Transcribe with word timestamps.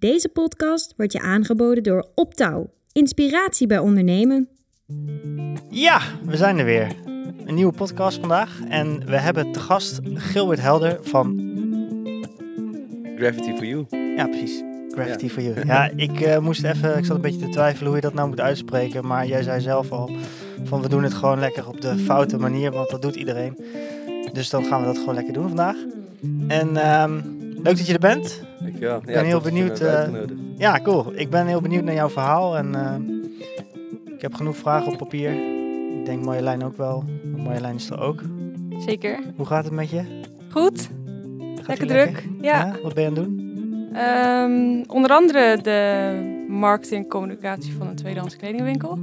Deze 0.00 0.28
podcast 0.28 0.94
wordt 0.96 1.12
je 1.12 1.20
aangeboden 1.20 1.82
door 1.82 2.08
Optouw. 2.14 2.70
Inspiratie 2.92 3.66
bij 3.66 3.78
ondernemen. 3.78 4.48
Ja, 5.68 6.00
we 6.24 6.36
zijn 6.36 6.58
er 6.58 6.64
weer. 6.64 6.96
Een 7.46 7.54
nieuwe 7.54 7.72
podcast 7.72 8.18
vandaag. 8.18 8.60
En 8.68 9.06
we 9.06 9.16
hebben 9.16 9.52
te 9.52 9.60
gast 9.60 10.00
Gilbert 10.14 10.60
Helder 10.60 10.98
van... 11.02 11.40
Gravity 13.16 13.52
for 13.54 13.66
You. 13.66 13.86
Ja, 14.16 14.26
precies. 14.26 14.62
Gravity 14.90 15.28
for 15.28 15.42
You. 15.42 15.66
Ja, 15.66 15.90
ik 16.06 16.20
eh, 16.20 16.38
moest 16.38 16.64
even... 16.64 16.98
Ik 16.98 17.04
zat 17.04 17.16
een 17.16 17.22
beetje 17.22 17.46
te 17.46 17.48
twijfelen 17.48 17.86
hoe 17.86 17.96
je 17.96 18.02
dat 18.02 18.14
nou 18.14 18.28
moet 18.28 18.40
uitspreken. 18.40 19.06
Maar 19.06 19.26
jij 19.26 19.42
zei 19.42 19.60
zelf 19.60 19.92
al 19.92 20.10
van 20.64 20.82
we 20.82 20.88
doen 20.88 21.02
het 21.02 21.14
gewoon 21.14 21.38
lekker 21.38 21.68
op 21.68 21.80
de 21.80 21.96
foute 21.96 22.38
manier. 22.38 22.70
Want 22.70 22.90
dat 22.90 23.02
doet 23.02 23.16
iedereen. 23.16 23.58
Dus 24.32 24.50
dan 24.50 24.64
gaan 24.64 24.80
we 24.80 24.86
dat 24.86 24.98
gewoon 24.98 25.14
lekker 25.14 25.32
doen 25.32 25.48
vandaag. 25.48 25.76
En 26.48 26.76
ehm, 26.76 27.20
leuk 27.62 27.76
dat 27.76 27.86
je 27.86 27.92
er 27.92 27.98
bent. 27.98 28.42
Dankjewel. 28.60 28.96
Ik 28.96 29.04
ben 29.06 29.24
heel 29.24 29.40
benieuwd, 29.40 29.80
eh, 29.80 30.08
Ja, 30.56 30.80
cool. 30.82 31.12
Ik 31.14 31.30
ben 31.30 31.46
heel 31.46 31.60
benieuwd 31.60 31.84
naar 31.84 31.94
jouw 31.94 32.08
verhaal. 32.08 32.56
En 32.56 32.74
eh, 32.74 34.14
ik 34.14 34.20
heb 34.20 34.34
genoeg 34.34 34.56
vragen 34.56 34.92
op 34.92 34.98
papier. 34.98 35.32
Ik 35.98 36.04
denk 36.04 36.24
Marjolein 36.24 36.64
ook 36.64 36.76
wel. 36.76 37.04
Marjolein 37.36 37.74
is 37.74 37.90
er 37.90 38.00
ook. 38.00 38.22
Zeker. 38.86 39.18
Hoe 39.36 39.46
gaat 39.46 39.64
het 39.64 39.72
met 39.72 39.90
je? 39.90 40.02
Goed. 40.50 40.88
Gaat 41.54 41.66
lekker 41.66 41.86
druk. 41.86 42.24
Ja. 42.40 42.76
Wat 42.82 42.94
ben 42.94 43.02
je 43.02 43.08
aan 43.10 43.16
het 43.16 43.24
doen? 43.24 43.48
Ehm, 43.94 44.90
onder 44.90 45.10
andere 45.10 45.58
de 45.62 46.44
marketing 46.48 47.02
en 47.04 47.10
communicatie 47.10 47.72
van 47.72 47.86
een 47.86 47.96
tweedehands 47.96 48.36
kledingwinkel. 48.36 48.98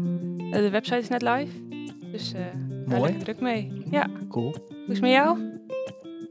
Eh, 0.51 0.51
de 0.51 0.69
website 0.69 0.97
is 0.97 1.07
net 1.09 1.21
live. 1.21 1.51
Dus 2.11 2.33
eh 2.33 2.39
daar 2.87 2.97
Mooi. 2.99 3.11
lekker 3.11 3.23
druk 3.23 3.39
mee. 3.41 3.71
Ja. 3.91 4.07
Cool. 4.29 4.55
Hoe 4.67 4.75
is 4.87 4.93
het 4.93 5.01
met 5.01 5.11
jou? 5.11 5.37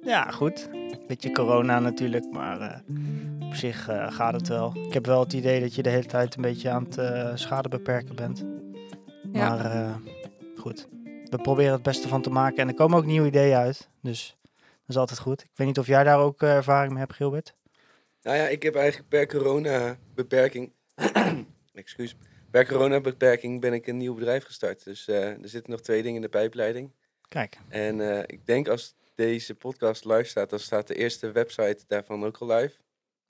Ja, 0.03 0.31
goed. 0.31 0.69
Beetje 1.07 1.33
corona 1.33 1.81
natuurlijk, 1.81 2.31
maar 2.33 2.61
eh, 2.61 3.47
op 3.47 3.55
zich 3.55 3.89
eh, 3.89 4.13
gaat 4.13 4.35
het 4.35 4.49
wel. 4.49 4.73
Ik 4.87 4.93
heb 4.93 5.07
wel 5.07 5.21
het 5.21 5.33
idee 5.33 5.61
dat 5.61 5.75
je 5.75 5.83
de 5.83 5.91
hele 5.91 6.07
tijd 6.07 6.37
een 6.37 6.43
beetje 6.43 6.71
aan 6.71 6.85
het 6.85 6.99
eh, 6.99 7.31
schade 7.35 7.69
beperken 7.69 8.17
bent. 8.17 8.45
Ja. 9.33 9.49
Maar 9.49 9.65
eh, 9.65 9.95
goed, 10.57 10.89
we 11.31 11.39
proberen 11.43 11.73
het 11.73 11.83
beste 11.83 12.09
van 12.09 12.23
te 12.23 12.31
maken 12.31 12.57
en 12.57 12.69
er 12.69 12.75
komen 12.75 12.99
ook 12.99 13.05
nieuwe 13.05 13.27
ideeën 13.27 13.57
uit. 13.57 13.89
Dus 14.03 14.37
dat 14.87 14.89
is 14.89 14.97
altijd 14.97 15.19
goed. 15.19 15.43
Ik 15.43 15.51
weet 15.55 15.67
niet 15.67 15.79
of 15.79 15.87
jij 15.87 16.05
daar 16.05 16.19
ook 16.19 16.43
eh, 16.43 16.55
ervaring 16.55 16.91
mee 16.91 17.01
hebt, 17.01 17.15
Gilbert. 17.15 17.55
Nou 18.23 18.37
ja, 18.37 18.49
ik 18.49 18.63
heb 18.63 18.75
eigenlijk 18.75 19.09
per 19.09 19.27
corona-beperking... 19.27 20.73
Excuus. 21.75 22.17
Per 22.51 22.67
corona-beperking 22.67 23.61
ben 23.61 23.73
ik 23.73 23.87
een 23.87 23.97
nieuw 23.97 24.15
bedrijf 24.15 24.45
gestart. 24.45 24.85
Dus 24.85 25.09
eh, 25.09 25.29
er 25.29 25.49
zitten 25.49 25.71
nog 25.71 25.81
twee 25.81 26.03
dingen 26.03 26.17
in 26.17 26.23
de 26.23 26.29
pijpleiding. 26.29 26.93
Kijk, 27.29 27.59
En 27.69 28.01
eh, 28.01 28.23
ik 28.27 28.47
denk 28.47 28.69
als 28.69 28.95
deze 29.17 29.55
podcast 29.55 30.05
live 30.05 30.25
staat, 30.25 30.51
dan 30.51 30.59
staat 30.59 30.87
de 30.87 30.95
eerste 30.95 31.31
website 31.33 31.85
daarvan 31.87 32.25
ook 32.25 32.37
al 32.37 32.47
live. 32.49 32.75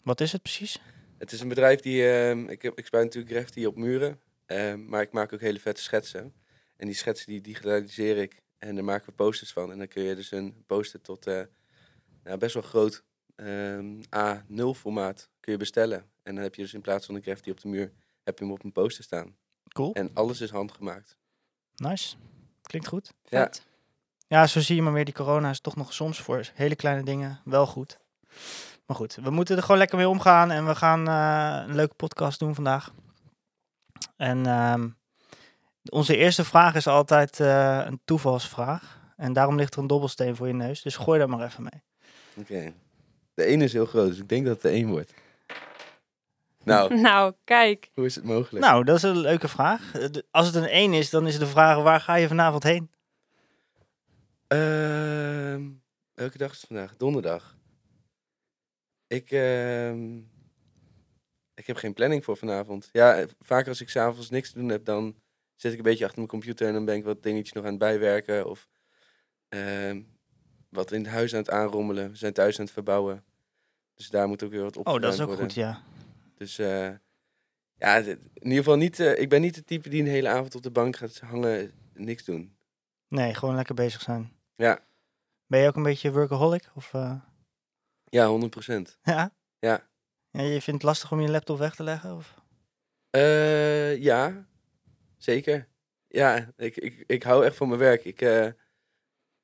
wat 0.02 0.20
is 0.20 0.32
het 0.32 0.42
precies? 0.42 0.80
Het 1.18 1.32
is 1.32 1.40
een 1.40 1.48
bedrijf 1.48 1.80
die... 1.80 2.08
ehm, 2.10 2.48
ik, 2.48 2.62
heb, 2.62 2.78
ik 2.78 2.86
spuit 2.86 3.04
natuurlijk 3.04 3.34
graffiti 3.34 3.66
op 3.66 3.76
muren. 3.76 4.20
ehm, 4.46 4.84
maar 4.88 5.02
ik 5.02 5.12
maak 5.12 5.32
ook 5.32 5.40
hele 5.40 5.60
vette 5.60 5.82
schetsen. 5.82 6.34
En 6.76 6.86
die 6.86 6.94
schetsen 6.96 7.26
die 7.26 7.40
digitaliseer 7.40 8.16
ik. 8.16 8.42
En 8.58 8.74
daar 8.74 8.84
maken 8.84 9.06
we 9.06 9.12
posters 9.12 9.52
van. 9.52 9.72
En 9.72 9.78
dan 9.78 9.88
kun 9.88 10.02
je 10.02 10.14
dus 10.14 10.30
een 10.30 10.64
poster 10.66 11.00
tot 11.00 11.26
eh, 11.26 11.42
nou, 12.22 12.38
best 12.38 12.54
wel 12.54 12.62
groot 12.62 13.04
ehm, 13.36 14.00
A0 14.16 14.78
formaat 14.78 15.28
kun 15.40 15.52
je 15.52 15.58
bestellen. 15.58 16.10
En 16.22 16.34
dan 16.34 16.42
heb 16.44 16.54
je 16.54 16.62
dus 16.62 16.74
in 16.74 16.80
plaats 16.80 17.06
van 17.06 17.14
een 17.14 17.22
graffiti 17.22 17.50
op 17.50 17.60
de 17.60 17.68
muur, 17.68 17.92
heb 18.22 18.38
je 18.38 18.44
hem 18.44 18.52
op 18.52 18.64
een 18.64 18.72
poster 18.72 19.04
staan. 19.04 19.36
Cool, 19.68 19.92
En 19.92 20.10
alles 20.14 20.40
is 20.40 20.50
handgemaakt. 20.50 21.16
nice. 21.76 22.16
Klinkt 22.62 22.88
goed. 22.88 23.12
Ja. 23.24 23.42
Vet. 23.42 23.56
Ja, 23.56 23.75
zo 24.28 24.60
zie 24.60 24.76
je 24.76 24.82
maar 24.82 24.92
weer, 24.92 25.04
die 25.04 25.14
corona 25.14 25.50
is 25.50 25.60
toch 25.60 25.76
nog 25.76 25.92
soms 25.92 26.20
voor 26.20 26.46
hele 26.54 26.76
kleine 26.76 27.02
dingen 27.02 27.40
wel 27.44 27.66
goed. 27.66 27.98
Maar 28.86 28.96
goed, 28.96 29.14
we 29.22 29.30
moeten 29.30 29.56
er 29.56 29.62
gewoon 29.62 29.78
lekker 29.78 29.96
mee 29.96 30.08
omgaan 30.08 30.50
en 30.50 30.66
we 30.66 30.74
gaan 30.74 31.08
eh, 31.08 31.68
een 31.68 31.74
leuke 31.74 31.94
podcast 31.94 32.38
doen 32.38 32.54
vandaag. 32.54 32.92
En 34.16 34.46
ehm, 34.46 34.88
onze 35.90 36.16
eerste 36.16 36.44
vraag 36.44 36.74
is 36.74 36.86
altijd 36.86 37.40
eh, 37.40 37.80
een 37.84 38.00
toevalsvraag. 38.04 38.98
En 39.16 39.32
daarom 39.32 39.56
ligt 39.56 39.74
er 39.74 39.80
een 39.80 39.86
dobbelsteen 39.86 40.36
voor 40.36 40.46
je 40.46 40.52
neus, 40.54 40.82
dus 40.82 40.96
gooi 40.96 41.18
daar 41.18 41.28
maar 41.28 41.44
even 41.46 41.62
mee. 41.62 41.82
Oké. 42.36 42.72
De 43.34 43.44
ene 43.44 43.64
is 43.64 43.72
heel 43.72 43.86
groot, 43.86 44.08
dus 44.08 44.18
ik 44.18 44.28
denk 44.28 44.44
dat 44.44 44.52
het 44.54 44.62
de 44.62 44.68
één 44.68 44.88
wordt. 44.88 45.14
Nou, 46.64 46.94
Nou, 47.00 47.32
kijk. 47.44 47.90
hoe 47.94 48.04
is 48.06 48.14
het 48.14 48.24
mogelijk? 48.24 48.64
Nou, 48.64 48.84
dat 48.84 48.96
is 48.96 49.02
een 49.02 49.18
leuke 49.18 49.48
vraag. 49.48 49.94
Eh, 49.94 50.08
Als 50.30 50.46
het 50.46 50.54
een 50.54 50.68
1 50.68 50.92
is, 50.92 51.10
dan 51.10 51.26
is 51.26 51.38
de 51.38 51.46
vraag 51.46 51.82
waar 51.82 52.00
ga 52.00 52.14
je 52.14 52.28
vanavond 52.28 52.62
heen? 52.62 52.90
Ehm, 54.46 55.70
welke 56.14 56.38
dag 56.38 56.50
is 56.52 56.56
het 56.60 56.66
vandaag? 56.66 56.96
Donderdag. 56.96 57.56
Ik, 59.06 59.30
ehm, 59.30 60.16
ik 61.54 61.66
heb 61.66 61.76
geen 61.76 61.92
planning 61.94 62.24
voor 62.24 62.36
vanavond. 62.36 62.88
Ja, 62.92 63.16
eh, 63.16 63.26
vaak 63.38 63.68
als 63.68 63.80
ik 63.80 63.88
s'avonds 63.88 64.30
niks 64.30 64.50
te 64.52 64.58
doen 64.58 64.68
heb, 64.68 64.84
dan 64.84 65.16
zit 65.54 65.72
ik 65.72 65.78
een 65.78 65.84
beetje 65.84 66.02
achter 66.04 66.18
mijn 66.18 66.30
computer 66.30 66.66
en 66.66 66.72
dan 66.72 66.84
ben 66.84 66.96
ik 66.96 67.04
wat 67.04 67.22
dingetjes 67.22 67.52
nog 67.52 67.64
aan 67.64 67.70
het 67.70 67.78
bijwerken. 67.78 68.48
Of 68.48 68.68
ehm, 69.48 70.02
wat 70.68 70.92
in 70.92 71.02
het 71.02 71.12
huis 71.12 71.32
aan 71.32 71.38
het 71.38 71.50
aanrommelen. 71.50 72.10
We 72.10 72.16
zijn 72.16 72.32
thuis 72.32 72.58
aan 72.58 72.64
het 72.64 72.74
verbouwen. 72.74 73.24
Dus 73.94 74.08
daar 74.10 74.28
moet 74.28 74.42
ook 74.42 74.50
weer 74.50 74.62
wat 74.62 74.76
op. 74.76 74.86
Oh, 74.86 74.92
dat 75.00 75.12
is 75.12 75.20
ook 75.20 75.28
goed, 75.40 75.54
ja. 75.54 75.82
Dus 76.34 76.58
eh, 76.58 76.90
ja, 77.74 78.00
dit- 78.00 78.18
in 78.34 78.42
ieder 78.42 78.58
geval 78.58 78.76
niet. 78.76 79.00
eh, 79.00 79.18
ik 79.20 79.28
ben 79.28 79.40
niet 79.40 79.54
de 79.54 79.64
type 79.64 79.88
die 79.88 80.00
een 80.02 80.08
hele 80.08 80.28
avond 80.28 80.54
op 80.54 80.62
de 80.62 80.70
bank 80.70 80.96
gaat 80.96 81.18
hangen, 81.18 81.72
niks 81.94 82.24
doen. 82.24 82.56
Nee, 83.08 83.34
gewoon 83.34 83.54
lekker 83.54 83.74
bezig 83.74 84.00
zijn. 84.02 84.32
Ja. 84.56 84.84
Ben 85.46 85.60
je 85.60 85.68
ook 85.68 85.76
een 85.76 85.82
beetje 85.82 86.12
workaholic? 86.12 86.70
Of, 86.74 86.94
eh, 86.94 87.20
Ja, 88.04 88.26
100%. 88.26 88.98
ja? 89.02 89.34
Ja. 89.58 89.88
ja? 90.30 90.42
Je 90.42 90.50
vindt 90.62 90.66
het 90.66 90.82
lastig 90.82 91.12
om 91.12 91.20
je 91.20 91.28
laptop 91.28 91.58
weg 91.58 91.74
te 91.74 91.82
leggen? 91.82 92.16
Of? 92.16 92.34
Eh, 93.10 93.96
ja, 94.02 94.46
zeker. 95.16 95.68
Ja, 96.08 96.52
ik, 96.56 96.76
ik, 96.76 97.04
ik 97.06 97.22
hou 97.22 97.44
echt 97.44 97.56
van 97.56 97.68
mijn 97.68 97.80
werk. 97.80 98.04
Ik 98.04 98.20
eh, 98.20 98.48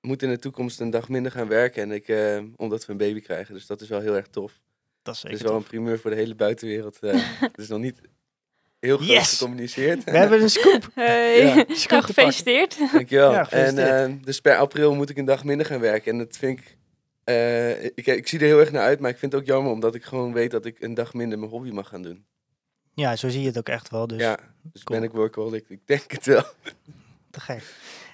moet 0.00 0.22
in 0.22 0.28
de 0.30 0.38
toekomst 0.38 0.80
een 0.80 0.90
dag 0.90 1.08
minder 1.08 1.32
gaan 1.32 1.48
werken. 1.48 1.82
En 1.82 1.90
ik, 1.90 2.08
omdat 2.56 2.86
we 2.86 2.92
een 2.92 2.98
baby 2.98 3.20
krijgen. 3.20 3.54
Dus 3.54 3.66
dat 3.66 3.80
is 3.80 3.88
wel 3.88 4.00
heel 4.00 4.14
erg 4.16 4.26
tof. 4.26 4.60
Dat 5.02 5.14
is 5.14 5.20
zeker 5.20 5.36
is 5.36 5.42
wel 5.42 5.56
een 5.56 5.62
primeur 5.62 5.98
voor 5.98 6.10
de 6.10 6.16
hele 6.16 6.34
buitenwereld. 6.34 7.00
het 7.40 7.58
is 7.58 7.68
nog 7.68 7.80
niet 7.80 8.00
heel 8.86 8.96
groot 8.96 9.08
Yes! 9.08 9.32
gecommuniceerd. 9.38 10.04
We 10.04 10.10
hebben 10.18 10.42
een 10.42 10.50
scoop. 10.50 10.88
Hey. 10.94 11.46
Ja. 11.46 11.54
Nou, 11.54 11.74
Scoop 11.74 12.02
gefeliciteerd. 12.02 12.78
Dankjewel. 12.92 13.32
Ja, 13.32 13.38
en 13.38 13.44
gefeliciteerd. 13.46 14.08
eh, 14.18 14.24
dus 14.24 14.40
per 14.40 14.56
april 14.56 14.94
moet 14.94 15.10
ik 15.10 15.16
een 15.16 15.24
dag 15.24 15.44
minder 15.44 15.66
gaan 15.66 15.80
werken. 15.80 16.12
En 16.12 16.18
dat 16.18 16.36
vind 16.36 16.58
ik, 16.58 16.76
eh, 17.24 17.84
ik... 17.84 18.06
Ik 18.06 18.28
zie 18.28 18.38
er 18.38 18.46
heel 18.46 18.58
erg 18.60 18.72
naar 18.72 18.82
uit. 18.82 19.00
Maar 19.00 19.10
ik 19.10 19.18
vind 19.18 19.32
het 19.32 19.40
ook 19.40 19.46
jammer 19.46 19.72
omdat 19.72 19.94
ik 19.94 20.04
gewoon 20.04 20.32
weet 20.32 20.50
dat 20.50 20.64
ik 20.66 20.80
een 20.80 20.94
dag 20.94 21.12
minder 21.14 21.38
mijn 21.38 21.50
hobby 21.50 21.70
mag 21.70 21.88
gaan 21.88 22.02
doen. 22.02 22.24
Ja, 22.94 23.16
zo 23.16 23.28
zie 23.28 23.40
je 23.40 23.46
het 23.46 23.58
ook 23.58 23.68
echt 23.68 23.90
wel. 23.90 24.06
Dus 24.06 24.20
ja, 24.20 24.38
dus 24.62 24.82
cool. 24.82 24.98
ben 25.00 25.08
ik 25.08 25.14
workaholic? 25.14 25.64
Ik 25.68 25.86
denk 25.86 26.10
het 26.12 26.26
wel. 26.26 26.44
te 27.30 27.40
gek. 27.40 27.62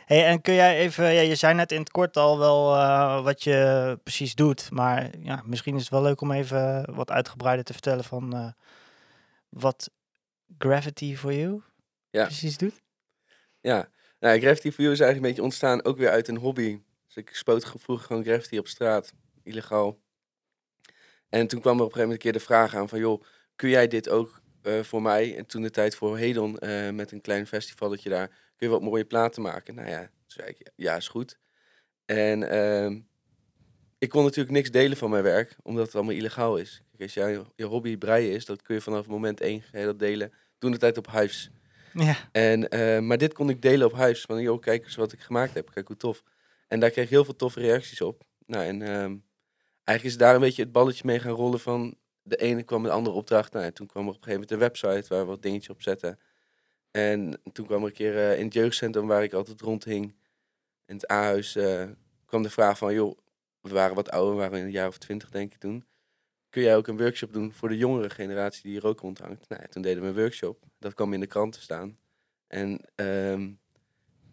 Hey, 0.06 0.26
en 0.26 0.40
kun 0.40 0.54
jij 0.54 0.78
even, 0.78 1.12
ja, 1.12 1.20
je 1.20 1.34
zei 1.34 1.54
net 1.54 1.72
in 1.72 1.78
het 1.80 1.90
kort 1.90 2.16
al 2.16 2.38
wel 2.38 2.74
eh, 2.76 3.22
wat 3.24 3.42
je 3.44 3.98
precies 4.02 4.34
doet. 4.34 4.70
Maar 4.70 5.10
ja, 5.22 5.42
misschien 5.44 5.74
is 5.74 5.80
het 5.80 5.90
wel 5.90 6.02
leuk 6.02 6.20
om 6.20 6.32
even 6.32 6.94
wat 6.94 7.10
uitgebreider 7.10 7.64
te 7.64 7.72
vertellen 7.72 8.04
van 8.04 8.34
eh, 8.34 8.46
wat 9.48 9.90
Gravity 10.58 11.16
for 11.16 11.32
You 11.32 11.62
Ja. 12.10 12.24
precies 12.24 12.56
doet. 12.56 12.82
Ja, 13.60 13.90
nou, 14.20 14.40
Gravity 14.40 14.70
for 14.70 14.80
You 14.80 14.92
is 14.92 15.00
eigenlijk 15.00 15.16
een 15.16 15.22
beetje 15.22 15.42
ontstaan 15.42 15.84
ook 15.84 15.96
weer 15.96 16.10
uit 16.10 16.28
een 16.28 16.36
hobby. 16.36 16.80
Dus 17.06 17.16
ik 17.16 17.34
spoot 17.34 17.64
ge- 17.64 17.78
vroeger 17.78 18.06
gewoon 18.06 18.24
graffiti 18.24 18.58
op 18.58 18.66
straat, 18.68 19.12
illegaal. 19.42 19.98
En 21.28 21.46
toen 21.46 21.60
kwam 21.60 21.78
er 21.78 21.84
op 21.84 21.86
een 21.88 21.94
gegeven 21.94 22.00
moment 22.00 22.12
een 22.12 22.18
keer 22.18 22.32
de 22.32 22.46
vraag 22.46 22.74
aan 22.74 22.88
van, 22.88 22.98
joh, 22.98 23.22
kun 23.56 23.68
jij 23.68 23.88
dit 23.88 24.08
ook 24.08 24.40
eh, 24.62 24.80
voor 24.82 25.02
mij? 25.02 25.36
En 25.36 25.46
toen 25.46 25.62
de 25.62 25.70
tijd 25.70 25.94
voor 25.96 26.18
Hedon 26.18 26.58
eh, 26.58 26.90
met 26.90 27.12
een 27.12 27.20
klein 27.20 27.46
festivalletje 27.46 28.08
daar, 28.10 28.28
kun 28.28 28.66
je 28.66 28.68
wat 28.68 28.82
mooie 28.82 29.04
platen 29.04 29.42
maken? 29.42 29.74
Nou 29.74 29.88
ja, 29.88 30.00
toen 30.00 30.10
zei 30.26 30.48
ik, 30.48 30.70
ja, 30.76 30.96
is 30.96 31.08
goed. 31.08 31.38
En 32.04 32.50
ehm, 32.50 33.00
ik 33.98 34.08
kon 34.08 34.22
natuurlijk 34.22 34.50
niks 34.56 34.70
delen 34.70 34.96
van 34.96 35.10
mijn 35.10 35.22
werk, 35.22 35.56
omdat 35.62 35.86
het 35.86 35.94
allemaal 35.94 36.14
illegaal 36.14 36.56
is. 36.56 36.82
Kijk, 36.90 37.02
als 37.02 37.14
jij 37.14 37.44
je 37.56 37.64
hobby 37.64 37.96
breien 37.96 38.32
is, 38.32 38.44
dat 38.44 38.62
kun 38.62 38.74
je 38.74 38.80
vanaf 38.80 39.06
moment 39.06 39.40
één 39.40 39.62
dat 39.72 39.98
delen. 39.98 40.32
Toen 40.58 40.70
de 40.70 40.78
tijd 40.78 40.98
op 40.98 41.10
Hives. 41.10 41.50
Ja, 41.92 42.16
En, 42.32 42.68
eh, 42.68 42.98
maar 42.98 43.18
dit 43.18 43.32
kon 43.32 43.50
ik 43.50 43.62
delen 43.62 43.86
op 43.86 43.92
huis. 43.92 44.20
Van, 44.20 44.42
joh, 44.42 44.60
kijk 44.60 44.84
eens 44.84 44.96
wat 44.96 45.12
ik 45.12 45.20
gemaakt 45.20 45.54
heb. 45.54 45.70
Kijk 45.70 45.86
hoe 45.86 45.96
tof. 45.96 46.22
En 46.68 46.80
daar 46.80 46.90
kreeg 46.90 47.04
ik 47.04 47.10
heel 47.10 47.24
veel 47.24 47.36
toffe 47.36 47.60
reacties 47.60 48.00
op. 48.00 48.22
Nou, 48.46 48.64
en 48.64 48.82
ehm, 48.82 49.16
eigenlijk 49.84 50.02
is 50.04 50.16
daar 50.16 50.34
een 50.34 50.40
beetje 50.40 50.62
het 50.62 50.72
balletje 50.72 51.02
mee 51.06 51.18
gaan 51.20 51.32
rollen 51.32 51.60
van... 51.60 51.96
De 52.22 52.36
ene 52.36 52.62
kwam 52.62 52.82
de 52.82 52.90
andere 52.90 53.16
opdracht. 53.16 53.52
Nou, 53.52 53.64
en 53.64 53.72
toen 53.72 53.86
kwam 53.86 54.02
er 54.02 54.08
op 54.08 54.16
een 54.16 54.22
gegeven 54.22 54.40
moment 54.40 54.82
een 54.82 54.88
website 54.88 55.14
waar 55.14 55.24
we 55.24 55.30
wat 55.30 55.42
dingetjes 55.42 55.70
op 55.70 55.82
zetten. 55.82 56.18
En 56.90 57.40
toen 57.52 57.66
kwam 57.66 57.80
er 57.80 57.86
een 57.86 57.92
keer 57.92 58.16
eh, 58.16 58.38
in 58.38 58.44
het 58.44 58.54
jeugdcentrum 58.54 59.06
waar 59.06 59.22
ik 59.22 59.32
altijd 59.32 59.60
rondhing... 59.60 60.16
In 60.86 60.94
het 60.94 61.10
A-huis 61.10 61.56
eh, 61.56 61.84
kwam 62.26 62.42
de 62.42 62.50
vraag 62.50 62.78
van... 62.78 62.94
joh, 62.94 63.18
we 63.60 63.68
waren 63.70 63.94
wat 63.94 64.10
ouder, 64.10 64.34
we 64.34 64.40
waren 64.40 64.60
een 64.60 64.70
jaar 64.70 64.88
of 64.88 64.98
twintig 64.98 65.30
denk 65.30 65.52
ik 65.54 65.60
toen. 65.60 65.84
Kun 66.50 66.62
jij 66.62 66.76
ook 66.76 66.86
een 66.86 66.96
workshop 66.98 67.32
doen 67.32 67.52
voor 67.52 67.68
de 67.68 67.76
jongere 67.76 68.10
generatie 68.10 68.62
die 68.62 68.72
hier 68.72 68.86
ook 68.86 69.00
rondhangt? 69.00 69.48
Nou, 69.48 69.62
ja, 69.62 69.68
toen 69.68 69.82
deden 69.82 70.02
we 70.02 70.08
een 70.08 70.14
workshop. 70.14 70.64
Dat 70.78 70.94
kwam 70.94 71.12
in 71.12 71.20
de 71.20 71.26
krant 71.26 71.52
te 71.52 71.60
staan. 71.60 71.98
En 72.46 72.80
ehm, 72.94 73.52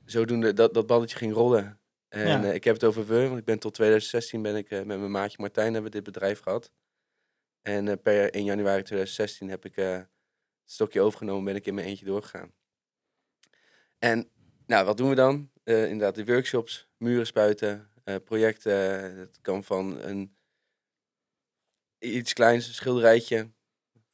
zodoende 0.06 0.54
dat, 0.54 0.74
dat 0.74 0.88
balletje 0.88 1.18
ging 1.18 1.34
rollen. 1.34 1.80
En 2.08 2.28
Ja. 2.28 2.44
eh, 2.44 2.54
ik 2.54 2.64
heb 2.64 2.74
het 2.74 2.84
over 2.84 3.06
we, 3.08 3.28
want 3.28 3.40
ik 3.40 3.46
ben 3.46 3.60
tot 3.60 3.74
2016 3.74 4.42
ben 4.42 4.56
ik 4.56 4.70
eh, 4.72 4.78
met 4.78 5.00
mijn 5.00 5.12
maatje 5.12 5.38
Martijn 5.40 5.74
hebben 5.74 5.92
we 5.92 5.98
dit 5.98 6.04
bedrijf 6.14 6.40
gehad. 6.40 6.72
En 7.62 7.88
eh, 7.88 7.96
per 8.04 8.32
1 8.34 8.44
januari 8.44 8.82
2016 8.84 9.50
heb 9.50 9.66
ik 9.66 9.76
het 9.76 10.10
stokje 10.66 11.02
overgenomen, 11.02 11.44
ben 11.44 11.56
ik 11.56 11.66
in 11.66 11.74
mijn 11.74 11.88
eentje 11.88 12.06
doorgegaan. 12.06 12.54
En 14.00 14.30
nou, 14.66 14.86
wat 14.86 14.98
doen 14.98 15.10
we 15.10 15.16
dan? 15.16 15.52
Inderdaad, 15.64 16.16
de 16.16 16.26
workshops, 16.26 16.88
muren 16.98 17.26
spuiten, 17.26 17.90
projecten. 18.26 18.74
Het 19.18 19.40
kan 19.42 19.64
van 19.64 20.02
een 20.02 20.36
iets 22.00 22.34
kleins, 22.34 22.68
een 22.68 22.74
schilderijtje. 22.74 23.52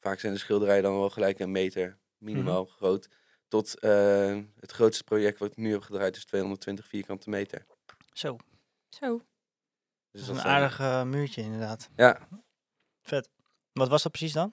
Vaak 0.00 0.18
zijn 0.20 0.32
de 0.32 0.38
schilderijen 0.38 0.82
dan 0.82 0.98
wel 0.98 1.10
gelijk 1.10 1.38
een 1.38 1.50
meter, 1.50 1.98
minimaal 2.18 2.64
groot. 2.64 3.08
Tot 3.48 3.78
eh, 3.78 4.38
het 4.60 4.70
grootste 4.72 5.04
project 5.04 5.38
wat 5.38 5.50
ik 5.50 5.56
nu 5.56 5.72
heb 5.72 5.82
gedraaid 5.82 6.16
is 6.16 6.24
220 6.24 6.86
vierkante 6.86 7.30
meter. 7.30 7.66
Zo, 8.12 8.36
Zo. 8.88 9.08
dat 9.16 9.26
Dus 10.10 10.20
is 10.22 10.28
een 10.28 10.40
aardig 10.40 10.80
eh, 10.80 11.02
muurtje 11.02 11.42
inderdaad. 11.42 11.90
Ja, 11.96 12.28
Vet. 13.02 13.30
Wat 13.72 13.88
was 13.88 14.02
dat 14.02 14.12
precies 14.12 14.32
dan? 14.32 14.52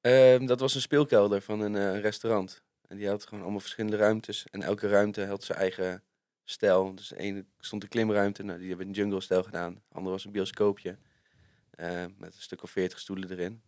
Ehm, 0.00 0.46
dat 0.46 0.60
was 0.60 0.74
een 0.74 0.80
speelkelder 0.80 1.42
van 1.42 1.60
een 1.60 1.76
eh, 1.76 2.00
restaurant. 2.00 2.62
En 2.86 2.96
die 2.96 3.08
had 3.08 3.24
gewoon 3.24 3.42
allemaal 3.42 3.60
verschillende 3.60 3.96
ruimtes. 3.96 4.46
En 4.50 4.62
elke 4.62 4.88
ruimte 4.88 5.26
had 5.26 5.44
zijn 5.44 5.58
eigen 5.58 6.04
stijl. 6.50 6.94
Dus 6.94 7.08
de 7.08 7.16
ene 7.18 7.44
stond 7.58 7.82
een 7.82 7.88
klimruimte. 7.88 8.42
Nou, 8.42 8.58
die 8.58 8.68
hebben 8.68 8.86
een 8.86 8.92
jungle 8.92 9.20
stijl 9.20 9.42
gedaan. 9.42 9.74
De 9.74 9.94
andere 9.94 10.14
was 10.14 10.24
een 10.24 10.32
bioscoopje. 10.32 10.96
eh, 11.70 12.04
met 12.18 12.34
een 12.34 12.42
stuk 12.42 12.62
of 12.62 12.70
veertig 12.70 12.98
stoelen 12.98 13.30
erin. 13.30 13.62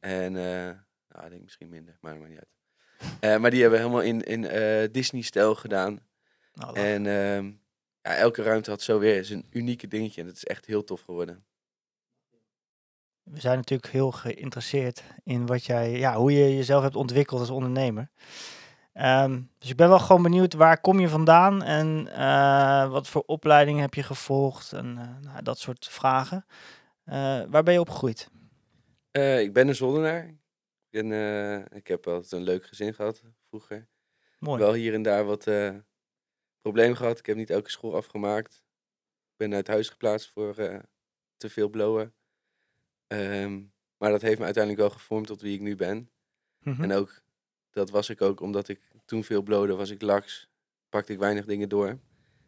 En, 0.00 0.36
eh 0.36 0.70
nou, 1.08 1.24
ik 1.24 1.30
denk 1.30 1.42
misschien 1.42 1.68
minder, 1.68 1.96
maar 2.00 2.16
maakt 2.16 2.30
niet 2.30 2.38
uit. 2.38 2.52
Eh, 3.20 3.36
maar 3.40 3.50
die 3.50 3.60
hebben 3.60 3.78
we 3.78 3.84
helemaal 3.84 4.06
in, 4.06 4.22
in 4.22 4.92
Disney-stijl 4.92 5.54
gedaan. 5.54 6.00
Nou. 6.54 6.76
En 6.76 7.06
ehm, 7.06 7.52
ja, 8.02 8.14
elke 8.16 8.42
ruimte 8.42 8.70
had 8.70 8.82
zo 8.82 8.98
weer 8.98 9.24
zijn 9.24 9.46
unieke 9.50 9.88
dingetje. 9.88 10.20
En 10.20 10.26
dat 10.26 10.36
is 10.36 10.44
echt 10.44 10.66
heel 10.66 10.84
tof 10.84 11.00
geworden. 11.00 11.44
We 13.22 13.40
zijn 13.40 13.56
natuurlijk 13.56 13.92
heel 13.92 14.10
geïnteresseerd 14.12 15.02
in 15.24 15.46
wat 15.46 15.64
jij, 15.64 15.90
ja, 15.90 16.16
hoe 16.16 16.32
je 16.32 16.56
jezelf 16.56 16.82
hebt 16.82 16.96
ontwikkeld 16.96 17.40
als 17.40 17.50
ondernemer. 17.50 18.10
Ehm, 18.94 19.42
dus 19.58 19.70
ik 19.70 19.76
ben 19.76 19.88
wel 19.88 19.98
gewoon 19.98 20.22
benieuwd, 20.22 20.54
waar 20.54 20.80
kom 20.80 21.00
je 21.00 21.08
vandaan 21.08 21.62
en 21.62 22.08
eh, 22.12 22.90
wat 22.90 23.08
voor 23.08 23.22
opleiding 23.26 23.80
heb 23.80 23.94
je 23.94 24.02
gevolgd 24.02 24.72
en 24.72 24.98
eh, 24.98 25.30
nou, 25.30 25.42
dat 25.42 25.58
soort 25.58 25.88
vragen. 25.88 26.46
Eh, 27.04 27.42
waar 27.48 27.62
ben 27.62 27.72
je 27.72 27.80
opgegroeid? 27.80 28.30
Ik 29.12 29.52
ben 29.52 29.68
een 29.68 29.74
Zoldenaar. 29.74 30.26
Ik, 30.90 31.08
ben, 31.08 31.66
ik 31.72 31.86
heb 31.86 32.06
altijd 32.06 32.32
een 32.32 32.42
leuk 32.42 32.66
gezin 32.66 32.94
gehad 32.94 33.22
vroeger. 33.48 33.88
Mooi. 34.38 34.60
Wel 34.60 34.72
hier 34.72 34.94
en 34.94 35.02
daar 35.02 35.24
wat 35.24 35.50
problemen 36.60 36.96
gehad. 36.96 37.18
Ik 37.18 37.26
heb 37.26 37.36
niet 37.36 37.50
elke 37.50 37.70
school 37.70 37.94
afgemaakt. 37.96 38.54
Ik 39.30 39.36
ben 39.36 39.54
uit 39.54 39.66
huis 39.66 39.88
geplaatst 39.88 40.30
voor 40.30 40.54
te 41.36 41.48
veel 41.48 41.68
blowen. 41.68 42.14
Ehm, 43.06 43.62
maar 43.96 44.10
dat 44.10 44.22
heeft 44.22 44.38
me 44.38 44.44
uiteindelijk 44.44 44.82
wel 44.82 44.92
gevormd 44.98 45.26
tot 45.26 45.40
wie 45.40 45.54
ik 45.54 45.60
nu 45.60 45.76
ben. 45.76 46.10
Mhm. 46.58 46.82
En 46.82 46.92
ook, 46.92 47.22
dat 47.74 47.90
was 47.90 48.08
ik 48.08 48.20
ook 48.22 48.40
omdat 48.40 48.68
ik 48.68 48.80
toen 49.04 49.24
veel 49.24 49.42
blode, 49.42 49.74
was 49.74 49.90
ik 49.90 50.02
laks. 50.02 50.48
Pakte 50.88 51.12
ik 51.12 51.18
weinig 51.18 51.44
dingen 51.44 51.68
door. 51.68 51.98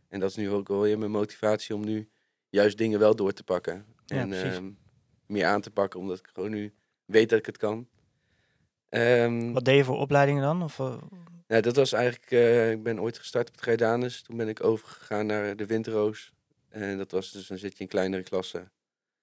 En 0.09 0.21
dat 0.21 0.31
is 0.31 0.37
nu 0.37 0.51
ook 0.51 0.69
wel 0.69 0.81
weer 0.81 0.99
mijn 0.99 1.11
motivatie 1.11 1.75
om 1.75 1.85
nu 1.85 2.09
juist 2.49 2.79
dingen 2.79 2.99
wel 2.99 3.17
door 3.17 3.33
te 3.33 3.45
pakken. 3.45 3.87
Ja, 4.05 4.17
en 4.17 4.33
ehm, 4.33 4.71
meer 5.27 5.47
aan 5.47 5.61
te 5.61 5.71
pakken, 5.71 6.01
omdat 6.01 6.19
ik 6.19 6.29
gewoon 6.33 6.51
nu 6.51 6.75
weet 7.05 7.29
dat 7.29 7.39
ik 7.39 7.47
het 7.47 7.57
kan. 7.57 7.89
Ehm, 8.89 9.53
Wat 9.53 9.65
deed 9.65 9.77
je 9.77 9.85
voor 9.85 9.99
opleidingen 9.99 10.43
dan? 10.43 10.63
Of, 10.63 10.79
eh, 10.79 11.03
nou, 11.47 11.63
dat 11.63 11.77
was 11.77 11.93
eigenlijk, 11.93 12.31
eh, 12.31 12.71
ik 12.71 12.83
ben 12.83 13.01
ooit 13.01 13.19
gestart 13.19 13.49
op 13.49 13.55
het 13.55 13.63
Grijdanus. 13.63 14.23
Toen 14.23 14.37
ben 14.37 14.49
ik 14.49 14.65
overgegaan 14.65 15.27
naar 15.27 15.57
de 15.57 15.67
Winterroos. 15.67 16.33
En 16.69 16.99
dat 16.99 17.11
was 17.11 17.31
dus, 17.31 17.47
dan 17.47 17.59
zit 17.59 17.77
je 17.77 17.83
in 17.83 17.89
kleinere 17.89 18.23
klassen. 18.23 18.71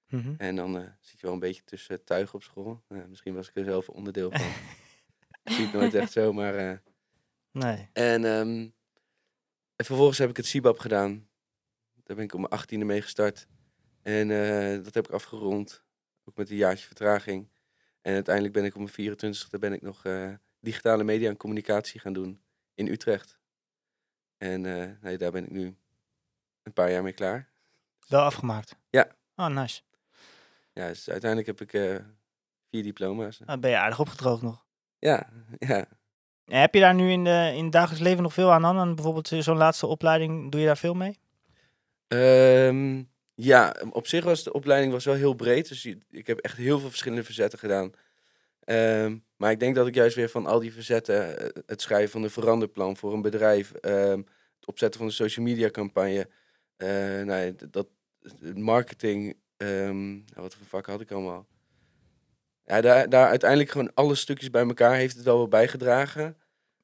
mhm. 0.09 0.33
En 0.37 0.55
dan 0.55 0.77
eh, 0.77 0.83
zit 0.99 1.19
je 1.19 1.25
wel 1.25 1.33
een 1.33 1.39
beetje 1.39 1.63
tussen 1.63 2.03
tuigen 2.03 2.35
op 2.35 2.43
school. 2.43 2.81
Misschien 3.09 3.33
was 3.33 3.49
ik 3.49 3.55
er 3.55 3.63
zelf 3.65 3.89
onderdeel 3.89 4.31
van. 4.31 4.41
ik 5.43 5.51
zie 5.51 5.63
het 5.65 5.73
nooit 5.73 5.93
echt 5.93 6.11
zo, 6.11 6.33
maar... 6.33 6.55
eh, 6.55 6.77
Nee. 7.51 7.89
en, 7.93 8.25
ehm, 8.25 8.69
en 9.75 9.85
vervolgens 9.85 10.17
heb 10.17 10.29
ik 10.29 10.37
het 10.37 10.45
CIBAP 10.45 10.79
gedaan. 10.79 11.27
Daar 12.03 12.15
ben 12.15 12.25
ik 12.25 12.33
op 12.33 12.39
mijn 12.39 12.51
achttiende 12.51 12.85
mee 12.85 13.01
gestart. 13.01 13.47
En 14.01 14.31
eh, 14.31 14.83
dat 14.83 14.93
heb 14.93 15.05
ik 15.07 15.13
afgerond. 15.13 15.83
Ook 16.25 16.35
met 16.37 16.49
een 16.49 16.55
jaartje 16.55 16.85
vertraging. 16.85 17.49
En 18.01 18.13
uiteindelijk 18.13 18.53
ben 18.53 18.65
ik 18.65 18.75
op 18.75 18.81
mijn 18.95 19.15
24e 19.17 19.59
ben 19.59 19.73
ik 19.73 19.81
nog 19.81 20.05
eh, 20.05 20.33
digitale 20.59 21.03
media 21.03 21.29
en 21.29 21.37
communicatie 21.37 21.99
gaan 21.99 22.13
doen 22.13 22.41
in 22.73 22.87
Utrecht. 22.87 23.39
En 24.37 24.61
nee, 25.01 25.17
daar 25.17 25.31
ben 25.31 25.43
ik 25.43 25.51
nu 25.51 25.75
een 26.63 26.73
paar 26.73 26.91
jaar 26.91 27.03
mee 27.03 27.13
klaar. 27.13 27.49
Wel 28.07 28.21
afgemaakt? 28.21 28.75
Ja. 28.89 29.07
Oh, 29.35 29.47
nice. 29.47 29.81
Ja, 30.73 30.87
dus 30.87 31.09
uiteindelijk 31.09 31.59
heb 31.59 31.61
ik 31.69 32.01
vier 32.69 32.83
diploma's. 32.83 33.39
Nou, 33.39 33.59
ben 33.59 33.69
je 33.69 33.77
aardig 33.77 33.99
opgedroogd 33.99 34.41
nog. 34.41 34.65
Ja, 35.03 35.29
ja. 35.59 35.85
En 36.45 36.59
heb 36.61 36.73
je 36.73 36.79
daar 36.79 36.93
nu 36.95 37.11
in, 37.11 37.23
de, 37.23 37.51
in 37.55 37.63
het 37.63 37.71
dagelijks 37.71 38.03
leven 38.03 38.23
nog 38.23 38.33
veel 38.33 38.51
aan 38.51 38.61
dan? 38.61 38.77
En 38.79 38.95
bijvoorbeeld 38.95 39.31
eh, 39.31 39.39
zo'n 39.39 39.57
laatste 39.57 39.87
opleiding, 39.87 40.51
doe 40.51 40.59
je 40.61 40.65
daar 40.67 40.77
veel 40.77 40.93
mee? 40.93 41.17
Ehm, 42.07 43.03
ja, 43.33 43.75
op 43.91 44.07
zich 44.07 44.23
was 44.23 44.43
de 44.43 44.53
opleiding 44.53 44.91
was 44.93 45.05
wel 45.05 45.13
heel 45.15 45.33
breed. 45.33 45.67
Dus 45.69 45.85
ik 46.09 46.27
heb 46.27 46.39
echt 46.39 46.57
heel 46.57 46.79
veel 46.79 46.89
verschillende 46.89 47.23
verzetten 47.23 47.59
gedaan. 47.59 47.91
Ehm, 48.59 49.17
maar 49.37 49.51
ik 49.51 49.59
denk 49.59 49.75
dat 49.75 49.87
ik 49.87 49.95
juist 49.95 50.15
weer 50.15 50.29
van 50.29 50.45
al 50.45 50.59
die 50.59 50.73
verzetten, 50.73 51.37
eh, 51.39 51.61
het 51.65 51.81
schrijven 51.81 52.11
van 52.11 52.23
een 52.23 52.29
veranderplan 52.29 52.97
voor 52.97 53.13
een 53.13 53.21
bedrijf, 53.21 53.71
ehm, 53.71 54.17
het 54.55 54.65
opzetten 54.65 54.99
van 54.99 55.07
een 55.07 55.15
social 55.15 55.45
media 55.45 55.69
campagne, 55.69 56.29
nou 57.25 57.31
ja, 57.41 57.51
d- 57.53 57.73
dat, 57.73 57.87
marketing, 58.55 59.37
nou, 59.57 60.23
wat 60.35 60.55
voor 60.55 60.65
vakken 60.67 60.91
had 60.91 61.01
ik 61.01 61.11
allemaal? 61.11 61.45
Ja, 62.65 62.81
daar, 62.81 63.09
daar 63.09 63.27
uiteindelijk 63.27 63.69
gewoon 63.69 63.93
alle 63.93 64.15
stukjes 64.15 64.49
bij 64.49 64.67
elkaar 64.67 64.95
heeft 64.95 65.15
het 65.15 65.25
wel 65.25 65.37
wel 65.37 65.47
bijgedragen. 65.47 66.37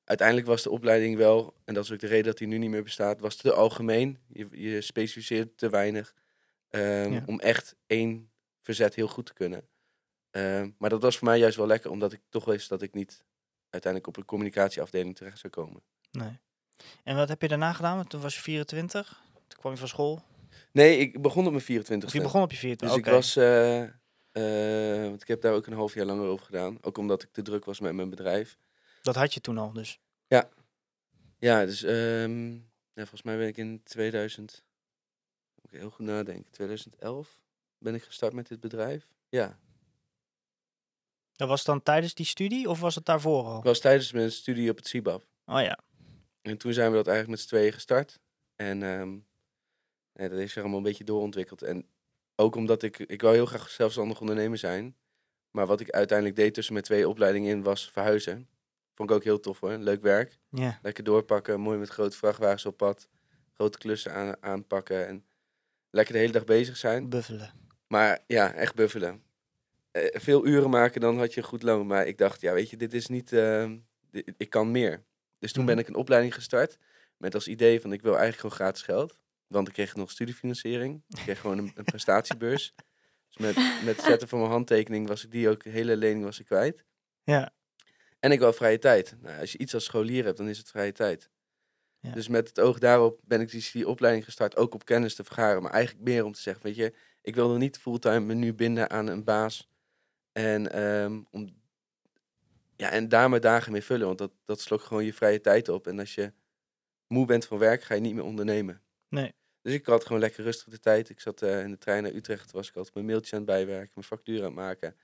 Uiteindelijk 0.03 0.47
was 0.47 0.63
de 0.63 0.69
opleiding 0.69 1.17
wel, 1.17 1.53
en 1.65 1.73
dat 1.73 1.83
is 1.83 1.91
ook 1.91 1.99
de 1.99 2.07
reden 2.07 2.25
dat 2.25 2.37
die 2.37 2.47
nu 2.47 2.57
niet 2.57 2.69
meer 2.69 2.83
bestaat, 2.83 3.19
was 3.19 3.35
te 3.35 3.53
algemeen. 3.53 4.19
Je, 4.27 4.47
je 4.51 4.81
specificeert 4.81 5.57
te 5.57 5.69
weinig 5.69 6.13
ehm, 6.69 7.13
Ja. 7.13 7.23
om 7.25 7.39
echt 7.39 7.75
één 7.87 8.29
verzet 8.61 8.95
heel 8.95 9.07
goed 9.07 9.25
te 9.25 9.33
kunnen. 9.33 9.67
Ehm, 10.31 10.69
maar 10.77 10.89
dat 10.89 11.01
was 11.01 11.17
voor 11.17 11.27
mij 11.27 11.39
juist 11.39 11.57
wel 11.57 11.67
lekker, 11.67 11.91
omdat 11.91 12.13
ik 12.13 12.21
toch 12.29 12.45
wist 12.45 12.69
dat 12.69 12.81
ik 12.81 12.93
niet 12.93 13.23
uiteindelijk 13.69 14.11
op 14.11 14.17
een 14.17 14.25
communicatieafdeling 14.25 15.15
terecht 15.15 15.39
zou 15.39 15.53
komen. 15.53 15.81
Nee. 16.11 16.39
En 17.03 17.15
wat 17.15 17.29
heb 17.29 17.41
je 17.41 17.47
daarna 17.47 17.73
gedaan? 17.73 17.95
Want 17.95 18.09
toen 18.09 18.21
was 18.21 18.35
je 18.35 18.41
24. 18.41 19.21
Toen 19.47 19.59
kwam 19.59 19.71
je 19.71 19.77
van 19.77 19.87
school. 19.87 20.21
Nee, 20.71 20.97
ik 20.97 21.21
begon 21.21 21.45
op 21.45 21.51
mijn 21.51 21.63
24 21.63 22.09
Of 22.09 22.15
je 22.15 22.21
begon 22.21 22.41
op 22.41 22.51
je 22.51 22.57
24. 22.57 22.97
Dus 22.97 23.07
ik 23.07 23.13
was, 23.13 23.35
eh, 23.35 23.83
eh, 24.31 25.01
want 25.01 25.21
ik 25.21 25.27
heb 25.27 25.41
daar 25.41 25.53
ook 25.53 25.67
een 25.67 25.73
half 25.73 25.93
jaar 25.93 26.05
langer 26.05 26.27
over 26.27 26.45
gedaan. 26.45 26.77
Ook 26.81 26.97
omdat 26.97 27.23
ik 27.23 27.31
te 27.31 27.41
druk 27.41 27.65
was 27.65 27.79
met 27.79 27.93
mijn 27.93 28.09
bedrijf. 28.09 28.57
Dat 29.01 29.15
had 29.15 29.33
je 29.33 29.41
toen 29.41 29.57
al, 29.57 29.73
dus. 29.73 29.99
Ja, 31.39 31.65
dus 31.65 31.83
ehm, 31.83 32.53
ja, 32.53 32.61
volgens 32.93 33.21
mij 33.21 33.37
ben 33.37 33.47
ik 33.47 33.57
in 33.57 33.83
2000, 33.83 34.63
moet 35.61 35.73
ik 35.73 35.79
heel 35.79 35.89
goed 35.89 36.05
nadenken, 36.05 36.51
2011 36.51 37.41
ben 37.77 37.95
ik 37.95 38.03
gestart 38.03 38.33
met 38.33 38.47
dit 38.47 38.59
bedrijf. 38.59 39.07
Ja, 39.29 39.59
Dat 41.31 41.47
was 41.47 41.63
dan 41.63 41.83
tijdens 41.83 42.13
die 42.13 42.25
studie 42.25 42.69
of 42.69 42.79
was 42.79 42.95
het 42.95 43.05
daarvoor 43.05 43.43
al? 43.43 43.57
ik 43.57 43.63
was 43.63 43.79
tijdens 43.79 44.11
mijn 44.11 44.31
studie 44.31 44.69
op 44.69 44.77
het 44.77 44.87
CIBAP. 44.87 45.25
Oh 45.45 45.61
ja. 45.61 45.79
En 46.41 46.57
toen 46.57 46.73
zijn 46.73 46.89
we 46.91 46.95
dat 46.97 47.07
eigenlijk 47.07 47.37
met 47.37 47.47
z'n 47.47 47.55
tweeën 47.55 47.73
gestart. 47.73 48.19
En 48.55 48.83
ehm, 48.83 49.13
ja, 50.13 50.27
dat 50.27 50.37
heeft 50.37 50.51
zich 50.51 50.61
allemaal 50.61 50.77
een 50.77 50.83
beetje 50.83 51.03
doorontwikkeld. 51.03 51.61
En 51.61 51.85
ook 52.39 52.55
omdat 52.55 52.83
ik, 52.83 52.97
ik 52.99 53.21
wou 53.21 53.35
heel 53.35 53.45
graag 53.45 53.69
zelfstandig 53.69 54.19
ondernemer 54.19 54.57
zijn. 54.57 54.95
Maar 55.51 55.65
wat 55.67 55.79
ik 55.79 55.89
uiteindelijk 55.89 56.37
deed 56.37 56.53
tussen 56.53 56.73
mijn 56.73 56.85
twee 56.85 57.09
opleidingen 57.09 57.51
in 57.51 57.63
was 57.63 57.91
verhuizen. 57.91 58.47
Vond 58.95 59.09
ik 59.09 59.15
ook 59.15 59.23
heel 59.23 59.39
tof 59.39 59.59
hoor, 59.59 59.71
leuk 59.71 60.01
werk. 60.01 60.37
Lekker 60.81 61.03
doorpakken, 61.03 61.59
mooi 61.59 61.77
met 61.77 61.89
grote 61.89 62.17
vrachtwagens 62.17 62.65
op 62.65 62.77
pad. 62.77 63.07
Grote 63.53 63.77
klussen 63.77 64.13
aan, 64.13 64.43
aanpakken 64.43 65.07
en 65.07 65.25
lekker 65.89 66.13
de 66.13 66.19
hele 66.19 66.31
dag 66.31 66.43
bezig 66.45 66.77
zijn. 66.77 67.09
Buffelen. 67.09 67.51
Maar 67.87 68.19
ja, 68.27 68.53
echt 68.53 68.75
buffelen. 68.75 69.23
Eh, 69.91 70.19
veel 70.19 70.45
uren 70.47 70.69
maken, 70.69 71.01
dan 71.01 71.17
had 71.17 71.33
je 71.33 71.41
een 71.41 71.47
goed 71.47 71.63
loon. 71.63 71.87
Maar 71.87 72.07
ik 72.07 72.17
dacht, 72.17 72.41
ja 72.41 72.53
weet 72.53 72.69
je, 72.69 72.77
dit 72.77 72.93
is 72.93 73.07
niet... 73.07 73.33
ehm, 73.33 73.77
dit- 74.11 74.33
ik 74.37 74.49
kan 74.49 74.71
meer. 74.71 75.03
Dus 75.39 75.51
toen 75.51 75.65
ben 75.65 75.73
Mhm. 75.75 75.83
ik 75.83 75.89
een 75.89 75.95
opleiding 75.99 76.33
gestart. 76.33 76.77
Met 77.17 77.33
als 77.33 77.47
idee 77.47 77.81
van, 77.81 77.93
ik 77.93 78.01
wil 78.01 78.17
eigenlijk 78.17 78.41
gewoon 78.41 78.55
gratis 78.55 78.81
geld. 78.81 79.17
Want 79.49 79.67
ik 79.67 79.73
kreeg 79.73 79.95
nog 79.95 80.11
studiefinanciering. 80.11 81.03
Ik 81.07 81.15
kreeg 81.15 81.39
gewoon 81.39 81.57
een, 81.57 81.71
een 81.75 81.83
prestatiebeurs. 81.83 82.73
Dus 83.27 83.37
met, 83.37 83.55
met 83.85 83.95
het 83.95 84.05
zetten 84.05 84.27
van 84.27 84.39
mijn 84.39 84.51
handtekening 84.51 85.07
was 85.07 85.23
ik 85.23 85.31
die 85.31 85.49
ook, 85.49 85.63
de 85.63 85.69
hele 85.69 85.97
lening 85.97 86.23
was 86.23 86.39
ik 86.39 86.45
kwijt. 86.45 86.85
Ja. 87.23 87.53
En 88.19 88.31
ik 88.31 88.39
wou 88.39 88.53
vrije 88.53 88.79
tijd. 88.79 89.15
Nou, 89.21 89.39
als 89.39 89.51
je 89.51 89.57
iets 89.57 89.73
als 89.73 89.83
scholier 89.83 90.25
hebt, 90.25 90.37
dan 90.37 90.49
is 90.49 90.57
het 90.57 90.69
vrije 90.69 90.91
tijd. 90.91 91.29
Ja. 91.99 92.11
Dus 92.11 92.27
met 92.27 92.47
het 92.47 92.59
oog 92.59 92.79
daarop 92.79 93.19
ben 93.23 93.41
ik 93.41 93.51
dus 93.51 93.71
die 93.71 93.87
opleiding 93.87 94.25
gestart, 94.25 94.55
ook 94.55 94.73
op 94.73 94.85
kennis 94.85 95.15
te 95.15 95.23
vergaren. 95.23 95.61
Maar 95.61 95.71
eigenlijk 95.71 96.05
meer 96.05 96.23
om 96.23 96.31
te 96.31 96.41
zeggen, 96.41 96.63
weet 96.63 96.75
je, 96.75 96.93
ik 97.21 97.35
wil 97.35 97.53
er 97.53 97.57
niet 97.57 97.77
fulltime 97.77 98.19
me 98.19 98.33
nu 98.33 98.53
binden 98.53 98.89
aan 98.89 99.07
een 99.07 99.23
baas. 99.23 99.69
En, 100.31 100.71
ehm, 100.71 101.21
om, 101.31 101.49
ja, 102.75 102.89
en 102.89 103.09
daar 103.09 103.29
mijn 103.29 103.41
dagen 103.41 103.71
mee 103.71 103.83
vullen, 103.83 104.07
want 104.07 104.17
dat, 104.17 104.31
dat 104.45 104.61
slokt 104.61 104.83
gewoon 104.83 105.05
je 105.05 105.13
vrije 105.13 105.41
tijd 105.41 105.69
op. 105.69 105.87
En 105.87 105.99
als 105.99 106.15
je 106.15 106.33
moe 107.07 107.25
bent 107.25 107.45
van 107.45 107.57
werk, 107.57 107.83
ga 107.83 107.93
je 107.93 108.01
niet 108.01 108.13
meer 108.13 108.23
ondernemen. 108.23 108.81
Nee. 109.07 109.33
Dus 109.61 109.73
ik 109.73 109.85
had 109.85 110.05
gewoon 110.05 110.19
lekker 110.21 110.43
rustig 110.43 110.67
de 110.67 110.79
tijd. 110.79 111.09
Ik 111.09 111.19
zat 111.19 111.41
eh, 111.41 111.63
in 111.63 111.71
de 111.71 111.77
trein 111.77 112.03
naar 112.03 112.13
Utrecht, 112.13 112.51
was 112.51 112.69
ik 112.69 112.75
altijd 112.75 112.93
mijn 112.95 113.05
mailtjes 113.05 113.33
aan 113.33 113.39
het 113.39 113.47
bijwerken, 113.47 113.91
mijn 113.93 114.05
factuur 114.07 114.37
aan 114.39 114.45
het 114.45 114.53
maken. 114.53 114.95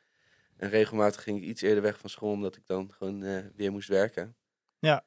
En 0.58 0.70
regelmatig 0.70 1.24
ging 1.24 1.38
ik 1.38 1.44
iets 1.44 1.62
eerder 1.62 1.84
weg 1.84 1.98
van 2.00 2.10
school, 2.10 2.32
omdat 2.32 2.56
ik 2.56 2.66
dan 2.66 2.92
gewoon 2.94 3.24
eh, 3.24 3.46
weer 3.56 3.72
moest 3.72 3.90
werken. 3.90 4.36
Ja. 4.80 5.04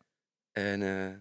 En 0.53 0.83
eh, 0.83 1.17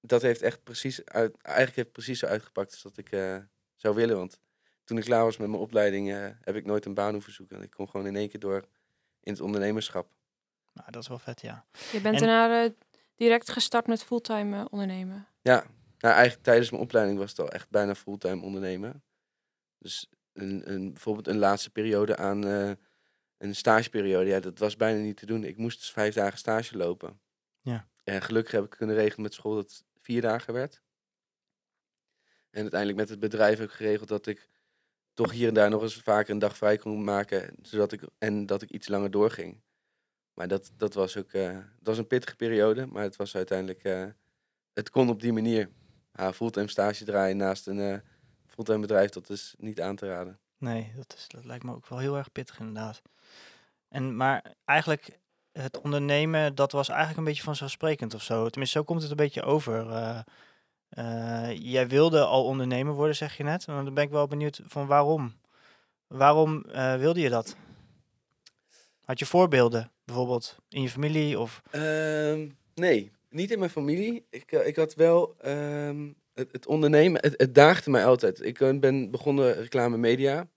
dat 0.00 0.22
heeft 0.22 0.42
echt 0.42 0.62
precies, 0.62 1.04
uit, 1.04 1.36
eigenlijk 1.42 1.76
heeft 1.76 1.76
het 1.76 1.92
precies 1.92 2.18
zo 2.18 2.26
uitgepakt 2.26 2.70
als 2.72 2.82
dat 2.82 2.96
ik 2.96 3.10
eh, 3.12 3.36
zou 3.76 3.94
willen. 3.94 4.16
Want 4.16 4.38
toen 4.84 4.98
ik 4.98 5.04
klaar 5.04 5.24
was 5.24 5.36
met 5.36 5.48
mijn 5.48 5.62
opleiding, 5.62 6.12
eh, 6.12 6.28
heb 6.40 6.56
ik 6.56 6.64
nooit 6.66 6.84
een 6.84 6.94
baan 6.94 7.12
hoeven 7.12 7.32
zoeken. 7.32 7.62
Ik 7.62 7.70
kon 7.70 7.88
gewoon 7.88 8.06
in 8.06 8.16
één 8.16 8.28
keer 8.28 8.40
door 8.40 8.64
in 9.22 9.32
het 9.32 9.40
ondernemerschap. 9.40 10.08
Nou, 10.72 10.90
dat 10.90 11.02
is 11.02 11.08
wel 11.08 11.18
vet, 11.18 11.40
ja. 11.40 11.66
Je 11.92 12.00
bent 12.00 12.20
En- 12.20 12.26
daarna 12.26 12.72
direct 13.16 13.50
gestart 13.50 13.86
met 13.86 14.02
fulltime 14.04 14.68
ondernemen. 14.70 15.26
Ja, 15.42 15.64
nou, 16.00 16.14
eigenlijk 16.14 16.44
tijdens 16.44 16.70
mijn 16.70 16.82
opleiding 16.82 17.18
was 17.18 17.30
het 17.30 17.38
al 17.38 17.48
echt 17.50 17.70
bijna 17.70 17.94
fulltime 17.94 18.42
ondernemen. 18.42 19.02
Dus 19.78 20.10
een, 20.32 20.72
een, 20.72 20.92
bijvoorbeeld 20.92 21.26
een 21.26 21.38
laatste 21.38 21.70
periode 21.70 22.16
aan 22.16 22.46
eh, 22.46 22.72
een 23.38 23.54
stageperiode, 23.54 24.30
ja, 24.30 24.40
dat 24.40 24.58
was 24.58 24.76
bijna 24.76 25.00
niet 25.00 25.16
te 25.16 25.26
doen. 25.26 25.44
Ik 25.44 25.56
moest 25.56 25.78
dus 25.78 25.90
vijf 25.90 26.14
dagen 26.14 26.38
stage 26.38 26.76
lopen. 26.76 27.20
Ja. 27.60 27.88
En 28.04 28.22
gelukkig 28.22 28.52
heb 28.52 28.64
ik 28.64 28.70
kunnen 28.70 28.96
regelen 28.96 29.22
met 29.22 29.34
school 29.34 29.54
dat 29.54 29.70
het 29.70 29.84
vier 30.00 30.20
dagen 30.20 30.54
werd. 30.54 30.82
En 32.50 32.60
uiteindelijk 32.60 33.00
met 33.00 33.08
het 33.08 33.20
bedrijf 33.20 33.60
ook 33.60 33.72
geregeld 33.72 34.08
dat 34.08 34.26
ik 34.26 34.48
toch 35.14 35.32
hier 35.32 35.48
en 35.48 35.54
daar 35.54 35.70
nog 35.70 35.82
eens 35.82 35.94
vaker 35.94 36.32
een 36.32 36.38
dag 36.38 36.56
vrij 36.56 36.76
kon 36.76 37.04
maken. 37.04 37.54
Zodat 37.62 37.92
ik, 37.92 38.02
en 38.18 38.46
dat 38.46 38.62
ik 38.62 38.70
iets 38.70 38.88
langer 38.88 39.10
doorging. 39.10 39.62
Maar 40.34 40.48
dat, 40.48 40.70
dat 40.76 40.94
was 40.94 41.16
ook 41.16 41.32
eh, 41.32 41.54
dat 41.54 41.64
was 41.82 41.98
een 41.98 42.06
pittige 42.06 42.36
periode, 42.36 42.86
maar 42.86 43.02
het 43.02 43.16
was 43.16 43.36
uiteindelijk... 43.36 43.82
eh, 43.82 44.06
het 44.72 44.90
kon 44.90 45.08
op 45.08 45.20
die 45.20 45.32
manier. 45.32 45.70
Ja, 46.12 46.32
fulltime 46.32 46.68
stage 46.68 47.04
draaien 47.04 47.36
naast 47.36 47.66
een 47.66 47.80
eh, 47.80 47.98
fulltime 48.46 48.78
bedrijf, 48.80 49.10
dat 49.10 49.30
is 49.30 49.54
niet 49.58 49.80
aan 49.80 49.96
te 49.96 50.06
raden. 50.06 50.38
Nee, 50.58 50.92
dat, 50.96 51.14
is, 51.16 51.28
dat 51.28 51.44
lijkt 51.44 51.64
me 51.64 51.74
ook 51.74 51.88
wel 51.88 51.98
heel 51.98 52.16
erg 52.16 52.32
pittig 52.32 52.58
inderdaad. 52.58 53.02
En, 53.88 54.16
maar 54.16 54.54
eigenlijk, 54.64 55.18
het 55.52 55.80
ondernemen, 55.80 56.54
dat 56.54 56.72
was 56.72 56.88
eigenlijk 56.88 57.18
een 57.18 57.24
beetje 57.24 57.42
vanzelfsprekend 57.42 58.14
of 58.14 58.22
zo. 58.22 58.48
Tenminste, 58.48 58.78
zo 58.78 58.84
komt 58.84 59.02
het 59.02 59.10
een 59.10 59.16
beetje 59.16 59.42
over. 59.42 59.90
eh. 59.90 60.20
Eh, 60.90 61.56
jij 61.56 61.88
wilde 61.88 62.24
al 62.24 62.44
ondernemer 62.44 62.94
worden, 62.94 63.16
zeg 63.16 63.36
je 63.36 63.42
net. 63.42 63.66
Maar 63.66 63.84
dan 63.84 63.94
ben 63.94 64.04
ik 64.04 64.10
wel 64.10 64.26
benieuwd 64.26 64.60
van 64.66 64.86
waarom. 64.86 65.34
Waarom 66.06 66.62
wilde 66.98 67.20
je 67.20 67.28
dat? 67.28 67.56
Had 69.04 69.18
je 69.18 69.26
voorbeelden, 69.26 69.90
bijvoorbeeld 70.04 70.56
in 70.68 70.82
je 70.82 70.90
familie 70.90 71.38
of... 71.38 71.62
Ehm, 71.70 72.48
nee, 72.74 73.12
niet 73.30 73.50
in 73.50 73.58
mijn 73.58 73.70
familie. 73.70 74.26
Ik, 74.30 74.52
eh, 74.52 74.66
ik 74.66 74.76
had 74.76 74.94
wel 74.94 75.34
ehm, 75.38 76.12
het, 76.34 76.52
het 76.52 76.66
ondernemen, 76.66 77.20
het, 77.20 77.34
het 77.36 77.54
daagde 77.54 77.90
mij 77.90 78.04
altijd. 78.04 78.44
Ik 78.44 78.60
eh, 78.60 78.78
ben 78.78 79.10
begonnen 79.10 79.54
reclame 79.54 79.96
media. 79.96 80.48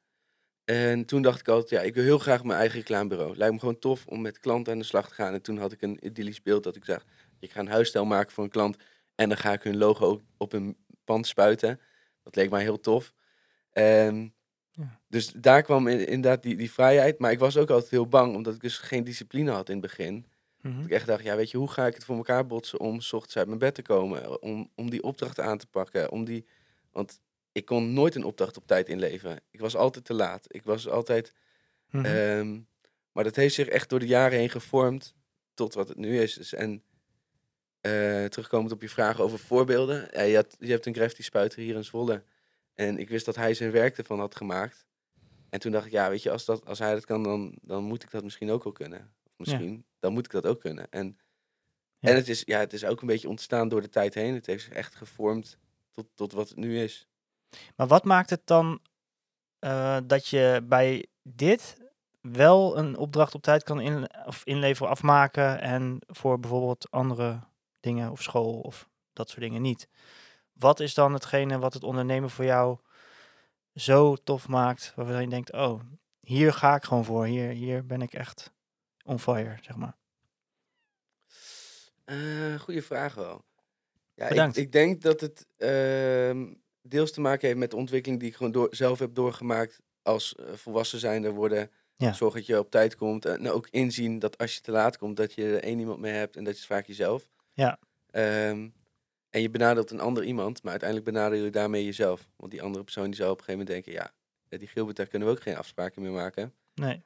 En 0.66 1.06
toen 1.06 1.22
dacht 1.22 1.40
ik 1.40 1.48
altijd, 1.48 1.70
ja, 1.70 1.82
ik 1.82 1.94
wil 1.96 2.04
heel 2.04 2.20
graag 2.20 2.44
mijn 2.44 2.60
eigen 2.60 2.78
reclamebureau. 2.78 3.38
Lijkt 3.38 3.54
me 3.54 3.60
gewoon 3.60 3.80
tof 3.80 4.06
om 4.08 4.22
met 4.22 4.40
klanten 4.40 4.74
aan 4.74 4.80
de 4.80 4.86
slag 4.86 5.08
te 5.08 5.14
gaan. 5.14 5.34
En 5.34 5.42
toen 5.42 5.58
had 5.58 5.72
ik 5.72 5.82
een 5.82 6.06
idyllisch 6.06 6.42
beeld 6.42 6.64
dat 6.64 6.76
ik 6.76 6.86
zag, 6.86 7.06
ik 7.40 7.52
ga 7.52 7.60
een 7.60 7.68
huisstijl 7.68 8.06
maken 8.06 8.32
voor 8.32 8.44
een 8.44 8.50
klant. 8.50 8.78
En 9.16 9.30
dan 9.30 9.38
ga 9.38 9.54
ik 9.54 9.64
hun 9.64 9.78
logo 9.78 10.22
op 10.38 10.52
hun 10.52 10.78
pand 11.04 11.28
spuiten. 11.28 11.80
Dat 12.24 12.36
leek 12.36 12.50
mij 12.50 12.62
heel 12.62 12.80
tof. 12.80 13.14
Ja. 14.72 15.00
Dus 15.08 15.32
daar 15.32 15.62
kwam 15.62 15.88
in- 15.88 16.08
inderdaad 16.08 16.44
die, 16.44 16.56
die 16.56 16.72
vrijheid. 16.72 17.20
Maar 17.20 17.32
ik 17.32 17.40
was 17.40 17.58
ook 17.58 17.70
altijd 17.70 17.92
heel 17.92 18.08
bang, 18.08 18.36
omdat 18.36 18.56
ik 18.56 18.62
dus 18.62 18.78
geen 18.78 19.04
discipline 19.04 19.52
had 19.52 19.70
in 19.70 19.78
het 19.78 19.86
begin. 19.86 20.26
Mhm. 20.64 20.76
Dat 20.76 20.86
ik 20.86 20.92
echt 20.92 21.08
dacht, 21.08 21.24
ja, 21.24 21.36
weet 21.36 21.52
je, 21.52 21.58
hoe 21.58 21.72
ga 21.72 21.88
ik 21.88 21.94
het 21.94 22.04
voor 22.04 22.16
elkaar 22.16 22.46
botsen 22.46 22.80
om 22.80 23.02
s 23.02 23.14
ochtends 23.14 23.38
uit 23.38 23.48
mijn 23.48 23.60
bed 23.60 23.76
te 23.76 23.82
komen? 23.82 24.42
Om, 24.42 24.70
om 24.76 24.90
die 24.90 25.04
opdracht 25.04 25.40
aan 25.40 25.58
te 25.58 25.68
pakken. 25.68 26.12
Om 26.12 26.26
die, 26.26 26.46
want 26.92 27.22
ik 27.52 27.66
kon 27.66 27.94
nooit 27.94 28.16
een 28.16 28.24
opdracht 28.24 28.58
op 28.58 28.68
tijd 28.68 28.90
inleveren. 28.90 29.42
Ik 29.52 29.60
was 29.60 29.76
altijd 29.76 30.06
te 30.06 30.14
laat. 30.14 30.46
Ik 30.48 30.64
was 30.64 30.90
altijd... 30.90 31.34
Mhm. 31.90 32.06
ehm, 32.06 32.60
maar 33.12 33.24
dat 33.24 33.36
heeft 33.36 33.56
zich 33.56 33.68
echt 33.68 33.90
door 33.90 34.00
de 34.00 34.08
jaren 34.08 34.38
heen 34.38 34.50
gevormd 34.50 35.16
tot 35.54 35.74
wat 35.74 35.88
het 35.88 35.98
nu 35.98 36.20
is. 36.20 36.34
Dus 36.34 36.54
en 36.54 36.84
eh, 37.82 38.26
terugkomend 38.26 38.72
op 38.72 38.82
je 38.82 38.90
vraag 38.90 39.20
over 39.20 39.40
voorbeelden. 39.40 40.08
Ja, 40.12 40.22
je, 40.22 40.36
had, 40.36 40.56
je 40.60 40.72
hebt 40.72 40.86
een 40.86 40.94
Grefty 40.96 41.22
spuiter 41.22 41.60
hier 41.60 41.76
in 41.76 41.84
Zwolle. 41.84 42.24
En 42.74 42.98
ik 42.98 43.10
wist 43.10 43.26
dat 43.26 43.36
hij 43.36 43.54
zijn 43.54 43.72
werk 43.72 43.98
ervan 43.98 44.20
had 44.20 44.36
gemaakt. 44.36 44.86
En 45.50 45.60
toen 45.60 45.72
dacht 45.72 45.86
ik, 45.86 45.92
ja, 45.92 46.10
weet 46.10 46.24
je, 46.24 46.32
als, 46.32 46.46
dat, 46.46 46.66
als 46.66 46.80
hij 46.80 46.94
dat 46.94 47.06
kan, 47.06 47.24
dan, 47.24 47.58
dan 47.62 47.84
moet 47.84 48.04
ik 48.04 48.12
dat 48.12 48.24
misschien 48.24 48.52
ook 48.52 48.64
wel 48.64 48.74
kunnen. 48.74 49.14
Of 49.24 49.32
misschien, 49.38 49.86
dan 50.04 50.14
moet 50.14 50.26
ik 50.26 50.32
dat 50.32 50.46
ook 50.46 50.60
kunnen. 50.60 50.88
En, 50.90 51.18
Ja. 52.00 52.10
en 52.10 52.16
het, 52.16 52.30
is, 52.30 52.42
ja, 52.46 52.60
het 52.60 52.74
is 52.74 52.86
ook 52.86 53.02
een 53.02 53.08
beetje 53.08 53.30
ontstaan 53.30 53.68
door 53.70 53.82
de 53.82 53.90
tijd 53.90 54.14
heen. 54.14 54.34
Het 54.34 54.46
heeft 54.46 54.64
zich 54.64 54.74
echt 54.74 54.96
gevormd 54.96 55.58
tot, 55.92 56.08
tot 56.16 56.32
wat 56.32 56.50
het 56.50 56.58
nu 56.58 56.80
is. 56.80 57.08
Maar 57.76 57.88
wat 57.88 58.04
maakt 58.04 58.30
het 58.30 58.42
dan 58.48 58.82
eh, 59.60 59.98
dat 60.04 60.28
je 60.28 60.62
bij 60.64 61.06
dit 61.22 61.78
wel 62.22 62.78
een 62.78 62.98
opdracht 62.98 63.36
op 63.36 63.42
tijd 63.42 63.64
kan 63.64 63.80
in, 63.80 64.10
of 64.26 64.42
inleveren, 64.44 64.92
afmaken 64.92 65.62
en 65.62 65.98
voor 66.08 66.40
bijvoorbeeld 66.40 66.92
andere 66.92 67.40
dingen 67.80 68.12
of 68.12 68.22
school 68.22 68.60
of 68.60 68.90
dat 69.14 69.30
soort 69.30 69.42
dingen 69.42 69.62
niet? 69.62 69.88
Wat 70.54 70.80
is 70.80 70.94
dan 70.94 71.14
hetgene 71.14 71.60
wat 71.60 71.74
het 71.74 71.84
ondernemen 71.84 72.30
voor 72.30 72.46
jou 72.46 72.78
zo 73.76 74.16
tof 74.16 74.48
maakt, 74.48 74.94
waarvan 74.96 75.22
je 75.22 75.28
denkt, 75.28 75.52
oh, 75.52 75.80
hier 76.20 76.54
ga 76.54 76.76
ik 76.76 76.84
gewoon 76.84 77.06
voor, 77.06 77.26
hier, 77.26 77.50
hier 77.50 77.86
ben 77.86 78.02
ik 78.02 78.14
echt 78.14 78.52
on 79.04 79.20
fire, 79.20 79.58
zeg 79.62 79.76
maar. 79.76 79.98
Eh 82.06 82.60
goeie 82.60 82.82
vraag 82.82 83.14
wel. 83.14 83.46
Ja, 84.16 84.24
ik, 84.24 84.30
Bedankt. 84.30 84.58
ik 84.58 84.72
denk 84.72 85.02
dat 85.02 85.22
het 85.22 85.48
ehm, 85.58 86.54
deels 86.82 87.12
te 87.12 87.22
maken 87.22 87.48
heeft 87.48 87.60
met 87.60 87.72
de 87.72 87.78
ontwikkeling 87.78 88.20
die 88.20 88.30
ik 88.30 88.36
gewoon 88.36 88.52
door, 88.52 88.68
zelf 88.72 89.00
heb 89.00 89.16
doorgemaakt 89.16 89.82
als 90.02 90.36
eh, 90.36 90.54
volwassen 90.54 91.00
zijnde 91.00 91.32
worden. 91.32 91.72
Ja. 91.96 92.14
Zorg 92.14 92.34
dat 92.34 92.46
je 92.46 92.60
op 92.60 92.72
tijd 92.72 92.96
komt. 92.96 93.26
En 93.26 93.50
ook 93.50 93.68
inzien 93.70 94.20
dat 94.20 94.38
als 94.38 94.56
je 94.56 94.62
te 94.62 94.72
laat 94.72 94.98
komt, 94.98 95.18
dat 95.18 95.34
je 95.34 95.44
er 95.44 95.64
één 95.64 95.80
iemand 95.80 96.00
mee 96.00 96.14
hebt 96.14 96.36
en 96.36 96.44
dat 96.44 96.54
is 96.54 96.66
vaak 96.66 96.86
jezelf. 96.86 97.30
Ja. 97.54 97.80
Ehm, 98.10 98.70
en 99.30 99.42
je 99.42 99.50
benadeelt 99.50 99.92
een 99.92 100.00
ander 100.00 100.24
iemand, 100.24 100.64
maar 100.64 100.72
uiteindelijk 100.72 101.12
benadeel 101.12 101.44
je 101.44 101.50
daarmee 101.50 101.86
jezelf. 101.86 102.30
Want 102.36 102.52
die 102.52 102.62
andere 102.62 102.84
persoon 102.84 103.06
die 103.06 103.16
zou 103.16 103.32
op 103.32 103.38
een 103.38 103.44
gegeven 103.44 103.66
moment 103.66 103.86
denken, 103.86 104.04
ja, 104.04 104.14
eh, 104.50 104.60
die 104.60 104.68
Gilbert, 104.68 104.98
daar 104.98 105.08
kunnen 105.08 105.28
we 105.28 105.34
ook 105.34 105.42
geen 105.42 105.58
afspraken 105.58 106.02
meer 106.02 106.12
maken. 106.12 106.54
Nee. 106.74 107.04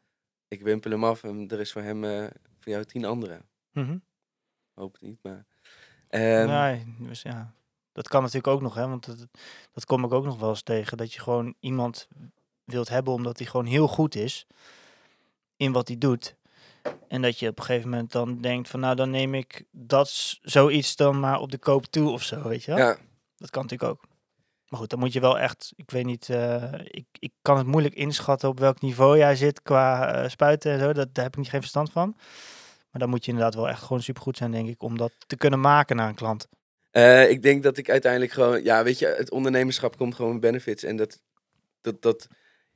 Ik 0.48 0.62
wimpel 0.62 0.92
hem 0.92 1.04
af 1.04 1.24
en 1.24 1.48
er 1.48 1.60
is 1.60 1.72
voor 1.72 1.82
hem, 1.82 2.04
eh, 2.04 2.28
voor 2.60 2.72
jou 2.72 2.84
tien 2.84 3.06
anderen. 3.06 3.46
Mhm. 3.72 3.98
Hoop 4.74 4.94
het 4.94 5.02
niet, 5.02 5.24
maar... 5.24 5.46
ehm, 6.08 6.48
nee, 6.48 6.96
dus 7.00 7.22
ja, 7.22 7.54
dat 7.92 8.08
kan 8.08 8.22
natuurlijk 8.22 8.48
ook 8.48 8.62
nog, 8.62 8.76
hè, 8.76 8.88
want 8.88 9.06
dat, 9.06 9.28
dat 9.74 9.86
kom 9.86 10.04
ik 10.04 10.12
ook 10.12 10.26
nog 10.26 10.40
wel 10.40 10.50
eens 10.50 10.62
tegen, 10.62 10.98
dat 10.98 11.14
je 11.14 11.20
gewoon 11.20 11.56
iemand 11.60 12.08
wilt 12.64 12.90
hebben 12.90 13.14
omdat 13.14 13.38
hij 13.38 13.48
gewoon 13.48 13.66
heel 13.66 13.88
goed 13.88 14.16
is 14.16 14.48
in 15.58 15.72
wat 15.72 15.88
hij 15.88 15.98
doet. 15.98 16.36
En 17.08 17.22
dat 17.22 17.40
je 17.40 17.48
op 17.48 17.60
een 17.60 17.66
gegeven 17.66 17.90
moment 17.90 18.12
dan 18.12 18.42
denkt 18.42 18.70
van, 18.70 18.80
nou 18.80 18.96
dan 18.96 19.10
neem 19.10 19.34
ik 19.34 19.66
dat 19.72 20.38
zoiets 20.42 20.96
dan 20.96 21.20
maar 21.20 21.40
op 21.40 21.52
de 21.52 21.58
koop 21.58 21.86
toe 21.86 22.10
of 22.10 22.24
zo, 22.24 22.48
weet 22.48 22.64
je 22.64 22.72
wel? 22.72 22.80
ja, 22.80 22.98
Dat 23.38 23.50
kan 23.50 23.62
natuurlijk 23.62 23.92
ook. 23.92 24.04
Maar 24.68 24.80
goed, 24.80 24.90
dan 24.90 25.00
moet 25.00 25.14
je 25.14 25.20
wel 25.20 25.40
echt, 25.40 25.74
ik 25.76 25.92
weet 25.92 26.06
niet, 26.06 26.30
eh, 26.30 26.74
ik, 26.84 27.06
ik 27.20 27.32
kan 27.42 27.58
het 27.58 27.68
moeilijk 27.68 27.96
inschatten 27.96 28.50
op 28.50 28.60
welk 28.60 28.82
niveau 28.82 29.18
jij 29.18 29.36
zit 29.36 29.62
qua 29.62 30.14
eh, 30.14 30.30
spuiten 30.30 30.72
en 30.72 30.80
zo. 30.80 30.94
Dat, 30.94 31.14
daar 31.14 31.24
heb 31.24 31.34
ik 31.34 31.40
niet 31.40 31.50
geen 31.50 31.60
verstand 31.60 31.92
van. 31.92 32.14
Maar 32.92 33.02
dan 33.02 33.10
moet 33.10 33.26
je 33.26 33.32
inderdaad 33.32 33.56
wel 33.56 33.70
echt 33.70 33.82
gewoon 33.82 34.02
supergoed 34.02 34.38
zijn, 34.38 34.52
denk 34.52 34.70
ik, 34.70 34.84
om 34.84 34.98
dat 34.98 35.12
te 35.28 35.38
kunnen 35.38 35.60
maken 35.60 35.96
naar 35.96 36.10
een 36.10 36.16
klant. 36.16 36.48
Eh, 36.92 37.30
ik 37.30 37.42
denk 37.42 37.64
dat 37.64 37.78
ik 37.78 37.90
uiteindelijk 37.90 38.32
gewoon, 38.32 38.64
ja, 38.64 38.84
weet 38.84 39.00
je, 39.00 39.06
het 39.08 39.32
ondernemerschap 39.32 39.98
komt 39.98 40.16
gewoon 40.16 40.32
met 40.32 40.42
benefits. 40.42 40.84
En 40.84 40.96
dat, 40.96 41.22
dat, 41.82 42.02
dat 42.02 42.28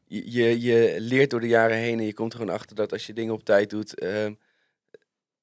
je, 0.06 0.62
je, 0.62 0.96
leert 1.00 1.30
door 1.30 1.40
de 1.40 1.48
jaren 1.48 1.78
heen 1.78 2.00
en 2.00 2.06
je 2.06 2.14
komt 2.14 2.36
gewoon 2.36 2.54
achter 2.54 2.76
dat 2.76 2.92
als 2.92 3.06
je 3.06 3.14
dingen 3.14 3.34
op 3.34 3.44
tijd 3.44 3.70
doet. 3.70 4.00
ehm, 4.00 4.34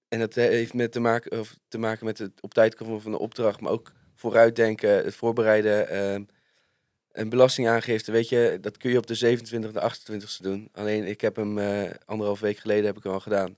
en 0.09 0.19
dat 0.19 0.35
heeft 0.35 0.75
met 0.75 0.93
te, 0.93 1.01
maken, 1.01 1.39
of 1.39 1.57
te 1.69 1.79
maken 1.79 2.05
met 2.05 2.19
het 2.19 2.41
op 2.41 2.55
tijd 2.55 2.75
komen 2.75 3.03
van 3.03 3.11
de 3.11 3.19
opdracht, 3.19 3.61
maar 3.61 3.73
ook 3.73 3.93
vooruitdenken, 4.15 5.05
het 5.05 5.15
voorbereiden. 5.15 5.89
ehm, 5.89 6.23
een 7.19 7.29
belastingaangifte, 7.29 8.13
weet 8.13 8.29
je, 8.29 8.59
dat 8.61 8.77
kun 8.77 8.91
je 8.91 8.97
op 8.99 9.07
de 9.07 9.39
27e, 9.39 9.73
de 9.73 9.93
28e 9.93 10.41
doen. 10.41 10.69
Alleen 10.73 11.05
ik 11.07 11.21
heb 11.21 11.37
hem 11.37 11.59
eh, 11.59 11.91
anderhalf 12.05 12.41
week 12.41 12.59
geleden 12.59 12.85
heb 12.85 12.97
ik 12.97 13.03
hem 13.03 13.13
al 13.13 13.21
gedaan. 13.21 13.57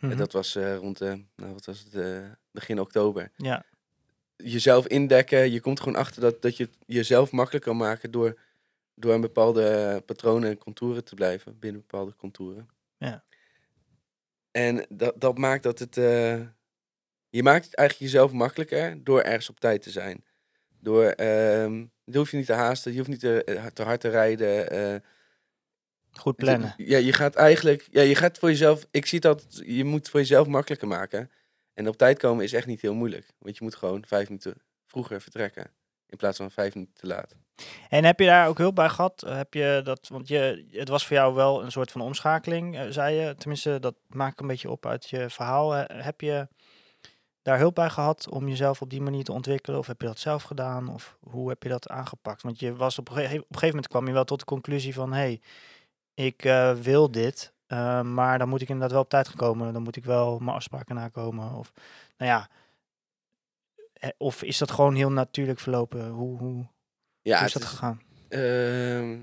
En 0.00 0.08
Mhm. 0.08 0.16
dat 0.16 0.32
was 0.32 0.54
eh, 0.56 0.76
rond, 0.76 1.00
eh, 1.00 1.14
nou, 1.36 1.52
wat 1.52 1.64
was 1.64 1.84
het, 1.90 2.22
begin 2.50 2.80
oktober 2.80 3.30
Ja, 3.36 3.64
jezelf 4.36 4.86
indekken. 4.86 5.50
Je 5.50 5.60
komt 5.60 5.80
gewoon 5.80 5.98
achter 5.98 6.20
dat, 6.20 6.42
dat 6.42 6.56
je 6.56 6.64
het 6.64 6.76
jezelf 6.86 7.30
makkelijk 7.30 7.64
kan 7.64 7.76
maken 7.76 8.10
door, 8.10 8.40
door 8.94 9.12
aan 9.12 9.20
bepaalde 9.20 10.02
patronen 10.06 10.50
en 10.50 10.58
contouren 10.58 11.04
te 11.04 11.14
blijven. 11.14 11.58
Binnen 11.58 11.80
bepaalde 11.80 12.14
contouren. 12.16 12.68
Ja. 12.96 13.24
En 14.50 14.86
dat, 14.88 15.20
dat 15.20 15.38
maakt 15.38 15.62
dat 15.62 15.78
het... 15.78 15.94
je 17.28 17.42
maakt 17.42 17.64
het 17.64 17.74
eigenlijk 17.74 18.10
jezelf 18.12 18.32
makkelijker 18.32 19.04
door 19.04 19.20
ergens 19.20 19.50
op 19.50 19.60
tijd 19.60 19.82
te 19.82 19.90
zijn. 19.90 20.24
Door, 20.80 21.04
ehm 21.04 21.84
je 22.10 22.18
hoeft 22.18 22.30
je 22.30 22.36
niet 22.36 22.46
te 22.46 22.52
haasten, 22.52 22.90
je 22.92 22.98
hoeft 22.98 23.10
niet 23.10 23.20
te, 23.20 23.70
te 23.72 23.82
hard 23.82 24.00
te 24.00 24.08
rijden. 24.08 24.70
eh, 24.70 25.00
goed 26.12 26.36
plannen. 26.36 26.74
ja, 26.76 26.98
je 26.98 27.12
gaat 27.12 27.34
eigenlijk, 27.34 27.88
ja, 27.90 28.02
je 28.02 28.14
gaat 28.14 28.38
voor 28.38 28.48
jezelf, 28.48 28.86
ik 28.90 29.06
zie 29.06 29.20
dat, 29.20 29.46
je 29.66 29.84
moet 29.84 30.08
voor 30.08 30.20
jezelf 30.20 30.46
makkelijker 30.46 30.88
maken. 30.88 31.30
En 31.74 31.88
op 31.88 31.96
tijd 31.96 32.18
komen 32.18 32.44
is 32.44 32.52
echt 32.52 32.66
niet 32.66 32.80
heel 32.80 32.94
moeilijk. 32.94 33.26
Want 33.38 33.56
je 33.58 33.64
moet 33.64 33.74
gewoon 33.74 34.04
vijf 34.06 34.28
minuten 34.28 34.54
vroeger 34.86 35.20
vertrekken. 35.20 35.70
In 36.06 36.16
plaats 36.16 36.36
van 36.36 36.50
vijf 36.50 36.74
minuten 36.74 36.94
te 36.94 37.06
laat. 37.06 37.34
En 37.88 38.04
heb 38.04 38.20
je 38.20 38.26
daar 38.26 38.48
ook 38.48 38.58
hulp 38.58 38.74
bij 38.74 38.88
gehad? 38.88 39.24
Heb 39.26 39.54
je 39.54 39.80
dat, 39.84 40.08
want 40.08 40.28
je, 40.28 40.66
het 40.70 40.88
was 40.88 41.06
voor 41.06 41.16
jou 41.16 41.34
wel 41.34 41.62
een 41.64 41.72
soort 41.72 41.90
van 41.90 42.00
omschakeling, 42.00 42.76
eh, 42.78 42.86
zei 42.88 43.14
je. 43.14 43.34
Tenminste, 43.34 43.78
dat 43.80 43.94
maak 44.06 44.32
ik 44.32 44.40
een 44.40 44.46
beetje 44.46 44.70
op 44.70 44.86
uit 44.86 45.08
je 45.10 45.30
verhaal. 45.30 45.76
Eh, 45.76 46.04
Heb 46.04 46.20
je 46.20 46.48
daar 47.48 47.58
hulp 47.58 47.74
bij 47.74 47.90
gehad 47.90 48.28
om 48.28 48.48
jezelf 48.48 48.82
op 48.82 48.90
die 48.90 49.00
manier 49.00 49.24
te 49.24 49.32
ontwikkelen? 49.32 49.78
Of 49.78 49.86
heb 49.86 50.00
je 50.00 50.06
dat 50.06 50.18
zelf 50.18 50.42
gedaan? 50.42 50.88
Of 50.88 51.18
hoe 51.20 51.48
heb 51.48 51.62
je 51.62 51.68
dat 51.68 51.88
aangepakt? 51.88 52.42
Want 52.42 52.60
je 52.60 52.74
was 52.76 52.98
op, 52.98 53.08
een 53.08 53.14
gege- 53.14 53.26
op 53.26 53.32
een 53.32 53.44
gegeven 53.46 53.68
moment 53.68 53.88
kwam 53.88 54.06
je 54.06 54.12
wel 54.12 54.24
tot 54.24 54.38
de 54.38 54.44
conclusie 54.44 54.94
van... 54.94 55.12
hé, 55.12 55.18
hey, 55.18 55.40
ik 56.14 56.44
eh, 56.44 56.74
wil 56.74 57.10
dit, 57.10 57.52
eh, 57.66 58.02
maar 58.02 58.38
dan 58.38 58.48
moet 58.48 58.60
ik 58.60 58.68
inderdaad 58.68 58.92
wel 58.92 59.00
op 59.02 59.08
tijd 59.08 59.34
komen. 59.34 59.72
Dan 59.72 59.82
moet 59.82 59.96
ik 59.96 60.04
wel 60.04 60.38
mijn 60.38 60.56
afspraken 60.56 60.94
nakomen. 60.94 61.52
Of, 61.54 61.72
nou 62.16 62.30
ja, 62.30 62.48
eh, 63.92 64.10
of 64.16 64.42
is 64.42 64.58
dat 64.58 64.70
gewoon 64.70 64.94
heel 64.94 65.10
natuurlijk 65.12 65.58
verlopen? 65.60 66.08
Hoe, 66.08 66.38
hoe, 66.38 66.66
Ja, 67.20 67.36
hoe 67.38 67.46
is 67.46 67.52
dat 67.52 67.62
is, 67.62 67.68
gegaan? 67.68 68.00
ehm, 68.28 69.22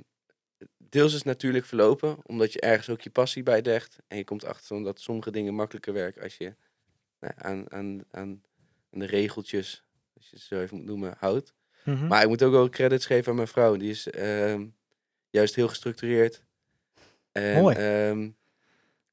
deels 0.78 1.12
is 1.12 1.18
het 1.18 1.26
natuurlijk 1.26 1.66
verlopen, 1.66 2.18
omdat 2.24 2.54
je 2.54 2.60
ergens 2.62 2.90
ook 2.90 3.02
je 3.02 3.10
passie 3.10 3.44
bij 3.44 3.62
legt. 3.62 3.98
En 4.08 4.18
je 4.18 4.24
komt 4.24 4.46
achter 4.46 4.84
dat 4.84 5.00
sommige 5.00 5.32
dingen 5.32 5.54
makkelijker 5.54 5.94
werken 5.94 6.22
als 6.24 6.38
je 6.38 6.56
aan, 7.20 7.72
aan, 7.72 8.04
aan, 8.12 8.42
aan 8.92 9.00
de 9.00 9.06
regeltjes, 9.06 9.84
als 10.16 10.30
je 10.30 10.36
het 10.36 10.46
zo 10.46 10.62
even 10.62 10.78
moet 10.78 10.86
noemen, 10.86 11.16
houdt. 11.20 11.54
Mhm. 11.84 12.08
Maar 12.08 12.22
ik 12.22 12.28
moet 12.28 12.44
ook 12.44 12.52
wel 12.52 12.70
credits 12.70 13.06
geven 13.06 13.30
aan 13.30 13.36
mijn 13.36 13.48
vrouw. 13.48 13.76
Die 13.76 13.90
is 13.90 14.10
ehm, 14.10 14.66
juist 15.30 15.56
heel 15.56 15.68
gestructureerd. 15.68 16.44
En, 17.32 17.62
Mooi. 17.62 17.76
ehm, 17.76 18.30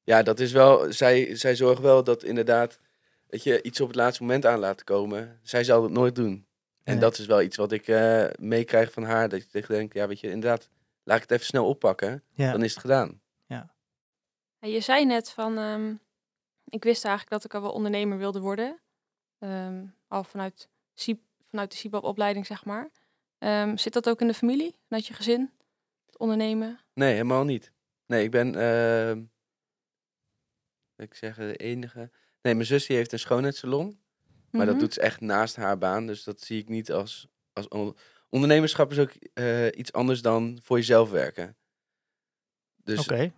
ja, 0.03 0.23
dat 0.23 0.39
is 0.39 0.51
wel. 0.51 0.91
Zij, 0.93 1.35
zij 1.35 1.55
zorgt 1.55 1.81
wel 1.81 2.03
dat 2.03 2.23
inderdaad. 2.23 2.79
Dat 3.27 3.43
je 3.43 3.61
iets 3.61 3.81
op 3.81 3.87
het 3.87 3.95
laatste 3.95 4.23
moment 4.23 4.45
aan 4.45 4.59
laat 4.59 4.83
komen. 4.83 5.39
Zij 5.43 5.63
zal 5.63 5.83
het 5.83 5.91
nooit 5.91 6.15
doen. 6.15 6.45
En 6.83 6.93
Nee. 6.93 7.01
dat 7.01 7.17
is 7.17 7.25
wel 7.25 7.41
iets 7.41 7.57
wat 7.57 7.71
ik 7.71 7.87
eh, 7.87 8.25
meekrijg 8.39 8.91
van 8.91 9.03
haar. 9.03 9.29
Dat 9.29 9.41
je 9.41 9.47
tegen 9.47 9.73
denkt, 9.75 9.93
ja, 9.93 10.07
weet 10.07 10.19
je, 10.19 10.29
inderdaad, 10.29 10.69
laat 11.03 11.15
ik 11.15 11.21
het 11.21 11.31
even 11.31 11.45
snel 11.45 11.67
oppakken. 11.67 12.23
ja. 12.33 12.51
Dan 12.51 12.63
is 12.63 12.71
het 12.71 12.81
gedaan. 12.81 13.21
Ja, 13.45 14.69
je 14.69 14.79
zei 14.79 15.05
net 15.05 15.29
van, 15.29 15.57
ehm, 15.57 15.93
ik 16.65 16.83
wist 16.83 17.05
eigenlijk 17.05 17.29
dat 17.35 17.43
ik 17.45 17.53
al 17.53 17.61
wel 17.61 17.71
ondernemer 17.73 18.17
wilde 18.17 18.39
worden. 18.39 18.79
Ehm, 19.39 19.85
al 20.07 20.23
vanuit, 20.23 20.69
vanuit 21.49 21.71
de 21.71 21.77
CIPAP-opleiding, 21.77 22.45
zeg 22.45 22.65
maar. 22.65 22.91
Ehm, 23.37 23.77
zit 23.77 23.93
dat 23.93 24.09
ook 24.09 24.21
in 24.21 24.27
de 24.27 24.33
familie, 24.33 24.75
vanuit 24.87 25.07
je 25.07 25.13
gezin, 25.13 25.51
het 26.05 26.17
ondernemen? 26.17 26.79
Nee, 26.93 27.11
helemaal 27.11 27.43
niet. 27.43 27.71
Nee, 28.05 28.23
ik 28.23 28.31
ben, 28.31 28.47
ehm 28.55 29.23
wil 30.95 31.05
ik 31.05 31.13
zeggen, 31.15 31.47
de 31.47 31.55
enige. 31.55 32.11
Nee, 32.41 32.53
mijn 32.55 32.65
zus 32.67 32.85
die 32.85 32.95
heeft 32.97 33.11
een 33.11 33.19
schoonheidssalon. 33.19 34.01
Maar 34.51 34.65
dat 34.65 34.75
Mhm. 34.75 34.83
doet 34.83 34.93
ze 34.93 35.01
echt 35.01 35.21
naast 35.21 35.55
haar 35.55 35.77
baan. 35.77 36.07
Dus 36.07 36.23
dat 36.23 36.41
zie 36.41 36.59
ik 36.61 36.69
niet 36.69 36.91
als. 36.91 37.27
als 37.53 37.67
on- 37.67 37.95
Ondernemerschap 38.29 38.91
is 38.91 38.99
ook 38.99 39.11
eh, 39.33 39.65
iets 39.67 39.91
anders 39.93 40.21
dan 40.21 40.59
voor 40.61 40.77
jezelf 40.77 41.09
werken. 41.09 41.57
Dus 42.75 42.99
Oké, 42.99 43.33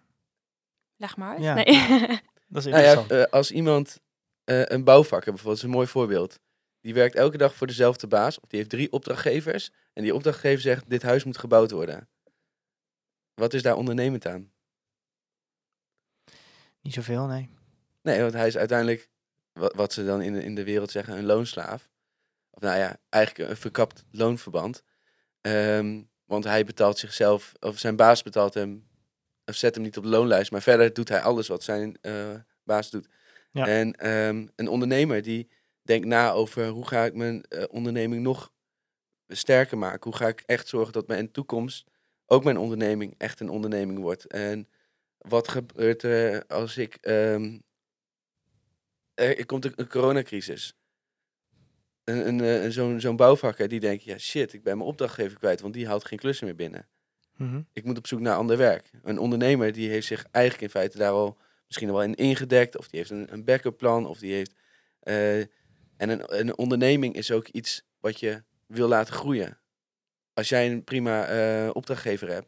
Leg 0.96 1.17
maar 1.17 1.29
uit. 1.29 1.41
Ja. 1.44 1.53
Nee. 1.53 1.65
dat 2.47 2.65
is 2.65 2.71
nou 2.71 2.83
ja, 2.83 3.07
eh, 3.07 3.31
als 3.31 3.51
iemand 3.51 3.99
eh, 4.43 4.65
een 4.65 4.83
bouwvakker 4.83 5.31
bijvoorbeeld, 5.31 5.57
is 5.57 5.63
een 5.63 5.75
mooi 5.75 5.87
voorbeeld. 5.87 6.39
Die 6.81 6.93
werkt 6.93 7.15
elke 7.15 7.37
dag 7.37 7.55
voor 7.55 7.67
dezelfde 7.67 8.07
baas. 8.07 8.39
Of 8.39 8.49
die 8.49 8.59
heeft 8.59 8.71
drie 8.71 8.91
opdrachtgevers. 8.91 9.71
En 9.93 10.03
die 10.03 10.15
opdrachtgever 10.15 10.61
zegt: 10.61 10.89
Dit 10.89 11.01
huis 11.01 11.23
moet 11.23 11.37
gebouwd 11.37 11.71
worden. 11.71 12.09
Wat 13.33 13.53
is 13.53 13.61
daar 13.61 13.75
ondernemend 13.75 14.27
aan? 14.27 14.51
Niet 16.81 16.93
zoveel, 16.93 17.25
nee. 17.25 17.49
Nee, 18.01 18.21
want 18.21 18.33
hij 18.33 18.47
is 18.47 18.57
uiteindelijk, 18.57 19.09
wat, 19.53 19.73
wat 19.75 19.93
ze 19.93 20.05
dan 20.05 20.21
in 20.21 20.33
de, 20.33 20.43
in 20.43 20.55
de 20.55 20.63
wereld 20.63 20.91
zeggen, 20.91 21.17
een 21.17 21.25
loonslaaf. 21.25 21.89
Of 22.49 22.61
nou 22.61 22.77
ja, 22.77 22.97
eigenlijk 23.09 23.49
een 23.49 23.57
verkapt 23.57 24.05
loonverband. 24.11 24.83
Ehm, 25.41 26.03
want 26.25 26.43
hij 26.43 26.65
betaalt 26.65 26.97
zichzelf, 26.97 27.51
of 27.59 27.79
zijn 27.79 27.95
baas 27.95 28.23
betaalt 28.23 28.53
hem, 28.53 28.87
of 29.45 29.55
zet 29.55 29.75
hem 29.75 29.83
niet 29.83 29.97
op 29.97 30.03
de 30.03 30.09
loonlijst. 30.09 30.51
Maar 30.51 30.61
verder 30.61 30.93
doet 30.93 31.09
hij 31.09 31.21
alles 31.21 31.47
wat 31.47 31.63
zijn 31.63 31.97
eh, 32.01 32.35
baas 32.63 32.89
doet. 32.89 33.07
Ja. 33.51 33.67
En 33.67 33.93
ehm, 33.93 34.47
een 34.55 34.67
ondernemer 34.67 35.21
die 35.21 35.49
denkt 35.81 36.07
na 36.07 36.31
over 36.31 36.67
hoe 36.67 36.87
ga 36.87 37.05
ik 37.05 37.13
mijn 37.13 37.43
eh, 37.43 37.63
onderneming 37.70 38.22
nog 38.22 38.51
sterker 39.27 39.77
maken. 39.77 40.09
Hoe 40.09 40.20
ga 40.20 40.27
ik 40.27 40.43
echt 40.46 40.67
zorgen 40.67 40.93
dat 40.93 41.07
mijn 41.07 41.20
in 41.20 41.25
de 41.25 41.31
toekomst 41.31 41.85
ook 42.25 42.43
mijn 42.43 42.57
onderneming 42.57 43.15
echt 43.17 43.39
een 43.39 43.50
onderneming 43.50 44.00
wordt. 44.00 44.25
En 44.25 44.70
wat 45.17 45.48
gebeurt 45.48 46.03
er 46.03 46.46
als 46.48 46.77
ik 46.77 46.96
ehm, 46.96 47.57
er, 49.13 49.37
er 49.37 49.46
komt 49.46 49.65
een, 49.65 49.74
een 49.75 49.87
coronacrisis. 49.87 50.77
Een, 52.03 52.27
een, 52.27 52.41
eh, 52.41 52.70
zo'n, 52.70 53.00
zo'n 53.00 53.15
bouwvakker 53.15 53.67
die 53.67 53.79
denkt, 53.79 54.03
ja 54.03 54.17
shit, 54.17 54.53
ik 54.53 54.63
ben 54.63 54.77
mijn 54.77 54.89
opdrachtgever 54.89 55.37
kwijt, 55.37 55.61
want 55.61 55.74
die 55.74 55.87
haalt 55.87 56.05
geen 56.05 56.20
klussen 56.20 56.46
meer 56.46 56.55
binnen. 56.55 56.87
Mhm. 57.37 57.61
Ik 57.74 57.83
moet 57.83 57.98
op 57.98 58.07
zoek 58.07 58.19
naar 58.19 58.35
ander 58.35 58.57
werk. 58.57 58.91
Een 59.03 59.19
ondernemer 59.19 59.71
die 59.71 59.89
heeft 59.89 60.07
zich 60.07 60.25
eigenlijk 60.31 60.63
in 60.63 60.79
feite 60.79 60.98
daar 60.98 61.11
al 61.11 61.37
misschien 61.67 61.91
wel 61.91 62.03
in 62.03 62.15
ingedekt, 62.15 62.77
of 62.77 62.87
die 62.87 63.00
heeft 63.00 63.11
een, 63.11 63.33
een 63.33 63.43
backup 63.43 63.77
plan, 63.77 64.05
of 64.05 64.19
die 64.19 64.33
heeft... 64.33 64.53
eh, 65.00 65.39
en 65.98 66.09
een, 66.09 66.39
een 66.39 66.57
onderneming 66.57 67.15
is 67.15 67.31
ook 67.31 67.48
iets 67.48 67.83
wat 68.00 68.19
je 68.19 68.43
wil 68.67 68.87
laten 68.87 69.13
groeien. 69.13 69.59
Als 70.33 70.50
jij 70.50 70.71
een 70.71 70.83
prima 70.83 71.25
eh, 71.25 71.69
opdrachtgever 71.74 72.29
hebt, 72.29 72.48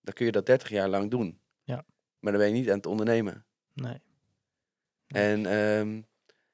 dan 0.00 0.14
kun 0.14 0.26
je 0.26 0.32
dat 0.32 0.46
30 0.46 0.68
jaar 0.68 0.88
lang 0.88 1.10
doen. 1.10 1.40
Ja. 1.64 1.84
Maar 2.18 2.32
dan 2.32 2.40
ben 2.40 2.50
je 2.50 2.60
niet 2.60 2.70
aan 2.70 2.76
het 2.76 2.86
ondernemen. 2.86 3.44
Nee. 3.74 4.00
En, 5.06 5.46
ehm, 5.46 6.02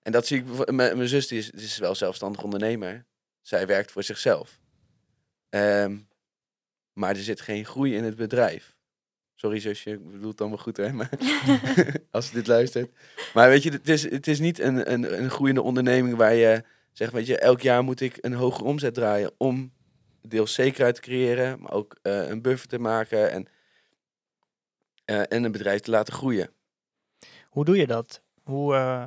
en 0.03 0.13
dat 0.13 0.27
zie 0.27 0.45
ik. 0.45 0.73
Mijn 0.73 1.09
zus 1.09 1.29
die 1.29 1.39
is, 1.39 1.51
die 1.51 1.65
is 1.65 1.79
wel 1.79 1.95
zelfstandig 1.95 2.43
ondernemer. 2.43 3.07
Zij 3.41 3.67
werkt 3.67 3.93
voor 3.93 4.03
zichzelf. 4.03 4.61
Ehm, 5.49 5.99
maar 6.99 7.11
er 7.11 7.23
zit 7.23 7.41
geen 7.41 7.65
groei 7.65 7.95
in 7.95 8.05
het 8.05 8.17
bedrijf. 8.17 8.77
Sorry 9.35 9.61
zusje, 9.61 9.91
ik 9.91 10.13
bedoel 10.13 10.31
het 10.31 10.41
allemaal 10.41 10.59
goed 10.59 10.77
hè. 10.77 10.93
Maar 10.93 11.11
als 12.11 12.27
ze 12.27 12.33
dit 12.33 12.47
luistert. 12.47 12.91
Maar 13.35 13.49
weet 13.49 13.63
je, 13.63 13.71
het 13.71 13.89
is, 13.89 14.11
het 14.11 14.27
is 14.27 14.39
niet 14.39 14.59
een, 14.59 14.93
een, 14.93 15.23
een 15.23 15.31
groeiende 15.31 15.63
onderneming 15.63 16.17
waar 16.17 16.35
je 16.35 16.65
zegt, 16.93 17.13
weet 17.13 17.27
je, 17.27 17.39
elk 17.39 17.61
jaar 17.61 17.85
moet 17.85 18.01
ik 18.01 18.19
een 18.21 18.33
hogere 18.33 18.65
omzet 18.65 18.95
draaien 18.95 19.33
om 19.37 19.73
deels 20.23 20.55
zekerheid 20.55 20.95
te 20.95 21.01
creëren, 21.01 21.61
maar 21.61 21.73
ook 21.73 21.99
eh, 22.03 22.29
een 22.29 22.43
buffer 22.43 22.69
te 22.69 22.79
maken 22.79 23.31
en, 23.31 23.49
eh, 25.05 25.33
en 25.33 25.45
een 25.45 25.53
bedrijf 25.53 25.81
te 25.81 25.91
laten 25.91 26.15
groeien. 26.15 26.51
Hoe 27.49 27.65
doe 27.65 27.77
je 27.77 27.87
dat? 27.87 28.23
Hoe, 28.43 28.75
eh, 28.75 29.05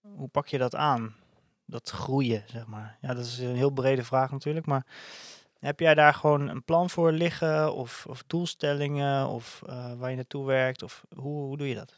hoe 0.00 0.28
pak 0.28 0.46
je 0.46 0.58
dat 0.58 0.74
aan? 0.74 1.14
Dat 1.64 1.90
groeien, 1.90 2.44
zeg 2.46 2.66
maar. 2.66 2.98
Ja, 3.00 3.14
dat 3.14 3.24
is 3.24 3.38
een 3.38 3.56
heel 3.56 3.70
brede 3.70 4.04
vraag 4.04 4.30
natuurlijk, 4.30 4.66
maar 4.66 4.86
heb 5.62 5.80
jij 5.80 5.94
daar 5.94 6.14
gewoon 6.14 6.48
een 6.48 6.64
plan 6.64 6.90
voor 6.90 7.12
liggen 7.12 7.74
of, 7.74 8.06
of 8.08 8.24
doelstellingen 8.26 9.26
of 9.26 9.62
eh, 9.66 9.98
waar 9.98 10.10
je 10.10 10.16
naartoe 10.16 10.46
werkt? 10.46 10.82
Of 10.82 11.04
hoe, 11.16 11.46
hoe 11.46 11.56
doe 11.56 11.68
je 11.68 11.74
dat? 11.74 11.94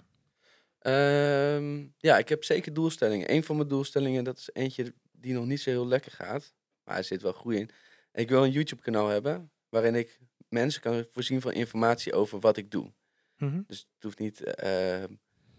Ehm, 0.78 1.86
ja, 1.98 2.18
ik 2.18 2.28
heb 2.28 2.44
zeker 2.44 2.72
doelstellingen. 2.72 3.32
Een 3.32 3.44
van 3.44 3.56
mijn 3.56 3.68
doelstellingen, 3.68 4.24
dat 4.24 4.38
is 4.38 4.50
eentje 4.52 4.94
die 5.12 5.34
nog 5.34 5.46
niet 5.46 5.60
zo 5.60 5.70
heel 5.70 5.86
lekker 5.86 6.12
gaat. 6.12 6.54
Maar 6.84 6.96
er 6.96 7.04
zit 7.04 7.22
wel 7.22 7.32
groei 7.32 7.58
in. 7.58 7.70
Ik 8.12 8.28
wil 8.28 8.44
een 8.44 8.50
YouTube-kanaal 8.50 9.08
hebben 9.08 9.50
waarin 9.68 9.94
ik 9.94 10.18
mensen 10.48 10.80
kan 10.80 11.04
voorzien 11.10 11.40
van 11.40 11.52
informatie 11.52 12.12
over 12.12 12.40
wat 12.40 12.56
ik 12.56 12.70
doe. 12.70 12.92
Mhm. 13.36 13.62
Dus 13.66 13.78
het 13.78 14.02
hoeft 14.02 14.18
niet, 14.18 14.44
eh, 14.44 15.00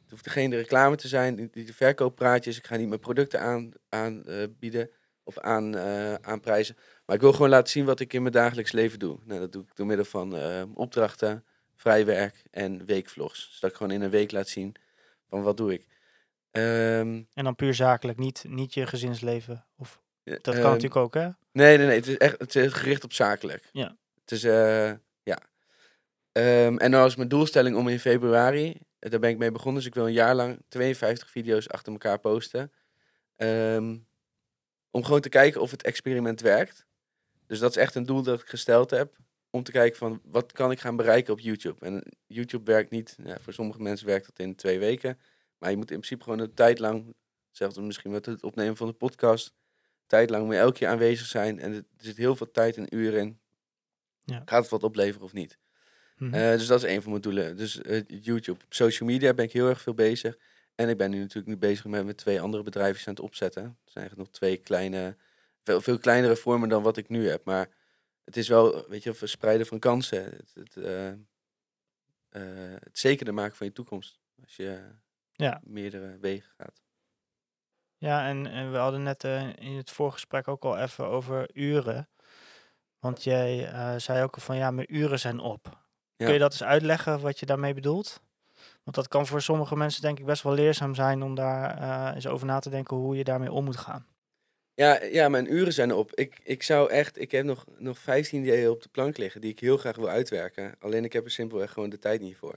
het 0.02 0.10
hoeft 0.10 0.30
geen 0.30 0.56
reclame 0.56 0.96
te 0.96 1.08
zijn, 1.08 1.36
niet 1.36 1.68
de 1.68 1.74
verkooppraatjes. 1.74 2.58
Ik 2.58 2.68
ga 2.68 2.76
niet 2.76 2.88
mijn 2.88 3.00
producten 3.00 3.40
aanbieden 3.40 3.80
aan, 3.90 4.24
bieden 4.60 4.90
of 5.24 5.40
aan, 5.40 5.76
eh, 5.76 6.14
aanprijzen. 6.14 6.76
Maar 7.06 7.16
ik 7.16 7.22
wil 7.22 7.32
gewoon 7.32 7.50
laten 7.50 7.72
zien 7.72 7.86
wat 7.86 8.00
ik 8.00 8.14
in 8.14 8.22
mijn 8.22 8.34
dagelijks 8.34 8.72
leven 8.72 9.00
doe. 9.00 9.20
Nou, 9.24 9.40
dat 9.40 9.52
doe 9.52 9.64
ik 9.64 9.76
door 9.76 9.86
middel 9.86 10.06
van 10.06 10.36
eh, 10.36 10.64
opdrachten, 10.74 11.46
vrijwerk 11.76 12.44
en 12.52 12.86
weekvlogs. 12.86 13.50
Zodat 13.52 13.70
ik 13.70 13.76
gewoon 13.76 13.92
in 13.92 14.02
een 14.02 14.10
week 14.10 14.32
laat 14.32 14.48
zien 14.48 14.76
van 15.30 15.42
wat 15.44 15.58
doe 15.58 15.74
ik. 15.74 15.88
Ehm, 16.52 17.24
En 17.34 17.44
dan 17.44 17.56
puur 17.56 17.74
zakelijk, 17.74 18.18
niet, 18.18 18.44
niet 18.48 18.74
je 18.74 18.88
gezinsleven. 18.88 19.66
Of, 19.78 20.02
dat 20.24 20.42
kan 20.42 20.54
ehm, 20.54 20.64
natuurlijk 20.64 20.96
ook, 20.96 21.14
hè? 21.14 21.30
Nee, 21.52 21.78
nee, 21.78 21.88
nee. 21.88 21.96
Het 21.96 22.08
is 22.08 22.18
echt 22.18 22.40
het 22.40 22.56
is 22.56 22.74
gericht 22.74 23.04
op 23.04 23.14
zakelijk. 23.14 23.70
Ja. 23.72 23.98
Het 24.22 24.32
is, 24.32 24.44
eh, 24.44 24.92
ja. 25.24 25.40
Ehm, 26.32 26.78
en 26.78 26.92
nou 26.92 27.04
was 27.04 27.16
mijn 27.16 27.30
doelstelling 27.30 27.76
om 27.76 27.88
in 27.88 28.00
februari, 28.00 28.78
eh, 29.00 29.12
daar 29.12 29.20
ben 29.20 29.30
ik 29.30 29.38
mee 29.38 29.52
begonnen, 29.52 29.76
dus 29.76 29.90
ik 29.90 29.96
wil 29.96 30.06
een 30.06 30.14
jaar 30.14 30.36
lang 30.36 30.60
52 30.68 31.30
video's 31.30 31.70
achter 31.70 31.92
elkaar 31.92 32.20
posten. 32.20 32.72
Om 34.92 35.04
gewoon 35.04 35.22
te 35.22 35.30
kijken 35.30 35.62
of 35.62 35.72
het 35.72 35.84
experiment 35.84 36.42
werkt. 36.42 36.86
Dus 37.48 37.60
dat 37.60 37.70
is 37.70 37.78
echt 37.78 37.96
een 37.96 38.06
doel 38.06 38.24
dat 38.24 38.42
ik 38.42 38.48
gesteld 38.48 38.90
heb. 38.90 39.18
Om 39.50 39.64
te 39.64 39.72
kijken 39.72 39.98
van 39.98 40.22
wat 40.24 40.52
kan 40.52 40.72
ik 40.72 40.80
gaan 40.80 40.96
bereiken 40.96 41.34
op 41.34 41.40
YouTube. 41.40 41.86
En 41.86 42.04
YouTube 42.28 42.72
werkt 42.72 42.92
niet, 42.92 43.18
ja, 43.24 43.40
voor 43.40 43.54
sommige 43.54 43.82
mensen 43.82 44.08
werkt 44.08 44.26
dat 44.26 44.40
in 44.40 44.56
twee 44.56 44.80
weken. 44.80 45.20
Maar 45.58 45.70
je 45.70 45.78
moet 45.78 45.92
in 45.92 45.98
principe 45.98 46.24
gewoon 46.24 46.40
een 46.40 46.54
tijd 46.54 46.80
lang, 46.80 47.16
hetzelfde 47.48 47.82
misschien 47.82 48.12
met 48.12 48.26
het 48.26 48.44
opnemen 48.44 48.78
van 48.78 48.88
de 48.88 48.94
podcast, 48.94 49.54
tijd 50.08 50.30
lang 50.30 50.46
moet 50.46 50.56
elke 50.56 50.78
keer 50.78 50.88
aanwezig 50.88 51.28
zijn. 51.28 51.60
En 51.60 51.74
er 51.74 51.84
zit 51.98 52.18
heel 52.18 52.36
veel 52.36 52.52
tijd 52.52 52.78
en 52.78 52.96
uren 52.96 53.20
in. 53.20 53.40
Ja. 54.24 54.42
Gaat 54.46 54.62
het 54.62 54.72
wat 54.72 54.84
opleveren 54.84 55.26
of 55.26 55.34
niet? 55.34 55.58
Mhm. 56.18 56.34
Eh, 56.34 56.52
dus 56.52 56.68
dat 56.68 56.84
is 56.84 56.90
een 56.90 57.02
van 57.02 57.10
mijn 57.10 57.22
doelen. 57.22 57.58
Dus 57.58 57.82
eh, 57.82 58.02
YouTube. 58.08 58.64
Op 58.64 58.74
social 58.74 59.10
media 59.10 59.34
ben 59.34 59.46
ik 59.46 59.52
heel 59.52 59.70
erg 59.70 59.82
veel 59.82 59.94
bezig. 59.94 60.38
En 60.76 60.90
ik 60.90 60.98
ben 60.98 61.10
nu 61.10 61.20
natuurlijk 61.20 61.48
nu 61.48 61.58
bezig 61.58 61.86
met, 61.86 62.06
met 62.06 62.18
twee 62.18 62.42
andere 62.42 62.64
bedrijven 62.64 63.08
aan 63.08 63.14
het 63.14 63.24
opzetten. 63.24 63.64
Het 63.64 63.92
zijn 63.92 64.06
eigenlijk 64.06 64.30
nog 64.30 64.38
twee 64.38 64.58
kleine, 64.58 65.16
veel, 65.66 65.82
veel 65.82 65.98
kleinere 66.00 66.36
vormen 66.36 66.70
dan 66.70 66.84
wat 66.84 66.98
ik 66.98 67.10
nu 67.10 67.30
heb. 67.30 67.46
Maar 67.46 67.70
het 68.24 68.38
is 68.38 68.48
wel, 68.48 68.88
weet 68.90 69.04
je, 69.04 69.14
verspreiden 69.14 69.66
van 69.68 69.80
kansen. 69.80 70.24
Het, 70.24 70.52
het, 70.54 70.78
eh, 70.78 71.10
eh, 71.10 71.18
het 72.80 73.00
zekerder 73.00 73.34
maken 73.34 73.56
van 73.56 73.68
je 73.68 73.74
toekomst. 73.74 74.20
Als 74.44 74.56
je 74.56 74.82
Ja. 75.32 75.62
meerdere 75.64 76.18
wegen 76.20 76.52
gaat. 76.58 76.82
Ja, 77.98 78.28
en, 78.28 78.48
en 78.48 78.72
we 78.72 78.78
hadden 78.78 79.04
net 79.04 79.24
eh, 79.24 79.50
in 79.56 79.76
het 79.76 79.92
voorgesprek 79.92 80.48
ook 80.48 80.64
al 80.64 80.78
even 80.78 81.06
over 81.06 81.50
uren. 81.54 82.10
Want 83.00 83.24
jij 83.24 83.70
zei 84.00 84.24
ook 84.24 84.36
al 84.36 84.42
van 84.42 84.56
ja, 84.56 84.72
mijn 84.72 84.96
uren 84.96 85.20
zijn 85.20 85.40
op. 85.40 85.66
Ja. 86.16 86.26
Kun 86.26 86.34
je 86.34 86.40
dat 86.40 86.52
eens 86.52 86.64
uitleggen 86.64 87.20
wat 87.22 87.40
je 87.40 87.46
daarmee 87.46 87.74
bedoelt? 87.74 88.22
Want 88.84 88.96
dat 88.96 89.08
kan 89.08 89.28
voor 89.28 89.42
sommige 89.42 89.76
mensen 89.76 90.02
denk 90.02 90.20
ik 90.20 90.26
best 90.26 90.44
wel 90.44 90.54
leerzaam 90.54 90.96
zijn 90.96 91.24
om 91.24 91.36
daar 91.36 92.14
eens 92.16 92.28
over 92.28 92.46
na 92.48 92.60
te 92.60 92.70
denken 92.70 92.98
hoe 92.98 93.16
je 93.16 93.24
daarmee 93.24 93.52
om 93.52 93.64
moet 93.64 93.78
gaan. 93.78 94.08
Ja, 94.76 95.04
ja, 95.04 95.30
mijn 95.30 95.54
uren 95.54 95.74
zijn 95.74 95.94
op. 95.94 96.14
Ik, 96.14 96.40
ik 96.44 96.64
zou 96.64 96.90
echt, 96.90 97.20
ik 97.20 97.32
heb 97.32 97.46
nog, 97.46 97.66
nog 97.78 97.98
15 98.00 98.42
ideeën 98.42 98.70
op 98.70 98.82
de 98.82 98.90
plank 98.90 99.18
liggen 99.18 99.42
die 99.42 99.52
ik 99.52 99.60
heel 99.60 99.78
graag 99.78 99.96
wil 99.96 100.10
uitwerken. 100.10 100.76
Alleen 100.80 101.04
ik 101.04 101.14
heb 101.14 101.26
er 101.26 101.32
simpelweg 101.32 101.72
gewoon 101.72 101.90
de 101.90 102.00
tijd 102.00 102.22
niet 102.22 102.38
voor. 102.38 102.56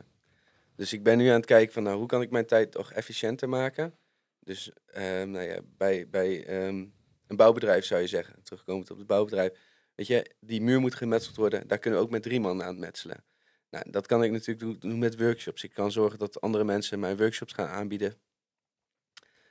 Dus 0.76 0.92
ik 0.92 1.02
ben 1.02 1.18
nu 1.18 1.28
aan 1.28 1.34
het 1.34 1.44
kijken 1.44 1.72
van, 1.72 1.82
nou, 1.82 1.98
hoe 1.98 2.06
kan 2.06 2.22
ik 2.22 2.30
mijn 2.30 2.46
tijd 2.46 2.72
toch 2.72 2.92
efficiënter 2.92 3.48
maken? 3.48 3.94
Dus, 4.40 4.72
ehm, 4.86 5.30
nou 5.30 5.44
ja, 5.44 5.60
bij, 5.76 6.08
bij 6.08 6.44
ehm, 6.46 6.86
een 7.26 7.36
bouwbedrijf 7.36 7.84
zou 7.84 8.00
je 8.00 8.06
zeggen, 8.06 8.42
terugkomend 8.42 8.90
op 8.90 8.98
het 8.98 9.06
bouwbedrijf. 9.06 9.52
Weet 9.94 10.06
je, 10.06 10.30
die 10.40 10.62
muur 10.62 10.80
moet 10.80 10.94
gemetseld 10.94 11.36
worden. 11.36 11.68
Daar 11.68 11.78
kunnen 11.78 12.00
we 12.00 12.04
ook 12.04 12.12
met 12.12 12.22
drie 12.22 12.40
man 12.40 12.62
aan 12.62 12.68
het 12.68 12.78
metselen. 12.78 13.24
Nou, 13.70 13.90
dat 13.90 14.06
kan 14.06 14.22
ik 14.22 14.30
natuurlijk 14.30 14.80
doen 14.80 14.98
met 14.98 15.18
workshops. 15.18 15.64
Ik 15.64 15.72
kan 15.72 15.92
zorgen 15.92 16.18
dat 16.18 16.40
andere 16.40 16.64
mensen 16.64 17.00
mijn 17.00 17.16
workshops 17.16 17.52
gaan 17.52 17.68
aanbieden. 17.68 18.16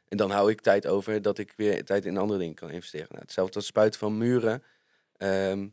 En 0.07 0.17
dan 0.17 0.31
hou 0.31 0.51
ik 0.51 0.61
tijd 0.61 0.87
over 0.87 1.21
dat 1.21 1.37
ik 1.37 1.53
weer 1.55 1.85
tijd 1.85 2.05
in 2.05 2.17
andere 2.17 2.39
dingen 2.39 2.55
kan 2.55 2.71
investeren. 2.71 3.07
Nou, 3.09 3.21
hetzelfde 3.21 3.55
als 3.55 3.65
spuiten 3.65 3.99
van 3.99 4.17
muren. 4.17 4.63
Ehm, 5.17 5.67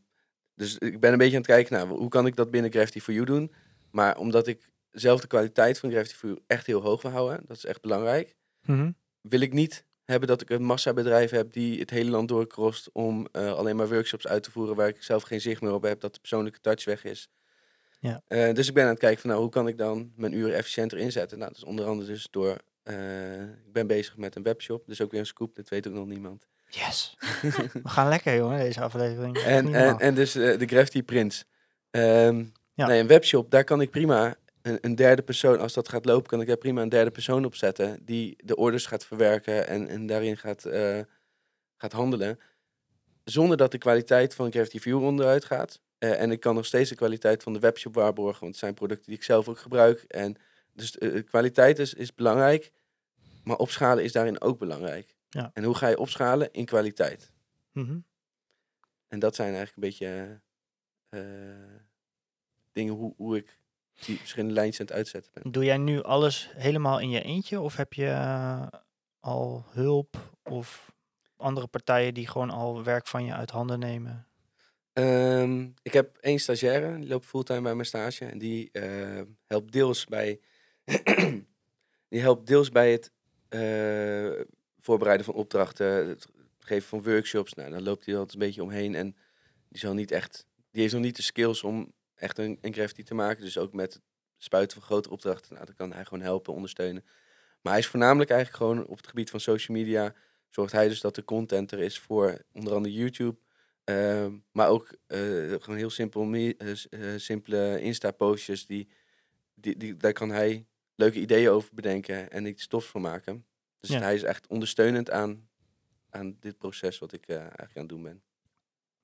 dus 0.54 0.78
ik 0.78 1.00
ben 1.00 1.12
een 1.12 1.18
beetje 1.18 1.36
aan 1.36 1.42
het 1.42 1.50
kijken 1.50 1.74
naar 1.74 1.86
hoe 1.86 2.08
kan 2.08 2.26
ik 2.26 2.36
dat 2.36 2.50
binnen 2.50 2.72
Gravity 2.72 3.00
for 3.00 3.14
You 3.14 3.26
doen. 3.26 3.52
Maar 3.90 4.18
omdat 4.18 4.46
ik 4.46 4.68
zelf 4.90 5.20
de 5.20 5.26
kwaliteit 5.26 5.78
van 5.78 5.90
Gravity 5.90 6.14
for 6.14 6.28
You 6.28 6.40
echt 6.46 6.66
heel 6.66 6.80
hoog 6.80 7.02
wil 7.02 7.10
houden, 7.10 7.40
dat 7.46 7.56
is 7.56 7.64
echt 7.64 7.80
belangrijk, 7.80 8.36
wil 9.20 9.40
ik 9.40 9.52
niet 9.52 9.84
hebben 10.04 10.28
dat 10.28 10.40
ik 10.40 10.50
een 10.50 10.62
massabedrijf 10.62 11.30
heb 11.30 11.52
die 11.52 11.80
het 11.80 11.90
hele 11.90 12.10
land 12.10 12.28
doorkrost 12.28 12.90
om 12.92 13.28
eh, 13.32 13.52
alleen 13.52 13.76
maar 13.76 13.88
workshops 13.88 14.26
uit 14.26 14.42
te 14.42 14.50
voeren 14.50 14.76
waar 14.76 14.88
ik 14.88 15.02
zelf 15.02 15.22
geen 15.22 15.40
zicht 15.40 15.60
meer 15.60 15.72
op 15.72 15.82
heb, 15.82 16.00
dat 16.00 16.14
de 16.14 16.20
persoonlijke 16.20 16.60
touch 16.60 16.84
weg 16.84 17.04
is. 17.04 17.28
Ja. 18.00 18.22
Eh, 18.26 18.54
dus 18.54 18.68
ik 18.68 18.74
ben 18.74 18.82
aan 18.84 18.90
het 18.90 18.98
kijken 18.98 19.20
van 19.20 19.30
nou, 19.30 19.42
hoe 19.42 19.50
kan 19.50 19.68
ik 19.68 19.78
dan 19.78 20.12
mijn 20.16 20.32
uren 20.32 20.54
efficiënter 20.54 20.98
inzetten? 20.98 21.38
Nou, 21.38 21.50
dat 21.50 21.60
is 21.60 21.66
onder 21.66 21.86
andere 21.86 22.10
dus 22.10 22.28
door, 22.30 22.56
eh, 22.84 23.42
ik 23.42 23.72
ben 23.72 23.86
bezig 23.86 24.16
met 24.16 24.36
een 24.36 24.42
webshop, 24.42 24.86
dus 24.86 25.00
ook 25.00 25.10
weer 25.10 25.20
een 25.20 25.26
scoop, 25.26 25.56
dat 25.56 25.68
weet 25.68 25.88
ook 25.88 25.94
nog 25.94 26.06
niemand. 26.06 26.46
Yes. 26.68 27.16
we 27.82 27.88
gaan 27.88 28.08
lekker 28.08 28.36
jongen, 28.36 28.58
deze 28.58 28.80
aflevering. 28.80 29.38
En, 29.38 29.74
en, 30.00 30.14
dus 30.14 30.34
eh, 30.34 30.58
de 30.58 30.66
Gravity 30.66 31.02
Prints. 31.02 31.44
Ehm, 31.90 32.44
Ja. 32.74 32.86
nee, 32.86 33.00
een 33.00 33.06
webshop, 33.06 33.50
daar 33.50 33.64
kan 33.64 33.80
ik 33.80 33.90
prima 33.90 34.34
een, 34.62 34.78
een 34.80 34.94
derde 34.94 35.22
persoon, 35.22 35.58
als 35.58 35.72
dat 35.72 35.88
gaat 35.88 36.04
lopen, 36.04 36.28
kan 36.28 36.40
ik 36.40 36.46
daar 36.46 36.56
prima 36.56 36.82
een 36.82 36.88
derde 36.88 37.10
persoon 37.10 37.44
op 37.44 37.54
zetten. 37.54 37.98
Die 38.02 38.36
de 38.44 38.56
orders 38.56 38.86
gaat 38.86 39.06
verwerken 39.06 39.66
en, 39.68 39.88
en 39.88 40.06
daarin 40.06 40.36
gaat, 40.36 40.64
eh, 40.64 41.00
gaat 41.76 41.92
handelen. 41.92 42.38
Zonder 43.24 43.56
dat 43.56 43.70
de 43.70 43.78
kwaliteit 43.78 44.34
van 44.34 44.52
Gravity 44.52 44.78
View 44.78 45.02
onderuit 45.04 45.44
gaat. 45.44 45.80
En 45.98 46.30
ik 46.30 46.40
kan 46.40 46.54
nog 46.54 46.66
steeds 46.66 46.88
de 46.90 46.96
kwaliteit 46.96 47.42
van 47.42 47.52
de 47.52 47.58
webshop 47.58 47.94
waarborgen, 47.94 48.40
want 48.40 48.50
het 48.52 48.60
zijn 48.60 48.74
producten 48.74 49.06
die 49.06 49.16
ik 49.16 49.22
zelf 49.22 49.48
ook 49.48 49.58
gebruik. 49.58 50.02
En 50.02 50.36
dus 50.74 50.98
eh, 50.98 51.24
kwaliteit 51.24 51.78
is, 51.78 51.94
is 51.94 52.14
belangrijk, 52.14 52.72
maar 53.44 53.56
opschalen 53.56 54.04
is 54.04 54.12
daarin 54.12 54.40
ook 54.40 54.58
belangrijk. 54.58 55.16
Ja. 55.28 55.50
En 55.52 55.64
hoe 55.64 55.74
ga 55.74 55.88
je 55.88 55.98
opschalen? 55.98 56.52
In 56.52 56.64
kwaliteit. 56.64 57.32
Mhm. 57.72 57.98
En 59.08 59.18
dat 59.18 59.34
zijn 59.34 59.54
eigenlijk 59.54 59.76
een 59.76 59.90
beetje 59.90 60.40
eh, 61.08 61.20
dingen 62.72 62.94
hoe, 62.94 63.14
hoe 63.16 63.36
ik 63.36 63.58
die 64.04 64.18
verschillende 64.18 64.54
lijntjes 64.54 64.80
aan 64.80 64.86
het 64.86 64.94
uitzetten 64.94 65.32
ben. 65.34 65.52
Doe 65.52 65.64
jij 65.64 65.76
nu 65.76 66.02
alles 66.02 66.50
helemaal 66.54 67.00
in 67.00 67.10
je 67.10 67.22
eentje 67.22 67.60
of 67.60 67.76
heb 67.76 67.92
je 67.92 68.06
eh, 68.06 68.66
al 69.20 69.64
hulp 69.70 70.16
of 70.42 70.92
andere 71.36 71.66
partijen 71.66 72.14
die 72.14 72.26
gewoon 72.26 72.50
al 72.50 72.84
werk 72.84 73.06
van 73.06 73.24
je 73.24 73.32
uit 73.34 73.50
handen 73.50 73.78
nemen? 73.78 74.28
Ehm, 74.92 75.68
ik 75.82 75.92
heb 75.92 76.16
één 76.16 76.38
stagiaire, 76.38 76.98
die 76.98 77.08
loopt 77.08 77.26
fulltime 77.26 77.60
bij 77.60 77.74
mijn 77.74 77.86
stage. 77.86 78.24
En 78.24 78.38
die 78.38 78.70
eh, 78.72 79.20
helpt 79.44 79.72
deels 79.72 80.04
bij, 80.04 80.40
die 82.08 82.20
helpt 82.20 82.46
deels 82.46 82.70
bij 82.70 82.92
het 82.92 83.12
eh, 83.48 84.44
voorbereiden 84.78 85.26
van 85.26 85.34
opdrachten, 85.34 86.08
het 86.08 86.26
geven 86.58 86.88
van 86.88 87.02
workshops. 87.02 87.54
Nou, 87.54 87.70
dan 87.70 87.82
loopt 87.82 88.06
hij 88.06 88.14
altijd 88.14 88.32
een 88.32 88.46
beetje 88.46 88.62
omheen. 88.62 88.94
En 88.94 89.16
die, 89.68 89.78
zal 89.78 89.94
niet 89.94 90.10
echt, 90.10 90.46
die 90.70 90.80
heeft 90.80 90.94
nog 90.94 91.02
niet 91.02 91.16
de 91.16 91.22
skills 91.22 91.62
om 91.62 91.92
echt 92.14 92.38
een, 92.38 92.58
een 92.60 93.04
te 93.04 93.14
maken. 93.14 93.44
Dus 93.44 93.58
ook 93.58 93.72
met 93.72 93.92
het 93.94 94.02
spuiten 94.38 94.76
van 94.76 94.86
grote 94.86 95.10
opdrachten, 95.10 95.54
nou, 95.54 95.66
dan 95.66 95.74
kan 95.74 95.92
hij 95.92 96.04
gewoon 96.04 96.24
helpen, 96.24 96.54
ondersteunen. 96.54 97.04
Maar 97.60 97.72
hij 97.72 97.82
is 97.82 97.88
voornamelijk 97.88 98.30
eigenlijk 98.30 98.62
gewoon 98.62 98.86
op 98.86 98.96
het 98.96 99.06
gebied 99.06 99.30
van 99.30 99.40
social 99.40 99.76
media. 99.76 100.14
Zorgt 100.50 100.72
hij 100.72 100.88
dus 100.88 101.00
dat 101.00 101.14
de 101.14 101.24
content 101.24 101.72
er 101.72 101.78
is 101.78 101.98
voor 101.98 102.42
onder 102.52 102.74
andere 102.74 102.94
YouTube. 102.94 103.38
Ehm, 103.84 104.32
maar 104.52 104.68
ook 104.68 104.96
eh, 105.06 105.18
gewoon 105.48 105.76
heel 105.76 105.90
simpel, 105.90 106.32
eh, 106.34 106.74
simpele 107.16 107.80
Insta-postjes. 107.80 108.66
Die, 108.66 108.88
die, 109.54 109.76
die, 109.76 109.96
daar 109.96 110.12
kan 110.12 110.30
hij 110.30 110.66
leuke 110.94 111.20
ideeën 111.20 111.48
over 111.50 111.70
bedenken 111.74 112.30
en 112.30 112.46
iets 112.46 112.66
tofs 112.66 112.86
van 112.86 113.00
maken. 113.00 113.46
Dus 113.80 113.90
Ja. 113.90 114.00
hij 114.00 114.14
is 114.14 114.22
echt 114.22 114.46
ondersteunend 114.46 115.10
aan, 115.10 115.48
aan 116.10 116.36
dit 116.40 116.58
proces 116.58 116.98
wat 116.98 117.12
ik 117.12 117.26
eh, 117.26 117.36
eigenlijk 117.38 117.76
aan 117.76 117.82
het 117.82 117.88
doen 117.88 118.02
ben. 118.02 118.22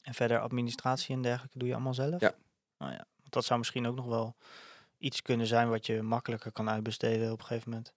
En 0.00 0.14
verder 0.14 0.38
administratie 0.38 1.14
en 1.14 1.22
dergelijke 1.22 1.58
doe 1.58 1.68
je 1.68 1.74
allemaal 1.74 1.94
zelf? 1.94 2.20
Ja. 2.20 2.34
Nou 2.78 2.92
ja, 2.92 3.06
want 3.16 3.32
dat 3.32 3.44
zou 3.44 3.58
misschien 3.58 3.86
ook 3.86 3.96
nog 3.96 4.06
wel 4.06 4.36
iets 4.98 5.22
kunnen 5.22 5.46
zijn 5.46 5.68
wat 5.68 5.86
je 5.86 6.02
makkelijker 6.02 6.52
kan 6.52 6.68
uitbesteden 6.70 7.32
op 7.32 7.38
een 7.40 7.46
gegeven 7.46 7.70
moment. 7.70 7.94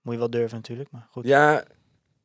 Moet 0.00 0.12
je 0.14 0.20
wel 0.20 0.30
durven 0.30 0.56
natuurlijk, 0.56 0.90
maar 0.90 1.08
goed. 1.10 1.24
Ja, 1.26 1.64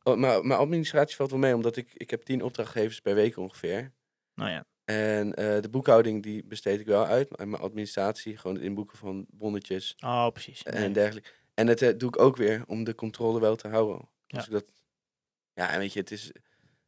oh, 0.02 0.16
maar, 0.16 0.44
maar 0.44 0.56
administratie 0.56 1.16
valt 1.16 1.30
wel 1.30 1.38
mee, 1.38 1.54
omdat 1.54 1.76
ik, 1.76 1.90
ik 1.94 2.10
heb 2.10 2.22
tien 2.22 2.42
opdrachtgevers 2.42 3.00
per 3.00 3.14
week 3.14 3.36
ongeveer. 3.36 3.92
Nou 4.34 4.50
ja, 4.50 4.64
En 4.92 5.34
eh, 5.34 5.60
de 5.62 5.68
boekhouding 5.68 6.22
die 6.22 6.44
besteed 6.44 6.80
ik 6.80 6.86
wel 6.86 7.04
uit. 7.06 7.36
Maar 7.36 7.48
mijn 7.48 7.62
administratie, 7.62 8.36
gewoon 8.36 8.56
het 8.56 8.64
inboeken 8.64 8.98
van 8.98 9.26
bonnetjes 9.30 9.96
oh 10.04 10.28
precies. 10.28 10.62
Nee. 10.62 10.74
en 10.84 10.92
dergelijke. 10.92 11.30
En 11.54 11.66
dat 11.66 11.80
eh, 11.82 11.98
doe 11.98 12.08
ik 12.08 12.18
ook 12.18 12.36
weer 12.36 12.64
om 12.66 12.84
de 12.84 12.94
controle 12.94 13.40
wel 13.40 13.56
te 13.56 13.68
houden. 13.68 14.08
Ja. 14.26 14.38
Dus 14.38 14.46
dat, 14.46 14.64
ja, 15.54 15.70
en 15.70 15.78
weet 15.78 15.92
je, 15.92 16.00
het 16.00 16.10
is 16.10 16.32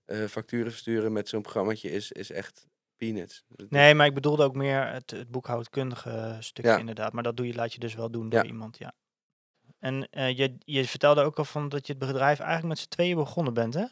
eh, 0.05 0.25
facturen 0.25 0.71
versturen 0.71 1.13
met 1.13 1.29
zo'n 1.29 1.43
programmaatje 1.43 1.91
is, 1.91 2.13
is 2.13 2.31
echt 2.31 2.67
peanuts. 2.97 3.45
Nee, 3.69 3.95
maar 3.95 4.07
ik 4.07 4.15
bedoelde 4.15 4.45
ook 4.45 4.55
meer 4.55 4.87
het, 4.87 5.11
het 5.11 5.31
boekhoudkundige 5.31 6.37
stukje 6.41 6.71
Ja. 6.71 6.79
inderdaad. 6.79 7.13
Maar 7.13 7.23
dat 7.23 7.37
doe 7.37 7.47
je, 7.47 7.55
laat 7.55 7.73
je 7.73 7.79
dus 7.79 7.95
wel 7.95 8.11
doen 8.11 8.29
door 8.29 8.43
Ja. 8.45 8.47
iemand, 8.47 8.79
ja. 8.79 8.93
En 9.79 10.09
je, 10.11 10.57
je 10.59 10.89
vertelde 10.89 11.23
ook 11.23 11.39
al 11.39 11.45
van 11.45 11.69
dat 11.69 11.87
je 11.87 11.93
het 11.93 12.07
bedrijf 12.07 12.39
eigenlijk 12.39 12.69
met 12.69 12.79
z'n 12.79 12.89
tweeën 12.89 13.17
begonnen 13.17 13.55
bent, 13.55 13.75
hè? 13.75 13.85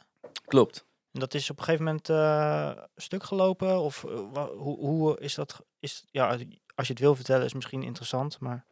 Klopt. 0.45 0.87
En 1.13 1.21
dat 1.21 1.35
is 1.35 1.51
op 1.51 1.59
een 1.59 1.65
gegeven 1.65 1.85
moment 1.85 2.09
eh, 2.09 2.83
stuk 2.97 3.23
gelopen? 3.23 3.81
Of 3.81 4.05
eh, 4.05 4.47
hoe, 4.49 4.79
hoe 4.79 5.21
is 5.21 5.35
dat? 5.35 5.65
Is, 5.79 6.05
ja, 6.11 6.29
als 6.75 6.87
je 6.87 6.93
het 6.93 7.03
wil 7.03 7.15
vertellen 7.15 7.45
is 7.47 7.55
misschien 7.55 7.83
interessant, 7.83 8.41
maar 8.41 8.65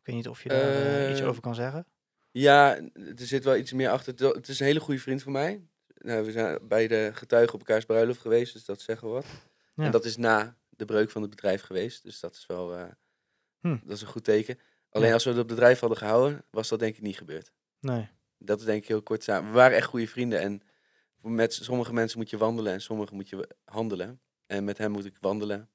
ik 0.00 0.06
weet 0.06 0.16
niet 0.16 0.28
of 0.28 0.42
je 0.42 0.48
daar 0.48 0.60
eh, 0.70 1.10
iets 1.10 1.22
over 1.22 1.42
kan 1.42 1.54
zeggen. 1.54 1.86
Ja, 2.30 2.76
er 2.94 3.14
zit 3.16 3.44
wel 3.44 3.56
iets 3.56 3.72
meer 3.72 3.88
achter. 3.90 4.14
Het- 4.34 4.48
is 4.48 4.60
een 4.60 4.66
hele 4.66 4.80
goede 4.80 5.00
vriend 5.00 5.22
van 5.22 5.32
mij. 5.32 5.62
Nou, 5.94 6.24
we 6.24 6.30
zijn 6.32 6.58
bij 6.68 6.88
de 6.88 7.10
getuigen 7.14 7.54
op 7.54 7.60
elkaars 7.60 7.84
bruiloft 7.84 8.20
geweest, 8.20 8.52
dus 8.52 8.64
dat 8.64 8.80
zeggen 8.80 9.08
we 9.08 9.14
wat. 9.14 9.26
Ja. 9.74 9.84
En 9.84 9.90
dat 9.90 10.04
is 10.04 10.16
na 10.16 10.56
de 10.68 10.84
breuk 10.84 11.10
van 11.10 11.22
het 11.22 11.30
bedrijf 11.30 11.62
geweest, 11.62 12.02
dus 12.02 12.20
dat 12.20 12.34
is 12.34 12.46
wel 12.46 12.76
Hm. 13.60 13.76
dat 13.84 13.96
is 13.96 14.00
een 14.02 14.08
goed 14.08 14.24
teken. 14.24 14.58
Alleen 14.90 15.06
Ja. 15.08 15.12
als 15.14 15.24
we 15.24 15.32
het 15.32 15.46
bedrijf 15.46 15.80
hadden 15.80 15.98
gehouden, 15.98 16.44
was 16.50 16.68
dat 16.68 16.78
denk 16.78 16.96
ik 16.96 17.02
niet 17.02 17.16
gebeurd. 17.16 17.52
Nee. 17.80 18.08
Dat 18.38 18.58
is 18.60 18.64
denk 18.66 18.82
ik 18.82 18.88
heel 18.88 19.02
kort 19.02 19.22
samen. 19.22 19.50
We 19.50 19.56
waren 19.56 19.76
echt 19.76 19.86
goede 19.86 20.08
vrienden 20.08 20.40
en 20.40 20.62
met 21.22 21.54
sommige 21.54 21.92
mensen 21.92 22.18
moet 22.18 22.30
je 22.30 22.38
wandelen 22.38 22.72
en 22.72 22.80
sommige 22.80 23.14
moet 23.14 23.28
je 23.28 23.48
handelen. 23.64 24.20
En 24.46 24.64
met 24.64 24.78
hem 24.78 24.90
moet 24.90 25.04
ik 25.04 25.16
wandelen, 25.20 25.68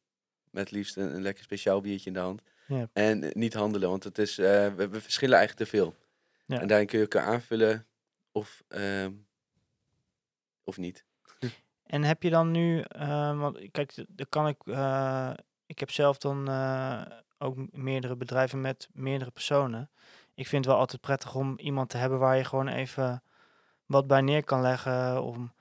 met 0.50 0.72
liefst 0.72 0.98
een, 0.98 1.16
een 1.16 1.22
lekker 1.22 1.44
speciaal 1.44 1.82
biertje 1.82 2.08
in 2.08 2.14
de 2.14 2.20
hand. 2.20 2.42
Ja. 2.68 2.90
En 2.94 3.24
eh, 3.24 3.32
niet 3.32 3.54
handelen, 3.54 3.90
want 3.90 4.04
het 4.04 4.18
is, 4.18 4.38
eh, 4.38 4.46
we, 4.76 4.88
we 4.88 5.02
verschillen 5.02 5.38
eigenlijk 5.38 5.70
te 5.70 5.78
veel. 5.78 5.96
Ja. 6.46 6.60
En 6.60 6.68
daarin 6.68 6.88
kun 6.88 6.98
je 6.98 7.04
elkaar 7.04 7.26
aanvullen 7.26 7.88
of, 8.32 8.64
ehm, 8.68 9.12
of 10.64 10.78
niet. 10.78 11.06
En 11.84 12.04
heb 12.04 12.24
je 12.24 12.30
dan 12.30 12.52
nu, 12.52 12.82
eh, 12.82 13.40
want 13.40 13.72
kijk, 13.72 14.06
dan 14.08 14.26
kan 14.30 14.48
ik, 14.48 14.58
eh, 14.66 15.34
ik 15.66 15.80
heb 15.80 15.92
zelf 15.92 16.18
dan 16.18 16.50
ook 17.38 17.72
meerdere 17.72 18.16
bedrijven 18.16 18.62
met 18.62 18.90
meerdere 18.94 19.32
personen. 19.32 19.90
Ik 20.34 20.48
vind 20.48 20.66
het 20.66 20.74
wel 20.74 20.82
altijd 20.82 21.02
prettig 21.02 21.36
om 21.36 21.60
iemand 21.60 21.90
te 21.90 21.98
hebben 21.98 22.20
waar 22.20 22.38
je 22.38 22.44
gewoon 22.44 22.68
even 22.68 23.24
wat 23.86 24.08
bij 24.08 24.22
neer 24.22 24.44
kan 24.44 24.62
leggen. 24.62 25.24
Om, 25.24 25.54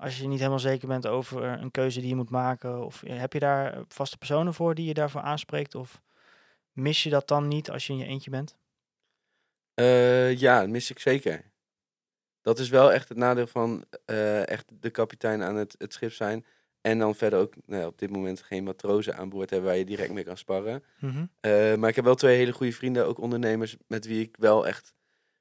als 0.00 0.18
je 0.18 0.26
niet 0.26 0.38
helemaal 0.38 0.58
zeker 0.58 0.88
bent 0.88 1.06
over 1.06 1.42
een 1.42 1.70
keuze 1.70 2.00
die 2.00 2.08
je 2.08 2.16
moet 2.16 2.30
maken. 2.30 2.84
Of 2.84 3.02
eh, 3.02 3.18
heb 3.18 3.32
je 3.32 3.38
daar 3.38 3.82
vaste 3.88 4.18
personen 4.18 4.54
voor 4.54 4.74
die 4.74 4.86
je 4.86 4.94
daarvoor 4.94 5.20
aanspreekt? 5.20 5.74
Of 5.74 6.00
mis 6.72 7.02
je 7.02 7.10
dat 7.10 7.28
dan 7.28 7.48
niet 7.48 7.70
als 7.70 7.86
je 7.86 7.92
in 7.92 7.98
je 7.98 8.04
eentje 8.04 8.30
bent? 8.30 8.56
Eh, 9.74 10.36
ja, 10.36 10.60
dat 10.60 10.68
mis 10.68 10.90
ik 10.90 10.98
zeker. 10.98 11.50
Dat 12.42 12.58
is 12.58 12.68
wel 12.68 12.92
echt 12.92 13.08
het 13.08 13.18
nadeel 13.18 13.46
van 13.46 13.84
eh, 14.04 14.48
echt 14.48 14.72
de 14.80 14.90
kapitein 14.90 15.42
aan 15.42 15.56
het, 15.56 15.74
het 15.78 15.92
schip 15.92 16.12
zijn. 16.12 16.46
En 16.80 16.98
dan 16.98 17.14
verder 17.14 17.38
ook 17.38 17.54
nou 17.66 17.86
op 17.86 17.98
dit 17.98 18.10
moment 18.10 18.42
geen 18.42 18.64
matrozen 18.64 19.16
aan 19.16 19.28
boord 19.28 19.50
hebben 19.50 19.68
waar 19.68 19.78
je 19.78 19.84
direct 19.84 20.12
mee 20.12 20.24
kan 20.24 20.36
sparren. 20.36 20.84
Mhm. 21.00 21.26
Maar 21.80 21.88
ik 21.88 21.96
heb 21.96 22.04
wel 22.04 22.14
twee 22.14 22.36
hele 22.36 22.52
goede 22.52 22.72
vrienden, 22.72 23.06
ook 23.06 23.18
ondernemers, 23.18 23.76
met 23.86 24.06
wie 24.06 24.20
ik 24.20 24.36
wel 24.38 24.66
echt... 24.66 24.94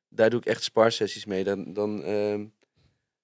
Daar 0.10 0.30
doe 0.30 0.40
ik 0.40 0.46
echt 0.46 0.64
sparsessies 0.64 1.26
mee. 1.26 1.44
Dan, 1.44 1.74
dan, 1.74 2.04
ehm, 2.04 2.48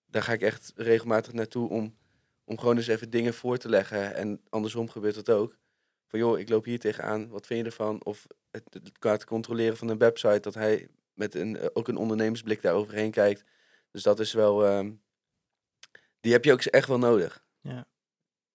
daar 0.05 0.23
ga 0.23 0.33
ik 0.33 0.41
echt 0.41 0.73
regelmatig 0.75 1.33
naartoe 1.33 1.69
om, 1.69 1.97
om 2.43 2.59
gewoon 2.59 2.77
eens 2.77 2.87
even 2.87 3.09
dingen 3.09 3.33
voor 3.33 3.57
te 3.57 3.69
leggen. 3.69 4.15
En 4.15 4.41
andersom 4.49 4.89
gebeurt 4.89 5.15
dat 5.15 5.29
ook. 5.29 5.57
Van 6.07 6.19
joh, 6.19 6.39
ik 6.39 6.49
loop 6.49 6.65
hier 6.65 6.79
tegenaan, 6.79 7.29
wat 7.29 7.45
vind 7.45 7.59
je 7.59 7.65
ervan? 7.65 8.03
Of 8.05 8.27
het, 8.51 8.63
het, 8.69 8.91
qua 8.99 9.11
het 9.11 9.25
controleren 9.25 9.77
van 9.77 9.87
een 9.89 9.97
website, 9.97 10.39
dat 10.39 10.53
hij 10.53 10.87
met 11.13 11.35
een, 11.35 11.57
eh, 11.57 11.67
ook 11.73 11.87
een 11.87 11.97
ondernemersblik 11.97 12.61
daar 12.61 12.73
overheen 12.73 13.11
kijkt. 13.11 13.43
Dus 13.91 14.03
dat 14.03 14.19
is 14.19 14.33
wel... 14.33 14.65
ehm, 14.65 14.91
die 16.19 16.31
heb 16.31 16.45
je 16.45 16.51
ook 16.51 16.61
echt 16.61 16.87
wel 16.87 16.97
nodig. 16.97 17.45
Ja. 17.61 17.87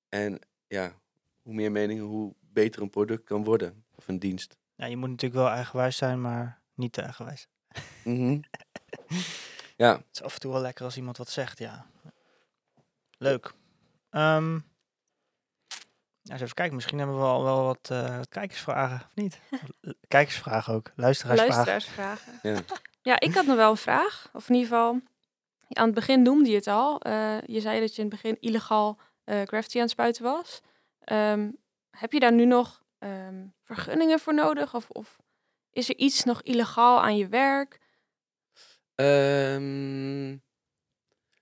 En 0.09 0.39
ja, 0.67 1.01
hoe 1.43 1.55
meer 1.55 1.73
meningen, 1.73 2.05
hoe 2.05 2.35
beter 2.41 2.83
een 2.83 2.91
product 2.91 3.25
kan 3.25 3.45
worden. 3.45 3.85
Of 3.95 4.09
een 4.09 4.19
dienst. 4.19 4.57
Ja, 4.75 4.87
je 4.87 4.97
moet 4.97 5.09
natuurlijk 5.09 5.41
wel 5.41 5.51
eigenwijs 5.51 5.97
zijn, 5.97 6.21
maar 6.21 6.63
niet 6.75 6.93
te 6.93 7.03
eigenwijs. 7.03 7.49
Mhm. 8.05 8.41
ja, 9.77 9.97
Het 9.97 10.07
is 10.13 10.23
af 10.23 10.35
en 10.35 10.41
toe 10.41 10.53
wel 10.53 10.61
lekker 10.61 10.85
als 10.85 10.97
iemand 10.97 11.17
wat 11.17 11.29
zegt, 11.31 11.59
ja. 11.59 11.87
Leuk. 13.19 13.53
Ehm 14.11 14.59
ja, 16.23 16.33
eens 16.33 16.41
even 16.43 16.55
kijken, 16.55 16.75
misschien 16.75 16.99
hebben 16.99 17.17
we 17.17 17.25
al 17.25 17.43
wel 17.43 17.65
wat, 17.65 17.89
eh, 17.91 18.17
wat 18.17 18.29
kijkersvragen, 18.29 19.07
of 19.07 19.15
niet? 19.15 19.41
Kijkersvragen 20.09 20.75
ook, 20.75 20.91
luisteraarsvragen. 20.95 21.67
Luisteraarsvragen. 21.67 22.39
Ja. 22.43 22.61
Ja, 23.03 23.21
ik 23.21 23.35
had 23.35 23.47
nog 23.47 23.57
wel 23.57 23.71
een 23.71 23.77
vraag. 23.77 24.29
Of 24.33 24.49
in 24.49 24.55
ieder 24.55 24.69
geval, 24.71 25.01
aan 25.69 25.85
het 25.85 25.95
begin 25.95 26.23
noemde 26.23 26.49
je 26.51 26.55
het 26.55 26.67
al. 26.67 27.01
Eh, 27.01 27.41
je 27.47 27.61
zei 27.61 27.81
dat 27.81 27.97
je 27.97 28.03
in 28.03 28.09
het 28.09 28.23
begin 28.23 28.41
illegaal 28.41 28.99
eh 29.25 29.43
graffiti 29.45 29.77
aan 29.77 29.83
het 29.83 29.91
spuiten 29.91 30.23
was. 30.23 30.61
Ehm, 31.01 31.51
heb 31.91 32.13
je 32.13 32.21
daar 32.21 32.33
nu 32.33 32.45
nog 32.45 32.83
ehm, 32.99 33.47
vergunningen 33.65 34.19
voor 34.19 34.35
nodig? 34.35 34.75
Of, 34.75 34.91
of 34.91 35.19
is 35.73 35.89
er 35.89 35.97
iets 35.97 36.25
nog 36.25 36.43
illegaal 36.43 37.01
aan 37.01 37.17
je 37.17 37.29
werk? 37.29 37.79
Ehm, 38.95 40.29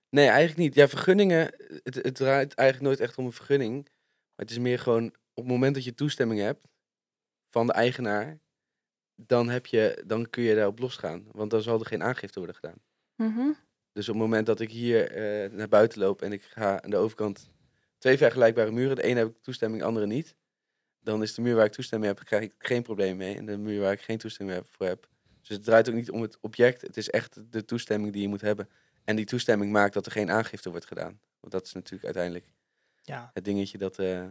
nee, 0.09 0.27
eigenlijk 0.27 0.57
niet. 0.57 0.75
Ja, 0.75 0.87
vergunningen, 0.87 1.55
het, 1.83 1.95
het 1.95 2.15
draait 2.15 2.53
eigenlijk 2.53 2.89
nooit 2.89 2.99
echt 2.99 3.17
om 3.17 3.25
een 3.25 3.31
vergunning. 3.31 3.83
Maar 3.83 4.47
het 4.47 4.51
is 4.51 4.59
meer 4.59 4.79
gewoon, 4.79 5.05
op 5.07 5.43
het 5.43 5.47
moment 5.47 5.75
dat 5.75 5.83
je 5.83 5.93
toestemming 5.93 6.39
hebt 6.39 6.67
van 7.49 7.67
de 7.67 7.73
eigenaar, 7.73 8.39
dan, 9.15 9.49
heb 9.49 9.65
je, 9.65 10.03
dan 10.05 10.29
kun 10.29 10.43
je 10.43 10.55
daarop 10.55 10.79
losgaan. 10.79 11.27
Want 11.31 11.51
dan 11.51 11.61
zal 11.61 11.79
er 11.79 11.85
geen 11.85 12.03
aangifte 12.03 12.39
worden 12.39 12.55
gedaan. 12.55 12.81
Mhm. 13.15 13.51
Dus 13.91 14.09
op 14.09 14.13
het 14.13 14.23
moment 14.23 14.45
dat 14.45 14.59
ik 14.59 14.71
hier 14.71 15.11
eh, 15.11 15.51
naar 15.51 15.67
buiten 15.67 15.99
loop 15.99 16.21
en 16.21 16.31
ik 16.31 16.43
ga 16.43 16.81
aan 16.81 16.89
de 16.89 16.97
overkant 16.97 17.51
twee 17.97 18.17
vergelijkbare 18.17 18.71
muren, 18.71 18.95
de 18.95 19.03
ene 19.03 19.19
heb 19.19 19.27
ik 19.27 19.41
toestemming, 19.41 19.81
de 19.81 19.87
andere 19.87 20.05
niet. 20.05 20.35
Dan 20.99 21.21
is 21.21 21.33
de 21.33 21.41
muur 21.41 21.55
waar 21.55 21.65
ik 21.65 21.71
toestemming 21.71 22.15
heb, 22.15 22.25
krijg 22.25 22.43
ik 22.43 22.53
geen 22.57 22.83
probleem 22.83 23.17
mee. 23.17 23.35
En 23.35 23.45
de 23.45 23.57
muur 23.57 23.81
waar 23.81 23.91
ik 23.91 24.01
geen 24.01 24.17
toestemming 24.17 24.57
heb, 24.57 24.67
voor 24.69 24.85
heb. 24.85 25.07
Dus 25.39 25.49
het 25.49 25.63
draait 25.63 25.89
ook 25.89 25.95
niet 25.95 26.11
om 26.11 26.21
het 26.21 26.37
object, 26.39 26.81
het 26.81 26.97
is 26.97 27.09
echt 27.09 27.51
de 27.51 27.65
toestemming 27.65 28.13
die 28.13 28.21
je 28.21 28.27
moet 28.27 28.41
hebben. 28.41 28.69
En 29.03 29.15
die 29.15 29.25
toestemming 29.25 29.71
maakt 29.71 29.93
dat 29.93 30.05
er 30.05 30.11
geen 30.11 30.31
aangifte 30.31 30.69
wordt 30.69 30.85
gedaan. 30.85 31.19
Want 31.39 31.53
dat 31.53 31.65
is 31.65 31.73
natuurlijk 31.73 32.03
uiteindelijk 32.05 32.45
Ja, 33.01 33.29
het 33.33 33.45
dingetje 33.45 33.77
dat, 33.77 33.99
eh, 33.99 34.25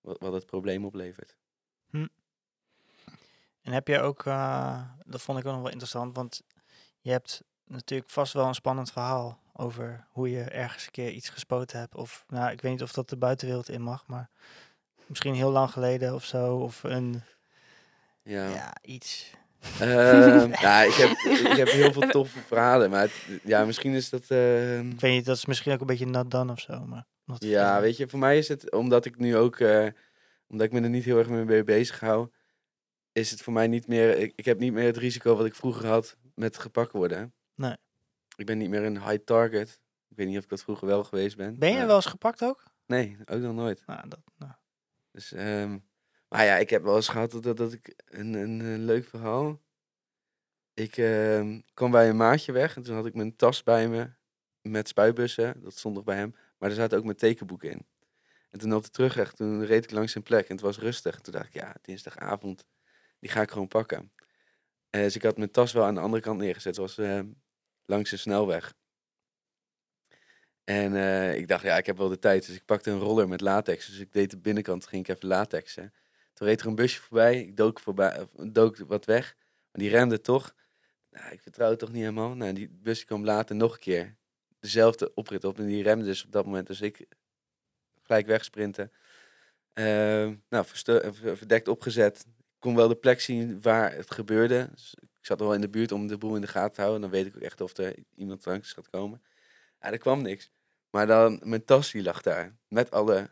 wat, 0.00 0.18
wat 0.20 0.32
het 0.32 0.46
probleem 0.46 0.84
oplevert. 0.84 1.36
en 3.62 3.72
heb 3.72 3.88
je 3.88 4.00
ook, 4.00 4.26
eh, 4.26 4.82
dat 5.06 5.22
vond 5.22 5.38
ik 5.38 5.46
ook 5.46 5.52
nog 5.52 5.62
wel 5.62 5.70
interessant, 5.70 6.16
want 6.16 6.42
je 7.00 7.10
hebt 7.10 7.42
natuurlijk 7.64 8.10
vast 8.10 8.32
wel 8.32 8.46
een 8.46 8.54
spannend 8.54 8.92
verhaal 8.92 9.40
over 9.52 10.06
hoe 10.10 10.30
je 10.30 10.42
ergens 10.42 10.84
een 10.84 10.90
keer 10.90 11.10
iets 11.10 11.28
gespoten 11.28 11.78
hebt. 11.78 11.94
Of, 11.94 12.24
nou, 12.28 12.50
ik 12.50 12.60
weet 12.60 12.72
niet 12.72 12.82
of 12.82 12.92
dat 12.92 13.08
de 13.08 13.16
buitenwereld 13.16 13.68
in 13.68 13.82
mag, 13.82 14.06
maar 14.06 14.30
misschien 15.10 15.34
heel 15.34 15.50
lang 15.50 15.70
geleden 15.70 16.14
of 16.14 16.24
zo, 16.24 16.56
of 16.56 16.82
een, 16.82 17.22
Ja, 18.22 18.48
ja, 18.48 18.72
iets. 18.82 19.30
Ehm, 19.80 20.50
ja 20.66 20.82
ik, 20.82 20.92
heb, 20.92 21.10
ik 21.50 21.56
heb 21.56 21.68
heel 21.68 21.92
veel 21.92 22.08
toffe 22.08 22.38
verhalen, 22.52 22.90
maar 22.90 23.00
het- 23.02 23.40
ja, 23.44 23.64
misschien 23.64 23.92
is 23.94 24.10
dat... 24.10 24.24
ehm, 24.28 24.90
Ik 24.90 25.00
weet 25.00 25.12
niet, 25.12 25.24
dat 25.24 25.36
is 25.36 25.46
misschien 25.46 25.72
ook 25.72 25.80
een 25.80 25.86
beetje 25.86 26.06
not 26.06 26.30
done 26.30 26.52
of 26.52 26.60
zo, 26.60 26.84
maar... 26.86 27.06
Ja, 27.38 27.80
weet 27.80 27.96
je, 27.96 28.08
voor 28.08 28.18
mij 28.18 28.38
is 28.38 28.48
het, 28.48 28.72
omdat 28.72 29.04
ik 29.04 29.18
nu 29.18 29.36
ook, 29.36 29.58
eh, 29.60 29.86
omdat 30.48 30.66
ik 30.66 30.72
me 30.72 30.80
er 30.80 30.88
niet 30.88 31.04
heel 31.04 31.18
erg 31.18 31.28
mee 31.28 31.64
bezig 31.64 32.00
hou, 32.00 32.28
is 33.12 33.30
het 33.30 33.42
voor 33.42 33.52
mij 33.52 33.66
niet 33.66 33.86
meer, 33.86 34.18
ik, 34.18 34.32
ik 34.36 34.44
heb 34.44 34.58
niet 34.58 34.72
meer 34.72 34.86
het 34.86 34.96
risico 34.96 35.36
wat 35.36 35.46
ik 35.46 35.54
vroeger 35.54 35.86
had 35.86 36.16
met 36.34 36.58
gepakt 36.58 36.92
worden. 36.92 37.34
Nee. 37.54 37.76
Ik 38.36 38.46
ben 38.46 38.58
niet 38.58 38.68
meer 38.70 38.82
een 38.82 39.02
high 39.08 39.24
target. 39.24 39.80
Ik 40.08 40.16
weet 40.16 40.26
niet 40.26 40.36
of 40.38 40.42
ik 40.44 40.48
dat 40.50 40.62
vroeger 40.62 40.86
wel 40.86 41.04
geweest 41.04 41.36
ben. 41.36 41.58
Ben 41.58 41.70
je 41.70 41.76
maar- 41.76 41.86
wel 41.86 41.96
eens 41.96 42.06
gepakt 42.06 42.42
ook? 42.44 42.64
Nee, 42.86 43.16
ook 43.24 43.40
nog 43.40 43.54
nooit. 43.54 43.82
Nou, 43.86 44.08
dat, 44.08 44.20
nou. 44.38 44.52
Dus, 45.12 45.32
ehm, 45.32 45.78
maar 46.28 46.44
ja, 46.44 46.56
ik 46.56 46.70
heb 46.70 46.82
wel 46.82 46.96
eens 46.96 47.08
gehad 47.08 47.30
dat, 47.30 47.56
dat, 47.56 47.72
ik 47.72 47.94
een, 48.06 48.34
een, 48.34 48.84
leuk 48.84 49.04
verhaal. 49.04 49.60
Ik 50.74 50.96
ehm, 50.96 51.60
kwam 51.74 51.90
bij 51.90 52.08
een 52.08 52.16
maatje 52.16 52.52
weg 52.52 52.76
en 52.76 52.82
toen 52.82 52.94
had 52.94 53.06
ik 53.06 53.14
mijn 53.14 53.36
tas 53.36 53.62
bij 53.62 53.88
me 53.88 54.10
met 54.62 54.88
spuitbussen. 54.88 55.62
Dat 55.62 55.78
stond 55.78 55.94
nog 55.94 56.04
bij 56.04 56.16
hem. 56.16 56.34
Maar 56.58 56.68
er 56.68 56.74
zaten 56.74 56.98
ook 56.98 57.04
mijn 57.04 57.16
tekenboeken 57.16 57.70
in. 57.70 57.86
En 58.50 58.58
toen 58.58 58.74
op 58.74 58.82
de 58.82 58.90
terugweg, 58.90 59.32
toen 59.32 59.64
reed 59.64 59.84
ik 59.84 59.90
langs 59.90 60.12
zijn 60.12 60.24
plek 60.24 60.48
en 60.48 60.54
het 60.54 60.64
was 60.64 60.78
rustig. 60.78 61.16
En 61.16 61.22
toen 61.22 61.32
dacht 61.32 61.46
ik, 61.46 61.54
ja, 61.54 61.76
dinsdagavond, 61.82 62.64
die 63.18 63.30
ga 63.30 63.42
ik 63.42 63.50
gewoon 63.50 63.68
pakken. 63.68 64.12
Eh, 64.90 65.02
dus 65.02 65.16
ik 65.16 65.22
had 65.22 65.36
mijn 65.36 65.50
tas 65.50 65.72
wel 65.72 65.84
aan 65.84 65.94
de 65.94 66.00
andere 66.00 66.22
kant 66.22 66.38
neergezet. 66.38 66.76
Was 66.76 66.98
ehm, 66.98 67.26
langs 67.84 68.10
de 68.10 68.16
snelweg. 68.16 68.74
En 70.70 70.96
eh, 70.96 71.36
ik 71.36 71.48
dacht, 71.48 71.62
ja, 71.62 71.76
ik 71.76 71.86
heb 71.86 71.96
wel 71.96 72.08
de 72.08 72.18
tijd. 72.18 72.46
Dus 72.46 72.54
ik 72.56 72.64
pakte 72.64 72.90
een 72.90 72.98
roller 72.98 73.28
met 73.28 73.40
latex. 73.40 73.86
Dus 73.86 73.98
ik 73.98 74.12
deed 74.12 74.30
de 74.30 74.38
binnenkant, 74.38 74.86
ging 74.86 75.08
ik 75.08 75.16
even 75.16 75.28
latexen. 75.28 75.92
Toen 76.34 76.46
reed 76.46 76.60
er 76.60 76.66
een 76.66 76.74
busje 76.74 77.00
voorbij. 77.00 77.40
Ik 77.40 77.56
dook, 77.56 77.80
voorbij, 77.80 78.26
dook 78.52 78.76
wat 78.76 79.04
weg. 79.04 79.36
Maar 79.38 79.82
die 79.82 79.90
remde 79.90 80.20
toch. 80.20 80.54
Nou, 81.10 81.32
ik 81.32 81.40
vertrouw 81.40 81.70
het 81.70 81.78
toch 81.78 81.92
niet 81.92 82.00
helemaal. 82.00 82.34
Nou, 82.34 82.52
die 82.52 82.68
busje 82.68 83.04
kwam 83.04 83.24
later 83.24 83.56
nog 83.56 83.72
een 83.72 83.78
keer. 83.78 84.16
Dezelfde 84.60 85.14
oprit 85.14 85.44
op. 85.44 85.58
En 85.58 85.66
die 85.66 85.82
remde 85.82 86.04
dus 86.04 86.24
op 86.24 86.32
dat 86.32 86.44
moment. 86.44 86.66
Dus 86.66 86.80
ik 86.80 87.06
gelijk 88.02 88.26
wegsprinten. 88.26 88.92
Ehm, 89.72 90.34
nou, 90.48 90.64
eh, 90.84 91.12
ver- 91.12 91.36
verdekt 91.36 91.68
opgezet. 91.68 92.24
Ik 92.28 92.56
kon 92.58 92.76
wel 92.76 92.88
de 92.88 92.96
plek 92.96 93.20
zien 93.20 93.60
waar 93.62 93.94
het 93.94 94.10
gebeurde. 94.10 94.68
Dus 94.72 94.94
ik 95.00 95.26
zat 95.26 95.40
wel 95.40 95.54
in 95.54 95.60
de 95.60 95.68
buurt 95.68 95.92
om 95.92 96.06
de 96.06 96.18
boel 96.18 96.34
in 96.34 96.40
de 96.40 96.46
gaten 96.46 96.72
te 96.74 96.80
houden. 96.80 97.00
Dan 97.00 97.10
weet 97.10 97.26
ik 97.26 97.36
ook 97.36 97.42
echt 97.42 97.60
of 97.60 97.76
er 97.76 97.94
iemand 98.14 98.44
langs 98.46 98.72
gaat 98.72 98.90
komen. 98.90 99.22
Ja, 99.80 99.90
er 99.92 99.98
kwam 99.98 100.22
niks. 100.22 100.50
Maar 100.90 101.06
dan, 101.06 101.40
mijn 101.44 101.64
tas 101.64 101.90
die 101.90 102.02
lag 102.02 102.22
daar. 102.22 102.56
Met 102.68 102.90
alle 102.90 103.30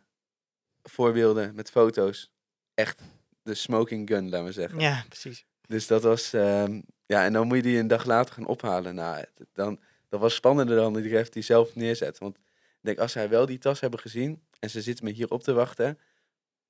voorbeelden, 0.83 1.55
met 1.55 1.71
foto's. 1.71 2.33
Echt 2.75 3.03
de 3.43 3.55
smoking 3.55 4.09
gun, 4.09 4.29
laten 4.29 4.47
we 4.47 4.53
zeggen. 4.53 4.81
Ja, 4.81 5.05
precies. 5.09 5.47
Dus 5.67 5.87
dat 5.87 6.03
was, 6.03 6.33
ehm, 6.33 6.81
ja, 7.07 7.25
en 7.25 7.33
dan 7.33 7.47
moet 7.47 7.57
je 7.57 7.63
die 7.63 7.79
een 7.79 7.89
dag 7.89 8.05
later 8.05 8.35
gaan 8.35 8.47
ophalen. 8.47 8.95
Nou, 8.95 9.25
dan, 9.53 9.81
dat 10.09 10.21
was 10.21 10.35
spannender 10.35 10.77
dan 10.77 10.95
die 10.95 11.11
graf 11.11 11.29
die 11.29 11.43
zelf 11.43 11.75
neerzet. 11.75 12.19
Want 12.19 12.39
ik 12.39 12.45
denk, 12.81 12.99
als 12.99 13.13
zij 13.13 13.29
wel 13.29 13.47
die 13.47 13.59
tas 13.59 13.81
hebben 13.81 14.01
gezien 14.01 14.43
en 14.59 14.71
ze 14.71 14.83
zitten 14.83 15.05
me 15.05 15.11
hier 15.11 15.31
op 15.31 15.43
te 15.43 15.53
wachten. 15.53 15.99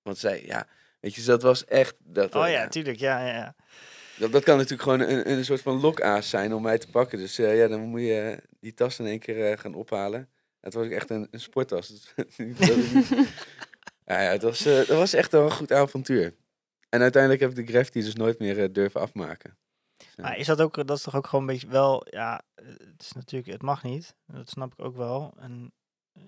Want 0.02 0.18
zij, 0.18 0.44
ja, 0.46 0.66
weet 1.00 1.14
je, 1.14 1.22
dat 1.22 1.42
was 1.42 1.64
echt. 1.64 1.96
Dat, 2.04 2.34
Oh 2.34 2.46
eh, 2.46 2.52
ja, 2.52 2.68
tuurlijk, 2.68 2.98
ja, 2.98 3.26
ja, 3.26 3.34
ja. 3.34 3.54
dat, 4.16 4.32
dat 4.32 4.44
kan 4.44 4.56
natuurlijk 4.56 4.82
gewoon 4.82 5.00
een, 5.00 5.30
een 5.30 5.44
soort 5.44 5.62
van 5.62 5.80
lokaas 5.80 6.28
zijn 6.28 6.54
om 6.54 6.62
mij 6.62 6.78
te 6.78 6.90
pakken. 6.90 7.18
Dus 7.18 7.38
eh, 7.38 7.58
ja, 7.58 7.68
dan 7.68 7.80
moet 7.80 8.00
je 8.00 8.42
die 8.60 8.74
tas 8.74 8.98
in 8.98 9.06
één 9.06 9.18
keer 9.18 9.50
eh, 9.50 9.58
gaan 9.58 9.74
ophalen. 9.74 10.28
Het 10.68 10.76
was 10.76 10.88
echt 10.88 11.10
een, 11.10 11.28
een 11.30 11.40
sporttas. 11.40 11.92
Ja, 14.08 14.20
ja, 14.22 14.30
het 14.30 14.42
was, 14.42 14.64
eh, 14.64 14.76
het 14.76 14.88
was 14.88 15.12
echt 15.12 15.32
wel 15.32 15.44
een 15.44 15.50
goed 15.50 15.72
avontuur. 15.72 16.34
En 16.88 17.00
uiteindelijk 17.00 17.42
heb 17.42 17.50
ik 17.50 17.66
de 17.66 17.72
graffiti 17.72 18.00
dus 18.00 18.14
nooit 18.14 18.38
meer 18.38 18.62
eh, 18.62 18.72
durven 18.72 19.00
afmaken. 19.00 19.56
Maar 20.16 20.38
is 20.38 20.46
dat 20.46 20.60
ook, 20.60 20.86
dat 20.86 20.96
is 20.96 21.02
toch 21.02 21.16
ook 21.16 21.26
gewoon 21.26 21.40
een 21.40 21.52
beetje 21.52 21.68
wel, 21.68 22.06
ja, 22.10 22.42
het 22.54 23.02
is 23.02 23.12
natuurlijk, 23.12 23.52
het 23.52 23.62
mag 23.62 23.82
niet. 23.82 24.14
Dat 24.26 24.50
snap 24.50 24.72
ik 24.72 24.84
ook 24.84 24.96
wel. 24.96 25.34
En 25.38 25.72
eh, 26.12 26.22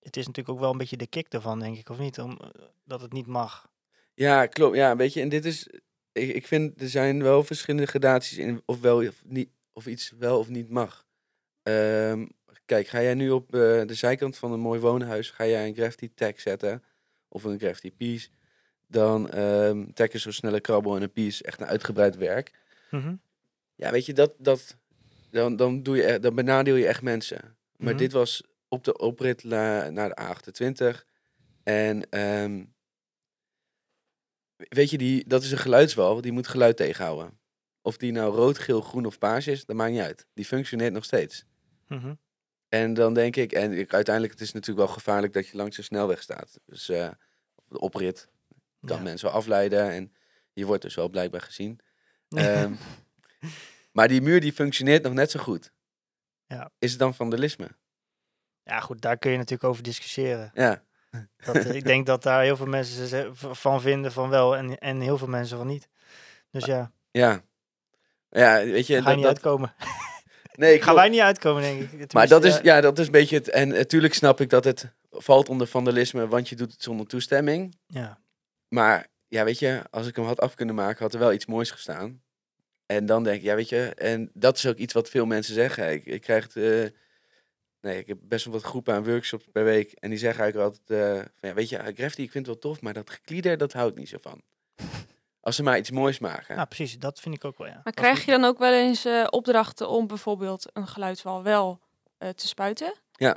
het 0.00 0.16
is 0.16 0.26
natuurlijk 0.26 0.54
ook 0.54 0.60
wel 0.60 0.70
een 0.70 0.78
beetje 0.78 0.96
de 0.96 1.06
kick 1.06 1.26
ervan, 1.28 1.58
denk 1.58 1.76
ik, 1.76 1.88
of 1.88 1.98
niet? 1.98 2.18
Om, 2.18 2.38
dat 2.84 3.00
het 3.00 3.12
niet 3.12 3.26
mag. 3.26 3.70
Ja, 4.14 4.46
klopt. 4.46 4.76
Ja, 4.76 4.96
weet 4.96 5.12
je, 5.12 5.20
en 5.20 5.28
dit 5.28 5.44
is. 5.44 5.68
Ik, 6.12 6.34
ik 6.34 6.46
vind 6.46 6.80
er 6.80 6.88
zijn 6.88 7.22
wel 7.22 7.44
verschillende 7.44 7.86
gradaties 7.86 8.38
in 8.38 8.62
of 8.64 8.80
wel 8.80 9.06
of 9.06 9.24
niet 9.24 9.50
of 9.72 9.86
iets 9.86 10.12
wel 10.18 10.38
of 10.38 10.48
niet 10.48 10.68
mag. 10.68 11.06
Ehm, 11.62 12.26
kijk, 12.68 12.86
ga 12.88 13.02
jij 13.02 13.14
nu 13.14 13.30
op 13.30 13.54
eh, 13.54 13.60
de 13.86 13.94
zijkant 13.94 14.36
van 14.36 14.52
een 14.52 14.60
mooi 14.60 14.80
woonhuis, 14.80 15.30
ga 15.30 15.46
jij 15.46 15.66
een 15.68 15.74
graffiti 15.74 16.14
tag 16.14 16.40
zetten 16.40 16.82
of 17.28 17.44
een 17.44 17.58
graffiti 17.58 17.92
piece, 17.92 18.28
dan 18.86 19.30
ehm 19.30 19.92
tag 19.92 20.08
is 20.08 20.22
zo'n 20.22 20.32
snelle 20.32 20.60
krabbel 20.60 20.96
en 20.96 21.02
een 21.02 21.12
piece 21.12 21.42
echt 21.44 21.60
een 21.60 21.66
uitgebreid 21.66 22.16
werk. 22.16 22.50
Mhm. 22.90 23.14
Ja, 23.74 23.90
weet 23.90 24.06
je, 24.06 24.12
dat, 24.12 24.32
dat, 24.38 24.76
dan, 25.30 25.56
dan, 25.56 25.82
doe 25.82 25.96
je, 25.96 26.18
dan 26.20 26.34
benadeel 26.34 26.74
je 26.76 26.86
echt 26.86 27.02
mensen. 27.02 27.56
Maar 27.76 27.92
Mhm. 27.92 28.02
dit 28.02 28.12
was 28.12 28.42
op 28.68 28.84
de 28.84 28.98
oprit 28.98 29.44
naar 29.44 29.92
de 29.94 30.16
A28. 30.22 31.04
En 31.62 32.10
ehm, 32.10 32.64
weet 34.56 34.90
je, 34.90 34.98
die, 34.98 35.24
dat 35.28 35.42
is 35.42 35.52
een 35.52 35.58
geluidswal, 35.58 36.20
die 36.20 36.32
moet 36.32 36.46
geluid 36.48 36.76
tegenhouden. 36.76 37.38
Of 37.82 37.96
die 37.96 38.12
nou 38.12 38.34
rood, 38.34 38.58
geel, 38.58 38.80
groen 38.80 39.06
of 39.06 39.18
paars 39.18 39.46
is, 39.46 39.64
dat 39.64 39.76
maakt 39.76 39.92
niet 39.92 40.00
uit. 40.00 40.26
Die 40.34 40.44
functioneert 40.44 40.92
nog 40.92 41.04
steeds. 41.04 41.44
Mhm. 41.88 42.14
En 42.68 42.94
dan 42.94 43.14
denk 43.14 43.36
ik, 43.36 43.52
en 43.52 43.72
ik, 43.72 43.94
uiteindelijk 43.94 44.34
het 44.34 44.42
is 44.42 44.52
natuurlijk 44.52 44.86
wel 44.86 44.96
gevaarlijk 44.96 45.32
dat 45.32 45.48
je 45.48 45.56
langs 45.56 45.76
de 45.76 45.82
snelweg 45.82 46.22
staat. 46.22 46.58
Dus 46.66 46.88
eh, 46.88 47.08
de 47.68 47.78
oprit 47.80 48.28
kan 48.86 48.96
Ja. 48.96 49.02
mensen 49.02 49.26
wel 49.28 49.36
afleiden 49.36 49.90
en 49.90 50.12
je 50.52 50.66
wordt 50.66 50.82
dus 50.82 50.94
wel 50.94 51.08
blijkbaar 51.08 51.40
gezien. 51.40 51.80
Ehm, 52.28 52.72
maar 53.92 54.08
die 54.08 54.20
muur 54.22 54.40
die 54.40 54.52
functioneert 54.52 55.02
nog 55.02 55.12
net 55.12 55.30
zo 55.30 55.40
goed. 55.40 55.72
Ja. 56.46 56.70
Is 56.78 56.90
het 56.90 56.98
dan 57.00 57.14
vandalisme? 57.14 57.68
ja, 58.62 58.80
goed, 58.80 59.00
daar 59.00 59.18
kun 59.18 59.30
je 59.30 59.36
natuurlijk 59.36 59.68
over 59.68 59.82
discussiëren. 59.82 60.50
Ja, 60.54 60.82
Dat, 61.44 61.56
eh, 61.56 61.74
ik 61.74 61.84
denk 61.84 62.06
dat 62.06 62.22
daar 62.22 62.42
heel 62.42 62.56
veel 62.56 62.66
mensen 62.66 63.36
van 63.36 63.80
vinden 63.80 64.12
van 64.12 64.28
wel 64.28 64.56
en, 64.56 64.78
en 64.78 65.00
heel 65.00 65.18
veel 65.18 65.28
mensen 65.28 65.56
van 65.58 65.66
niet. 65.66 65.88
Dus 66.50 66.64
ja, 66.64 66.92
ja. 67.10 67.42
Ja, 68.30 68.64
weet 68.64 68.86
je, 68.86 68.92
ga 68.92 68.98
je 68.98 69.04
dat, 69.04 69.14
niet 69.14 69.24
dat- 69.24 69.34
uitkomen. 69.34 69.74
nee, 70.58 70.74
Gaan 70.74 70.82
klopt. 70.82 70.98
wij 70.98 71.08
niet 71.08 71.20
uitkomen, 71.20 71.62
denk 71.62 71.90
ik. 71.92 72.12
Maar 72.12 72.28
dat 72.28 72.44
is, 72.44 72.56
eh, 72.58 72.62
ja, 72.64 72.80
dat 72.80 72.98
is 72.98 73.06
een 73.06 73.12
beetje 73.12 73.36
het. 73.36 73.50
En 73.50 73.68
natuurlijk 73.68 74.14
snap 74.14 74.40
ik 74.40 74.50
dat 74.50 74.64
het 74.64 74.92
valt 75.10 75.48
onder 75.48 75.66
vandalisme, 75.66 76.28
want 76.28 76.48
je 76.48 76.56
doet 76.56 76.72
het 76.72 76.82
zonder 76.82 77.06
toestemming. 77.06 77.76
ja. 77.86 78.20
Maar 78.68 79.06
ja, 79.28 79.44
weet 79.44 79.58
je, 79.58 79.82
als 79.90 80.06
ik 80.06 80.16
hem 80.16 80.24
had 80.24 80.40
af 80.40 80.54
kunnen 80.54 80.74
maken, 80.74 81.02
had 81.02 81.12
er 81.12 81.18
wel 81.18 81.32
iets 81.32 81.46
moois 81.46 81.70
gestaan. 81.70 82.22
En 82.86 83.06
dan 83.06 83.22
denk 83.24 83.36
ik, 83.36 83.42
ja, 83.42 83.54
weet 83.54 83.68
je, 83.68 83.94
en 83.94 84.30
dat 84.34 84.56
is 84.56 84.66
ook 84.66 84.76
iets 84.76 84.92
wat 84.92 85.08
veel 85.08 85.26
mensen 85.26 85.54
zeggen. 85.54 85.92
Ik, 85.92 86.06
ik 86.06 86.20
krijg 86.20 86.44
het, 86.44 86.56
eh, 86.56 86.90
nee, 87.80 87.98
ik 87.98 88.06
heb 88.06 88.18
best 88.22 88.44
wel 88.44 88.54
wat 88.54 88.62
groepen 88.62 88.94
aan 88.94 89.04
workshops 89.04 89.44
per 89.52 89.64
week. 89.64 89.92
En 89.92 90.10
die 90.10 90.18
zeggen 90.18 90.42
eigenlijk 90.42 90.74
altijd, 90.74 91.00
eh, 91.00 91.24
van, 91.40 91.48
ja, 91.48 91.54
weet 91.54 91.68
je, 91.68 91.76
graffiti, 91.76 92.22
ik 92.22 92.30
vind 92.30 92.46
het 92.46 92.46
wel 92.46 92.72
tof, 92.72 92.80
maar 92.80 92.92
dat 92.92 93.10
geklieder, 93.10 93.58
dat 93.58 93.72
hou 93.72 93.90
ik 93.90 93.96
niet 93.96 94.08
zo 94.08 94.18
van. 94.20 94.42
Als 95.48 95.56
ze 95.56 95.62
maar 95.62 95.78
iets 95.78 95.90
moois 95.90 96.18
maken. 96.18 96.56
Nou, 96.56 96.68
precies, 96.68 96.98
dat 96.98 97.20
vind 97.20 97.34
ik 97.34 97.44
ook 97.44 97.58
wel, 97.58 97.66
ja. 97.66 97.72
Maar 97.72 97.82
Dat 97.82 97.94
krijg 97.94 98.24
je 98.24 98.30
dan 98.30 98.44
ook 98.44 98.58
wel 98.58 98.72
eens 98.72 99.04
eh, 99.04 99.26
opdrachten 99.30 99.88
om 99.88 100.06
bijvoorbeeld 100.06 100.70
een 100.72 100.86
geluidswal 100.86 101.42
wel 101.42 101.80
eh, 102.18 102.28
te 102.28 102.46
spuiten? 102.48 102.94
Ja. 103.12 103.36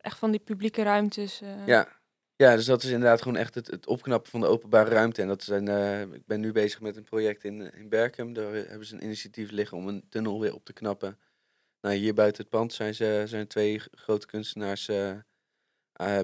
Echt 0.00 0.18
van 0.18 0.30
die 0.30 0.40
publieke 0.40 0.82
ruimtes. 0.82 1.40
eh, 1.40 1.66
Ja. 1.66 1.88
ja, 2.36 2.56
dus 2.56 2.64
dat 2.64 2.82
is 2.82 2.90
inderdaad 2.90 3.22
gewoon 3.22 3.36
echt 3.38 3.54
het, 3.54 3.66
het 3.66 3.86
opknappen 3.86 4.30
van 4.30 4.40
de 4.40 4.46
openbare 4.46 4.90
ruimte. 4.90 5.22
En 5.22 5.28
dat 5.28 5.42
zijn, 5.42 5.68
eh, 5.68 6.00
ik 6.00 6.26
ben 6.26 6.40
nu 6.40 6.52
bezig 6.52 6.80
met 6.80 6.96
een 6.96 7.04
project 7.04 7.44
in, 7.44 7.72
in 7.74 7.88
Berkem. 7.88 8.32
Daar 8.32 8.52
hebben 8.54 8.86
ze 8.86 8.94
een 8.94 9.04
initiatief 9.04 9.50
liggen 9.50 9.76
om 9.78 9.88
een 9.88 10.06
tunnel 10.08 10.40
weer 10.40 10.54
op 10.54 10.64
te 10.64 10.72
knappen. 10.72 11.18
Nou, 11.80 11.94
hier 11.94 12.14
buiten 12.14 12.42
het 12.42 12.50
pand 12.50 12.72
zijn, 12.72 12.94
ze, 12.94 13.22
zijn 13.26 13.46
twee 13.46 13.80
grote 13.92 14.26
kunstenaars 14.26 14.90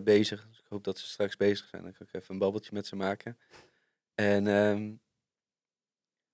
bezig. 0.02 0.46
Dus 0.48 0.58
ik 0.58 0.66
hoop 0.68 0.84
dat 0.84 0.98
ze 0.98 1.06
straks 1.06 1.36
bezig 1.36 1.68
zijn. 1.68 1.82
Dan 1.82 1.92
kan 1.92 2.06
ik 2.06 2.14
even 2.14 2.34
een 2.34 2.40
babbeltje 2.40 2.70
met 2.74 2.86
ze 2.86 2.96
maken. 2.96 3.38
En, 4.20 4.46
ehm, 4.46 4.92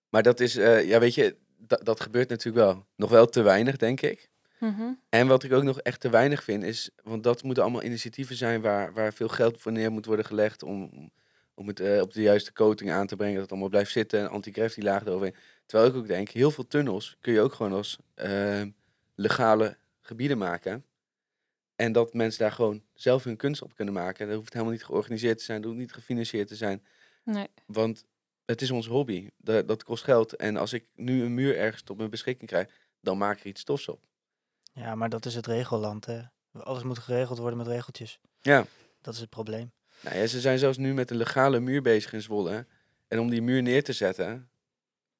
maar 0.08 0.22
dat 0.22 0.40
is, 0.40 0.56
eh, 0.56 0.88
ja, 0.88 0.98
weet 0.98 1.14
je, 1.14 1.36
dat, 1.82 2.00
gebeurt 2.00 2.28
natuurlijk 2.28 2.64
wel. 2.66 2.86
Nog 2.96 3.10
wel 3.10 3.26
te 3.26 3.42
weinig, 3.42 3.76
denk 3.76 4.00
ik. 4.00 4.30
mhm. 4.60 4.92
En 5.08 5.26
wat 5.26 5.42
ik 5.42 5.52
ook 5.52 5.62
nog 5.62 5.80
echt 5.80 6.00
te 6.00 6.10
weinig 6.10 6.44
vind 6.44 6.62
is, 6.62 6.90
want 7.02 7.22
dat 7.22 7.42
moeten 7.42 7.62
allemaal 7.62 7.82
initiatieven 7.82 8.36
zijn 8.36 8.60
waar, 8.60 8.92
waar 8.92 9.12
veel 9.12 9.28
geld 9.28 9.60
voor 9.60 9.72
neer 9.72 9.92
moet 9.92 10.06
worden 10.06 10.24
gelegd 10.24 10.62
om, 10.62 11.10
om 11.54 11.66
het 11.66 11.80
eh, 11.80 12.00
op 12.00 12.12
de 12.12 12.22
juiste 12.22 12.52
coating 12.52 12.90
aan 12.90 13.06
te 13.06 13.16
brengen, 13.16 13.34
dat 13.34 13.42
het 13.42 13.50
allemaal 13.50 13.70
blijft 13.70 13.92
zitten 13.92 14.20
en 14.20 14.28
anti-gravity 14.30 14.80
laag 14.80 15.04
eroverheen. 15.04 15.36
Terwijl 15.66 15.90
ik 15.90 15.96
ook 15.96 16.06
denk, 16.06 16.28
heel 16.28 16.50
veel 16.50 16.66
tunnels 16.66 17.16
kun 17.20 17.32
je 17.32 17.40
ook 17.40 17.54
gewoon 17.54 17.72
als 17.72 17.98
eh, 18.14 18.62
legale 19.14 19.76
gebieden 20.00 20.38
maken. 20.38 20.84
En 21.76 21.92
dat 21.92 22.14
mensen 22.14 22.40
daar 22.40 22.52
gewoon 22.52 22.82
zelf 22.94 23.24
hun 23.24 23.36
kunst 23.36 23.62
op 23.62 23.74
kunnen 23.74 23.94
maken. 23.94 24.26
Dat 24.26 24.36
hoeft 24.36 24.52
helemaal 24.52 24.74
niet 24.74 24.84
georganiseerd 24.84 25.38
te 25.38 25.44
zijn, 25.44 25.60
dat 25.60 25.70
hoeft 25.70 25.82
niet 25.82 25.92
gefinancierd 25.92 26.48
te 26.48 26.56
zijn. 26.56 26.82
Nee. 27.26 27.48
Want 27.66 28.04
het 28.44 28.62
is 28.62 28.70
ons 28.70 28.86
hobby. 28.86 29.28
Dat, 29.36 29.68
dat 29.68 29.84
kost 29.84 30.04
geld. 30.04 30.36
En 30.36 30.56
als 30.56 30.72
ik 30.72 30.88
nu 30.94 31.24
een 31.24 31.34
muur 31.34 31.56
ergens 31.56 31.82
tot 31.82 31.96
mijn 31.96 32.10
beschikking 32.10 32.50
krijg, 32.50 32.70
dan 33.00 33.18
maak 33.18 33.36
ik 33.36 33.42
er 33.42 33.46
iets 33.46 33.64
tofs 33.64 33.88
op. 33.88 34.04
Ja, 34.72 34.94
maar 34.94 35.08
dat 35.08 35.26
is 35.26 35.34
het 35.34 35.46
regelland, 35.46 36.04
hè. 36.04 36.22
Alles 36.52 36.82
moet 36.82 36.98
geregeld 36.98 37.38
worden 37.38 37.58
met 37.58 37.66
regeltjes. 37.66 38.20
Ja. 38.40 38.66
Dat 39.00 39.14
is 39.14 39.20
het 39.20 39.30
probleem. 39.30 39.72
Nou 40.00 40.16
ja, 40.16 40.26
ze 40.26 40.40
zijn 40.40 40.58
zelfs 40.58 40.78
nu 40.78 40.94
met 40.94 41.10
een 41.10 41.16
legale 41.16 41.60
muur 41.60 41.82
bezig 41.82 42.12
in 42.12 42.22
Zwolle. 42.22 42.66
En 43.08 43.18
om 43.18 43.30
die 43.30 43.42
muur 43.42 43.62
neer 43.62 43.84
te 43.84 43.92
zetten, 43.92 44.50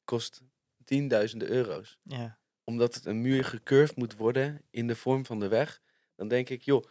kost 0.05 0.43
tienduizenden 0.85 1.49
euro's. 1.49 1.99
Ja. 2.03 2.39
Omdat 2.65 2.95
het 2.95 3.05
een 3.05 3.21
muur 3.21 3.45
gecurved 3.45 3.97
moet 3.97 4.17
worden 4.17 4.63
in 4.71 4.87
de 4.87 4.97
vorm 4.97 5.27
van 5.27 5.41
de 5.41 5.49
weg. 5.49 5.81
Dan 6.17 6.29
denk 6.29 6.49
ik, 6.49 6.63
joh, 6.63 6.85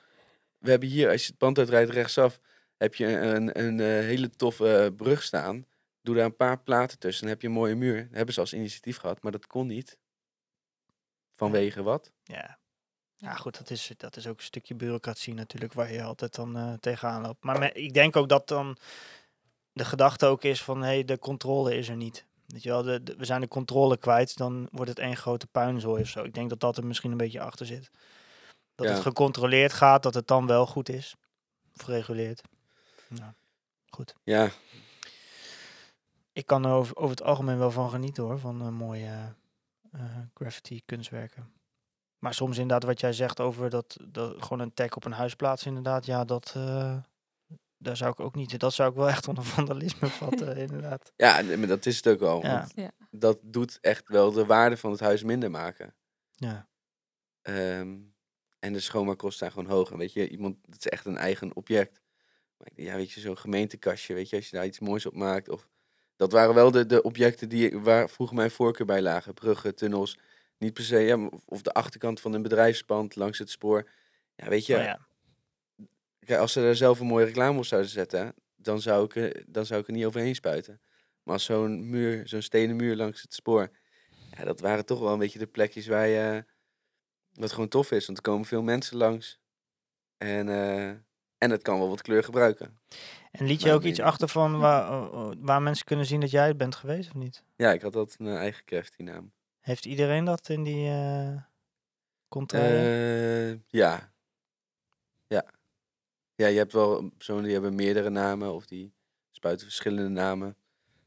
we 0.57 0.69
hebben 0.69 0.89
hier, 0.89 1.09
als 1.09 1.21
je 1.21 1.27
het 1.27 1.37
pand 1.37 1.57
uitrijdt 1.57 1.91
rechtsaf, 1.91 2.39
heb 2.77 2.95
je 2.95 3.05
een, 3.07 3.59
een, 3.63 3.79
eh, 3.79 3.85
hele 3.85 4.29
toffe 4.29 4.77
eh, 4.77 4.95
brug 4.95 5.23
staan. 5.23 5.65
Doe 6.01 6.15
daar 6.15 6.25
een 6.25 6.35
paar 6.35 6.59
platen 6.59 6.99
tussen, 6.99 7.21
dan 7.23 7.31
heb 7.31 7.41
je 7.41 7.47
een 7.47 7.53
mooie 7.53 7.75
muur. 7.75 8.01
Dat 8.07 8.15
hebben 8.15 8.33
ze 8.33 8.39
als 8.39 8.53
initiatief 8.53 8.97
gehad, 8.97 9.21
maar 9.21 9.31
dat 9.31 9.47
kon 9.47 9.67
niet. 9.67 9.97
Vanwege 11.33 11.83
wat? 11.83 12.11
Ja. 12.23 12.57
Ja, 13.17 13.33
goed, 13.33 13.57
dat 13.57 13.69
is, 13.69 13.91
dat 13.97 14.15
is 14.17 14.27
ook 14.27 14.37
een 14.37 14.43
stukje 14.43 14.75
bureaucratie 14.75 15.33
natuurlijk, 15.33 15.73
waar 15.73 15.91
je 15.93 16.03
altijd 16.03 16.35
dan 16.35 16.57
eh, 16.57 16.73
tegenaan 16.73 17.21
loopt. 17.21 17.43
Maar 17.43 17.59
me- 17.59 17.71
ik 17.71 17.93
denk 17.93 18.15
ook 18.15 18.29
dat 18.29 18.47
dan 18.47 18.77
de 19.73 19.85
gedachte 19.85 20.25
ook 20.25 20.43
is 20.43 20.63
van, 20.63 20.79
hé, 20.81 20.85
hey, 20.87 21.03
de 21.05 21.19
controle 21.19 21.75
is 21.77 21.89
er 21.89 21.95
niet. 21.95 22.25
Weet 22.45 22.63
je 22.63 22.69
wel, 22.69 22.83
de, 22.83 23.03
de- 23.03 23.15
we 23.15 23.25
zijn 23.25 23.41
de 23.41 23.47
controle 23.47 23.97
kwijt, 23.97 24.37
dan 24.37 24.67
wordt 24.71 24.89
het 24.89 24.99
één 24.99 25.15
grote 25.17 25.47
puinzooi 25.47 26.01
of 26.01 26.07
zo. 26.09 26.23
Ik 26.23 26.33
denk 26.33 26.49
dat 26.49 26.59
dat 26.59 26.77
er 26.77 26.85
misschien 26.85 27.11
een 27.11 27.17
beetje 27.17 27.41
achter 27.41 27.65
zit. 27.65 27.89
Dat 28.75 28.87
Ja. 28.87 28.93
het 28.93 29.01
gecontroleerd 29.01 29.73
gaat, 29.73 30.03
dat 30.03 30.13
het 30.13 30.27
dan 30.27 30.47
wel 30.47 30.65
goed 30.67 30.89
is. 30.89 31.15
Of 31.75 31.81
gereguleerd. 31.85 32.41
Nou, 33.19 33.31
goed. 33.89 34.15
Ja, 34.23 34.49
Ik 36.33 36.45
kan 36.45 36.65
er 36.65 36.71
over, 36.71 36.95
over 36.95 37.09
het 37.09 37.23
algemeen 37.23 37.57
wel 37.57 37.71
van 37.71 37.89
genieten 37.89 38.23
hoor, 38.23 38.39
van 38.39 38.61
eh, 38.61 38.69
mooie 38.69 39.35
eh, 39.91 40.17
graffiti 40.33 40.81
kunstwerken. 40.85 41.53
Maar 42.19 42.33
soms 42.33 42.57
inderdaad 42.57 42.89
wat 42.89 42.99
jij 42.99 43.13
zegt 43.13 43.39
over 43.39 43.69
dat, 43.69 43.97
dat 44.07 44.41
gewoon 44.41 44.59
een 44.59 44.73
tag 44.73 44.95
op 44.95 45.05
een 45.05 45.11
huis 45.11 45.35
plaatsen 45.35 45.67
inderdaad, 45.67 46.05
ja 46.05 46.25
dat, 46.25 46.53
eh, 46.55 46.97
daar 47.77 47.97
zou 47.97 48.11
ik 48.11 48.19
ook 48.19 48.35
niet, 48.35 48.59
dat 48.59 48.73
zou 48.73 48.89
ik 48.89 48.95
wel 48.95 49.09
echt 49.09 49.27
onder 49.29 49.43
vandalisme 49.43 50.07
vatten 50.07 50.57
inderdaad. 50.67 51.11
ja 51.15 51.41
maar 51.41 51.67
dat 51.67 51.85
is 51.85 51.95
het 51.95 52.07
ook 52.07 52.21
al. 52.21 52.41
Ja. 52.41 52.67
Dat 53.11 53.39
doet 53.41 53.77
echt 53.81 54.07
wel 54.07 54.31
de 54.31 54.45
waarde 54.45 54.77
van 54.77 54.91
het 54.91 54.99
huis 54.99 55.23
minder 55.23 55.51
maken. 55.51 55.95
Ja, 56.31 56.67
Ehm, 57.45 57.97
en 58.59 58.73
de 58.73 58.79
schoonmaakkosten 58.79 59.37
zijn 59.37 59.51
gewoon 59.51 59.77
hoog. 59.77 59.91
En 59.91 59.97
weet 59.97 60.13
je, 60.13 60.29
iemand, 60.29 60.57
het 60.65 60.85
is 60.85 60.87
echt 60.91 61.05
een 61.05 61.17
eigen 61.17 61.55
object. 61.55 62.01
Ja, 62.75 62.95
weet 62.95 63.11
je, 63.11 63.19
zo'n 63.19 63.37
gemeentekastje, 63.37 64.13
weet 64.13 64.29
je, 64.29 64.35
als 64.35 64.49
je 64.49 64.55
daar 64.55 64.65
iets 64.65 64.79
moois 64.79 65.05
op 65.05 65.15
maakt. 65.15 65.49
Of, 65.49 65.67
dat 66.15 66.31
waren 66.31 66.55
wel 66.55 66.71
de, 66.71 66.85
de 66.85 67.01
objecten 67.01 67.49
die, 67.49 67.79
waar 67.79 68.09
vroeger 68.09 68.35
mijn 68.35 68.51
voorkeur 68.51 68.85
bij 68.85 69.01
lagen. 69.01 69.33
Bruggen, 69.33 69.75
tunnels. 69.75 70.17
Niet 70.57 70.73
per 70.73 70.83
se, 70.83 70.99
ja, 70.99 71.29
of- 71.45 71.61
de 71.61 71.73
achterkant 71.73 72.19
van 72.21 72.33
een 72.33 72.41
bedrijfspand 72.41 73.15
langs 73.15 73.39
het 73.39 73.49
spoor. 73.49 73.89
Ja, 74.35 74.49
weet 74.49 74.65
je, 74.65 74.73
Nou 74.73 74.85
ja. 74.85 75.07
kijk, 76.19 76.39
als 76.39 76.51
ze 76.51 76.61
er 76.61 76.75
zelf 76.75 76.99
een 76.99 77.07
mooie 77.07 77.25
reclame 77.25 77.57
op 77.57 77.65
zouden 77.65 77.91
zetten, 77.91 78.33
dan 78.55 78.81
zou 78.81 79.05
ik 79.05 79.15
er, 79.15 79.43
dan 79.47 79.65
zou 79.65 79.81
ik 79.81 79.87
er 79.87 79.93
niet 79.93 80.05
overheen 80.05 80.35
spuiten. 80.35 80.81
Maar 81.23 81.33
als 81.33 81.43
zo'n 81.45 81.89
muur, 81.89 82.27
zo'n 82.27 82.41
stenen 82.41 82.75
muur 82.75 82.95
langs 82.95 83.21
het 83.21 83.33
spoor, 83.33 83.69
ja, 84.37 84.43
dat 84.43 84.59
waren 84.59 84.85
toch 84.85 84.99
wel 84.99 85.13
een 85.13 85.19
beetje 85.19 85.39
de 85.39 85.47
plekjes 85.47 85.87
waar 85.87 86.07
je, 86.07 86.45
wat 87.33 87.51
gewoon 87.51 87.67
tof 87.67 87.91
is. 87.91 88.05
Want 88.05 88.17
er 88.17 88.23
komen 88.23 88.45
veel 88.45 88.61
mensen 88.61 88.97
langs. 88.97 89.39
En, 90.17 90.49
eh, 90.49 90.91
en 91.45 91.51
het 91.51 91.61
kan 91.61 91.79
wel 91.79 91.89
wat 91.89 92.01
kleur 92.01 92.23
gebruiken. 92.23 92.77
En 93.31 93.45
liet 93.45 93.61
je 93.61 93.71
ook 93.71 93.83
iets 93.83 93.99
achter 93.99 94.27
van 94.27 94.59
waar, 94.59 94.91
oh, 94.91 95.13
oh, 95.13 95.31
waar 95.39 95.61
mensen 95.61 95.85
kunnen 95.85 96.05
zien 96.05 96.19
dat 96.19 96.31
jij 96.31 96.47
het 96.47 96.57
bent 96.57 96.75
geweest 96.75 97.09
of 97.09 97.15
niet? 97.15 97.43
Ja, 97.55 97.71
ik 97.71 97.81
had 97.81 97.95
altijd 97.95 98.19
een 98.19 98.37
eigen 98.37 98.65
crafty 98.65 99.03
naam. 99.03 99.31
Heeft 99.59 99.85
iedereen 99.85 100.25
dat 100.25 100.49
in 100.49 100.63
die? 100.63 100.87
Eh, 100.87 101.35
ja. 103.67 104.13
Ja. 105.27 105.45
Ja, 106.35 106.47
je 106.47 106.57
hebt 106.57 106.73
wel 106.73 107.09
personen 107.09 107.43
die 107.43 107.53
hebben 107.53 107.75
meerdere 107.75 108.09
namen 108.09 108.53
of 108.53 108.65
die 108.65 108.93
spuiten 109.31 109.65
verschillende 109.65 110.09
namen. 110.09 110.55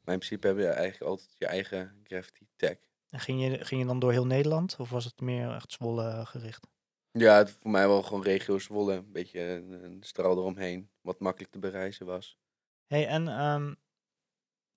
Maar 0.05 0.15
in 0.15 0.21
principe 0.21 0.47
hebben 0.47 0.65
je 0.65 0.71
eigenlijk 0.71 1.11
altijd 1.11 1.35
je 1.39 1.47
eigen 1.47 2.01
graffiti 2.05 2.47
tag. 2.57 2.77
En 3.11 3.21
ging 3.21 3.43
je, 3.43 3.65
ging 3.65 3.81
je 3.81 3.87
dan 3.87 3.99
door 3.99 4.13
heel 4.13 4.27
Nederland 4.27 4.77
of 4.79 4.91
was 4.91 5.05
het 5.05 5.21
meer 5.21 5.55
echt 5.55 5.73
Zwolle 5.73 6.27
gericht? 6.27 6.67
Ja, 7.13 7.37
het, 7.37 7.51
voor 7.51 7.71
mij 7.71 7.89
wel 7.89 8.03
gewoon 8.03 8.23
regio 8.23 8.59
Zwolle. 8.59 8.95
Een 8.95 9.13
beetje 9.13 9.41
een, 9.41 9.85
een 9.85 10.03
straal 10.03 10.37
eromheen. 10.37 10.91
Wat 11.01 11.21
makkelijk 11.21 11.53
te 11.53 11.59
bereizen 11.59 12.07
was. 12.07 12.39
hey, 12.87 13.07
en 13.07 13.29
ehm, 13.29 13.75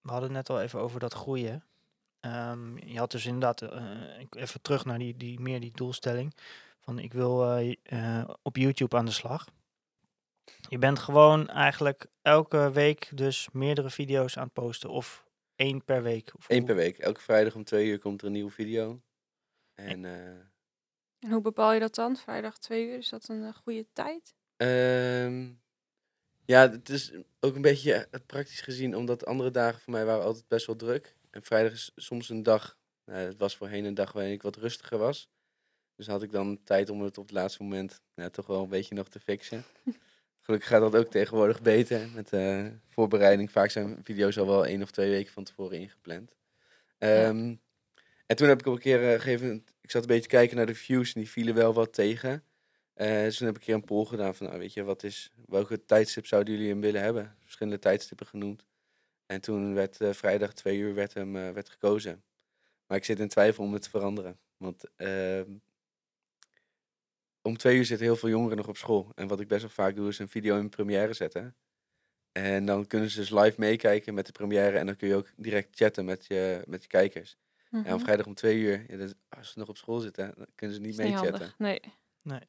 we 0.02 0.12
hadden 0.12 0.36
het 0.36 0.48
net 0.48 0.50
al 0.50 0.62
even 0.62 0.80
over 0.80 1.00
dat 1.00 1.14
groeien. 1.14 1.66
Ehm, 2.20 2.78
je 2.78 2.98
had 2.98 3.12
dus 3.12 3.26
inderdaad, 3.26 3.62
eh, 3.62 4.26
even 4.30 4.62
terug 4.62 4.86
naar 4.86 5.00
die, 5.00 5.18
die, 5.18 5.40
meer 5.40 5.60
die 5.60 5.72
doelstelling. 5.72 6.34
Van 6.80 7.00
ik 7.00 7.14
wil 7.14 7.56
eh, 7.56 7.76
eh, 7.84 8.30
op 8.42 8.58
YouTube 8.58 8.98
aan 8.98 9.06
de 9.06 9.12
slag. 9.12 9.48
Je 10.70 10.78
bent 10.78 11.00
gewoon 11.00 11.48
eigenlijk 11.48 12.06
elke 12.22 12.72
week 12.72 13.12
dus 13.14 13.50
meerdere 13.52 13.90
video's 13.90 14.38
aan 14.38 14.44
het 14.44 14.54
posten. 14.54 14.90
Of 14.90 15.26
één 15.56 15.84
per 15.84 16.04
week. 16.04 16.32
Of 16.36 16.46
Eén 16.48 16.66
per 16.66 16.76
week. 16.76 16.98
Elke 16.98 17.22
vrijdag 17.22 17.56
om 17.56 17.64
twee 17.64 17.88
uur 17.88 18.00
komt 18.00 18.22
er 18.22 18.28
een 18.28 18.34
nieuwe 18.34 18.52
video. 18.52 19.02
En 19.74 20.06
eh, 20.06 20.46
En 21.22 21.32
hoe 21.32 21.42
bepaal 21.42 21.74
je 21.74 21.80
dat 21.80 21.96
dan? 21.96 22.16
Vrijdag 22.16 22.58
twee 22.58 22.88
uur, 22.88 22.98
is 22.98 23.10
dat 23.10 23.30
een 23.30 23.44
eh, 23.44 23.54
goede 23.54 23.86
tijd? 23.94 24.36
Ehm, 24.58 25.50
ja, 26.46 26.70
het 26.70 26.90
is 26.90 27.14
ook 27.40 27.56
een 27.56 27.62
beetje 27.62 27.94
eh, 27.94 28.20
praktisch 28.26 28.62
gezien, 28.62 28.96
omdat 28.96 29.26
andere 29.26 29.52
dagen 29.52 29.82
voor 29.82 29.94
mij 29.94 30.06
waren 30.06 30.24
altijd 30.24 30.48
best 30.48 30.66
wel 30.66 30.76
druk. 30.76 31.16
En 31.30 31.44
vrijdag 31.44 31.72
is 31.72 31.92
soms 31.96 32.30
een 32.30 32.44
dag, 32.44 32.78
nou, 33.06 33.20
het 33.20 33.38
was 33.38 33.56
voorheen 33.56 33.86
een 33.86 33.94
dag 33.94 34.12
waarin 34.12 34.32
ik 34.32 34.42
wat 34.42 34.56
rustiger 34.56 34.98
was. 34.98 35.30
Dus 35.96 36.08
had 36.08 36.24
ik 36.24 36.32
dan 36.32 36.64
tijd 36.64 36.90
om 36.90 37.02
het 37.02 37.18
op 37.18 37.24
het 37.24 37.34
laatste 37.34 37.64
moment 37.64 38.02
ja, 38.16 38.30
toch 38.30 38.48
wel 38.48 38.64
een 38.64 38.70
beetje 38.70 38.96
nog 38.96 39.10
te 39.10 39.20
fixen. 39.20 39.64
Gelukkig 40.42 40.70
gaat 40.70 40.82
dat 40.82 40.96
ook 40.96 41.12
tegenwoordig 41.12 41.62
beter 41.62 42.10
met 42.10 42.34
eh, 42.34 42.66
voorbereiding. 42.88 43.52
Vaak 43.52 43.70
zijn 43.70 44.00
video's 44.04 44.38
al 44.38 44.46
wel 44.48 44.66
één 44.66 44.82
of 44.82 44.92
twee 44.92 45.10
weken 45.10 45.34
van 45.34 45.44
tevoren 45.44 45.80
ingepland. 45.80 46.36
Ehm, 46.98 47.56
En 48.32 48.38
toen 48.38 48.48
heb 48.48 48.60
ik 48.60 48.66
op 48.66 48.74
een 48.74 48.80
keer 48.80 49.14
eh, 49.14 49.20
gegeven 49.20 49.66
ik 49.82 49.92
zat 49.92 50.02
een 50.02 50.08
beetje 50.08 50.30
kijken 50.30 50.58
naar 50.58 50.66
de 50.66 50.76
views 50.76 51.14
en 51.14 51.22
die 51.22 51.30
vielen 51.30 51.56
wel 51.56 51.74
wat 51.74 51.94
tegen. 51.94 52.44
Eh, 52.94 53.08
dus 53.08 53.38
toen 53.38 53.48
heb 53.48 53.56
ik 53.56 53.62
een 53.62 53.68
keer 53.68 53.76
een 53.76 53.86
poll 53.86 54.06
gedaan 54.06 54.36
van, 54.36 54.48
nou, 54.48 54.60
weet 54.60 54.74
je, 54.74 54.84
wat 54.84 55.04
is, 55.04 55.32
welke 55.46 55.86
tijdstip 55.86 56.26
zouden 56.26 56.54
jullie 56.54 56.70
hem 56.70 56.82
willen 56.82 57.02
hebben? 57.02 57.36
Verschillende 57.40 57.80
tijdstippen 57.80 58.28
genoemd. 58.28 58.66
En 59.26 59.42
toen 59.42 59.74
werd 59.74 60.02
eh, 60.02 60.14
vrijdag 60.14 60.54
twee 60.54 60.78
uur 60.78 60.94
werd 60.94 61.14
hem 61.14 61.34
werd 61.34 61.70
gekozen. 61.70 62.24
Maar 62.88 62.98
ik 62.98 63.06
zit 63.06 63.20
in 63.20 63.28
twijfel 63.28 63.64
om 63.64 63.74
het 63.74 63.82
te 63.82 63.90
veranderen. 63.90 64.40
Want 64.58 64.84
ehm, 64.96 65.52
om 67.42 67.58
twee 67.58 67.78
uur 67.78 67.86
zitten 67.86 68.06
heel 68.06 68.16
veel 68.16 68.30
jongeren 68.30 68.58
nog 68.58 68.68
op 68.68 68.78
school. 68.78 69.12
En 69.16 69.28
wat 69.28 69.40
ik 69.40 69.48
best 69.48 69.62
wel 69.62 69.70
vaak 69.70 69.96
doe, 69.96 70.08
is 70.08 70.20
een 70.20 70.30
video 70.30 70.58
in 70.58 70.70
première 70.70 71.14
zetten. 71.14 71.56
En 72.32 72.66
dan 72.66 72.88
kunnen 72.88 73.10
ze 73.10 73.20
dus 73.20 73.30
live 73.30 73.60
meekijken 73.60 74.14
met 74.14 74.26
de 74.26 74.32
première. 74.32 74.78
En 74.78 74.86
dan 74.86 74.96
kun 74.96 75.08
je 75.08 75.16
ook 75.16 75.32
direct 75.36 75.76
chatten 75.76 76.06
met 76.06 76.26
je, 76.26 76.62
met 76.68 76.82
je 76.82 76.88
kijkers. 76.88 77.38
En 77.72 77.80
Mhm. 77.80 77.94
op 77.94 78.02
vrijdag 78.02 78.26
om 78.26 78.34
twee 78.34 78.58
uur, 78.60 78.86
ja, 78.88 78.98
dat- 78.98 79.16
als 79.30 79.52
ze 79.52 79.60
nog 79.60 79.70
op 79.70 79.78
school 79.78 80.00
zitten, 80.00 80.34
dan 80.38 80.46
kunnen 80.56 80.76
ze 80.76 80.82
niet 80.82 81.00
handig. 81.14 81.58
Nee. 81.58 81.80
Nee. 82.22 82.40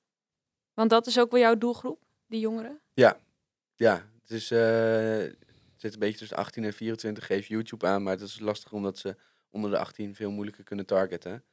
Want 0.74 0.90
dat 0.90 1.06
is 1.06 1.18
ook 1.18 1.30
wel 1.30 1.40
jouw 1.40 1.58
doelgroep, 1.58 2.02
die 2.26 2.40
jongeren? 2.40 2.80
Ja, 3.76 4.10
het 4.20 4.30
is 4.30 4.50
eh, 4.50 4.58
het 5.18 5.36
zit 5.76 5.92
een 5.92 5.98
beetje 5.98 6.18
tussen 6.18 6.36
18 6.36 6.64
en 6.64 6.72
24. 6.72 7.26
Geef 7.26 7.46
YouTube 7.46 7.86
aan, 7.86 8.02
maar 8.02 8.12
het 8.12 8.20
is 8.22 8.38
lastig 8.40 8.72
omdat 8.72 8.98
ze 8.98 9.16
onder 9.50 9.70
de 9.70 9.78
18 9.78 10.14
veel 10.14 10.30
moeilijker 10.30 10.64
kunnen 10.64 10.86
targeten. 10.86 11.44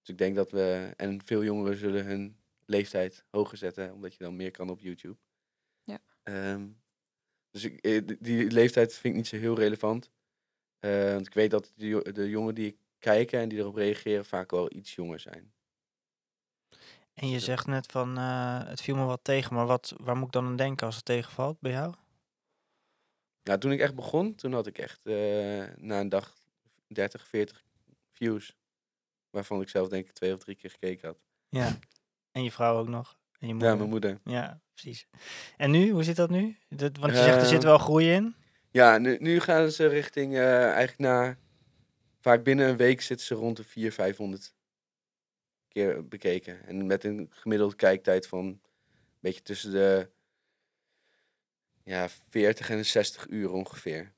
Dus 0.00 0.08
ik 0.08 0.18
denk 0.18 0.36
dat 0.36 0.50
we, 0.50 0.92
en 0.96 1.22
veel 1.24 1.44
jongeren 1.44 1.76
zullen 1.76 2.04
hun 2.04 2.36
leeftijd 2.64 3.24
hoger 3.30 3.58
zetten, 3.58 3.92
omdat 3.92 4.12
je 4.12 4.24
dan 4.24 4.36
meer 4.36 4.50
kan 4.50 4.70
op 4.70 4.80
YouTube. 4.80 5.16
Ja. 5.82 5.98
Ehm, 6.22 6.66
dus 7.50 7.64
ik, 7.64 7.80
eh, 7.84 8.00
die- 8.18 8.50
leeftijd 8.50 8.92
vind 8.92 9.04
ik 9.14 9.14
niet 9.20 9.26
zo 9.26 9.36
heel 9.36 9.58
relevant. 9.58 10.10
Eh, 10.78 11.12
want 11.12 11.26
ik 11.26 11.34
weet 11.34 11.50
dat 11.50 11.72
de, 11.76 12.12
de 12.12 12.28
jongeren 12.28 12.54
die 12.54 12.66
ik 12.66 12.76
kijken 12.98 13.40
en 13.40 13.48
die 13.48 13.58
erop 13.58 13.74
reageren 13.74 14.24
vaak 14.24 14.50
wel 14.50 14.72
iets 14.72 14.94
jonger 14.94 15.20
zijn. 15.20 15.52
En 17.14 17.28
je 17.28 17.40
zegt 17.40 17.66
net 17.66 17.86
van, 17.86 18.18
eh, 18.18 18.68
het 18.68 18.80
viel 18.80 18.96
me 18.96 19.04
wat 19.04 19.20
tegen, 19.22 19.54
maar 19.54 19.66
wat, 19.66 19.94
waar 19.96 20.16
moet 20.16 20.26
ik 20.26 20.32
dan 20.32 20.46
aan 20.46 20.56
denken 20.56 20.86
als 20.86 20.96
het 20.96 21.04
tegenvalt 21.04 21.60
bij 21.60 21.72
jou? 21.72 21.94
Ja, 23.42 23.58
toen 23.58 23.72
ik 23.72 23.80
echt 23.80 23.94
begon, 23.94 24.34
toen 24.34 24.52
had 24.52 24.66
ik 24.66 24.78
echt 24.78 25.06
eh, 25.06 25.64
na 25.76 26.00
een 26.00 26.08
dag 26.08 26.34
30, 26.88 27.26
40 27.26 27.64
views. 28.12 28.56
Waarvan 29.30 29.60
ik 29.60 29.68
zelf 29.68 29.88
denk 29.88 30.06
ik 30.06 30.12
twee 30.12 30.34
of 30.34 30.38
drie 30.38 30.56
keer 30.56 30.70
gekeken 30.70 31.08
had. 31.08 31.18
Ja. 31.48 31.78
En 32.32 32.42
je 32.42 32.50
vrouw 32.52 32.78
ook 32.78 32.88
nog. 32.88 33.18
En 33.38 33.46
je 33.46 33.52
moeder. 33.52 33.70
Ja, 33.70 33.76
mijn 33.76 33.88
moeder. 33.88 34.20
Ja, 34.24 34.60
precies. 34.74 35.06
En 35.56 35.70
nu, 35.70 35.90
hoe 35.90 36.02
zit 36.02 36.16
dat 36.16 36.30
nu? 36.30 36.58
Dat, 36.68 36.96
want 36.96 37.12
je 37.12 37.18
zegt 37.18 37.40
er 37.40 37.46
zit 37.46 37.58
Ehm, 37.58 37.66
wel 37.66 37.78
groei 37.78 38.12
in. 38.12 38.34
Ja, 38.70 38.98
nu, 38.98 39.16
nu 39.20 39.40
gaan 39.40 39.70
ze 39.70 39.86
richting 39.86 40.34
eh, 40.34 40.64
eigenlijk 40.64 40.98
na... 40.98 41.36
Vaak 42.26 42.44
binnen 42.44 42.68
een 42.68 42.76
week 42.76 43.00
zitten 43.00 43.26
ze 43.26 43.34
rond 43.34 43.56
de 43.56 43.64
400, 43.64 43.94
500 43.94 44.54
keer 45.68 46.08
bekeken. 46.08 46.66
En 46.66 46.86
met 46.86 47.04
een 47.04 47.26
gemiddelde 47.30 47.76
kijktijd 47.76 48.26
van 48.26 48.44
een 48.46 48.60
beetje 49.20 49.42
tussen 49.42 49.70
de 49.70 50.10
ja, 51.84 52.08
40 52.28 52.70
en 52.70 52.76
de 52.76 52.82
60 52.82 53.26
uur 53.28 53.52
ongeveer. 53.52 54.12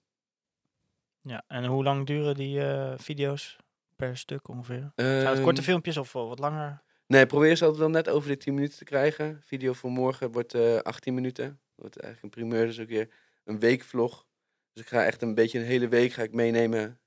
Ja. 1.21 1.45
En 1.47 1.65
hoe 1.65 1.83
lang 1.83 2.07
duren 2.07 2.35
die 2.35 2.61
eh, 2.61 2.95
video's 2.99 3.57
per 3.97 4.17
stuk 4.17 4.49
ongeveer? 4.49 4.93
Zijn 4.95 5.27
het 5.27 5.41
korte 5.41 5.61
Ehm, 5.61 5.71
filmpjes 5.71 5.97
of 5.97 6.13
wat 6.13 6.39
langer? 6.39 6.83
Nee, 7.07 7.27
probeer 7.27 7.57
ze 7.57 7.65
altijd 7.65 7.81
wel 7.81 7.91
net 7.91 8.09
over 8.09 8.29
de 8.29 8.37
10 8.37 8.55
minuten 8.55 8.79
te 8.79 8.85
krijgen. 8.85 9.43
Video 9.45 9.73
voor 9.73 9.91
morgen 9.91 10.33
wordt 10.33 10.55
eh 10.55 10.79
18 10.79 11.15
minuten. 11.15 11.61
Wordt 11.75 12.01
eigenlijk 12.01 12.35
een 12.35 12.43
primeur, 12.43 12.67
dus 12.67 12.81
ook 12.81 12.89
weer 12.89 13.09
een 13.45 13.59
weekvlog. 13.59 14.27
Dus 14.73 14.83
ik 14.83 14.89
ga 14.89 15.05
echt 15.05 15.23
een 15.23 15.35
beetje 15.35 15.59
een 15.59 15.65
hele 15.65 15.89
week 15.89 16.13
ga 16.13 16.23
ik 16.23 16.33
meenemen 16.33 17.01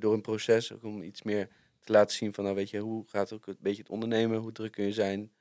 door 0.00 0.14
een 0.14 0.20
proces. 0.20 0.72
Ook 0.72 0.82
om 0.84 1.02
iets 1.02 1.22
meer 1.22 1.48
te 1.80 1.92
laten 1.92 2.16
zien 2.16 2.34
van, 2.34 2.44
nou 2.44 2.56
weet 2.56 2.70
je, 2.70 2.78
hoe 2.78 3.04
gaat 3.08 3.32
ook 3.32 3.46
een 3.46 3.56
beetje 3.60 3.82
het 3.82 3.90
ondernemen? 3.90 4.38
Hoe 4.38 4.52
druk 4.52 4.72
kun 4.72 4.84
je 4.84 4.92
zijn? 4.92 5.32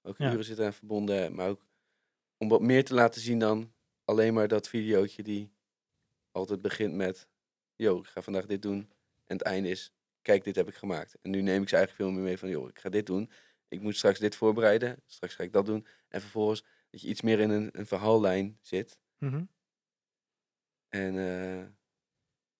Welke 0.00 0.22
Ja. 0.22 0.32
uren 0.32 0.44
zitten 0.44 0.64
aan 0.64 0.72
verbonden? 0.72 1.34
Maar 1.34 1.48
ook 1.48 1.66
om 2.36 2.48
wat 2.48 2.60
meer 2.62 2.84
te 2.84 2.94
laten 2.94 3.20
zien 3.20 3.38
dan 3.38 3.72
alleen 4.04 4.34
maar 4.34 4.48
dat 4.48 4.68
videootje 4.68 5.22
die 5.22 5.52
altijd 6.30 6.62
begint 6.62 6.94
met... 6.94 7.28
Yo, 7.76 7.98
ik 7.98 8.06
ga 8.06 8.22
vandaag 8.22 8.46
dit 8.46 8.62
doen. 8.62 8.90
En 9.26 9.36
het 9.36 9.42
einde 9.42 9.68
is, 9.68 9.92
kijk, 10.22 10.44
dit 10.44 10.56
heb 10.56 10.68
ik 10.68 10.74
gemaakt. 10.74 11.16
En 11.22 11.30
nu 11.30 11.40
neem 11.40 11.62
ik 11.62 11.68
ze 11.68 11.76
eigenlijk 11.76 12.04
veel 12.04 12.14
meer 12.16 12.24
mee 12.24 12.38
van, 12.38 12.48
joh, 12.48 12.68
ik 12.68 12.78
ga 12.78 12.88
dit 12.88 13.06
doen 13.06 13.30
ik 13.68 13.80
moet 13.80 13.96
straks 13.96 14.18
dit 14.18 14.36
voorbereiden, 14.36 15.02
straks 15.06 15.34
ga 15.34 15.42
ik 15.42 15.52
dat 15.52 15.66
doen. 15.66 15.86
En 16.08 16.20
vervolgens 16.20 16.64
dat 16.90 17.00
je 17.00 17.08
iets 17.08 17.22
meer 17.22 17.40
in 17.40 17.50
een, 17.50 17.68
een 17.78 17.86
verhaallijn 17.86 18.58
zit. 18.60 18.98
Mhm. 19.18 19.44
En 20.88 21.18
eh, 21.18 21.66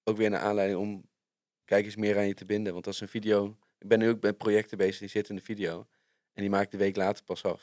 ook 0.04 0.16
weer 0.16 0.26
een 0.26 0.36
aanleiding 0.36 0.80
om 0.80 1.08
kijkers 1.66 1.96
meer 1.96 2.16
aan 2.16 2.26
je 2.26 2.34
te 2.34 2.44
binden. 2.44 2.72
Want 2.72 2.86
als 2.86 3.00
een 3.00 3.08
video, 3.08 3.56
ik 3.78 3.88
ben 3.88 3.98
nu 3.98 4.08
ook 4.08 4.20
met 4.22 4.38
projecten 4.38 4.78
bezig 4.78 4.98
die 4.98 5.08
zitten 5.08 5.34
in 5.34 5.40
de 5.40 5.46
video. 5.46 5.78
En 6.32 6.42
die 6.42 6.50
maak 6.50 6.64
ik 6.64 6.70
de 6.70 6.76
week 6.76 6.96
later 6.96 7.24
pas 7.24 7.44
af. 7.44 7.60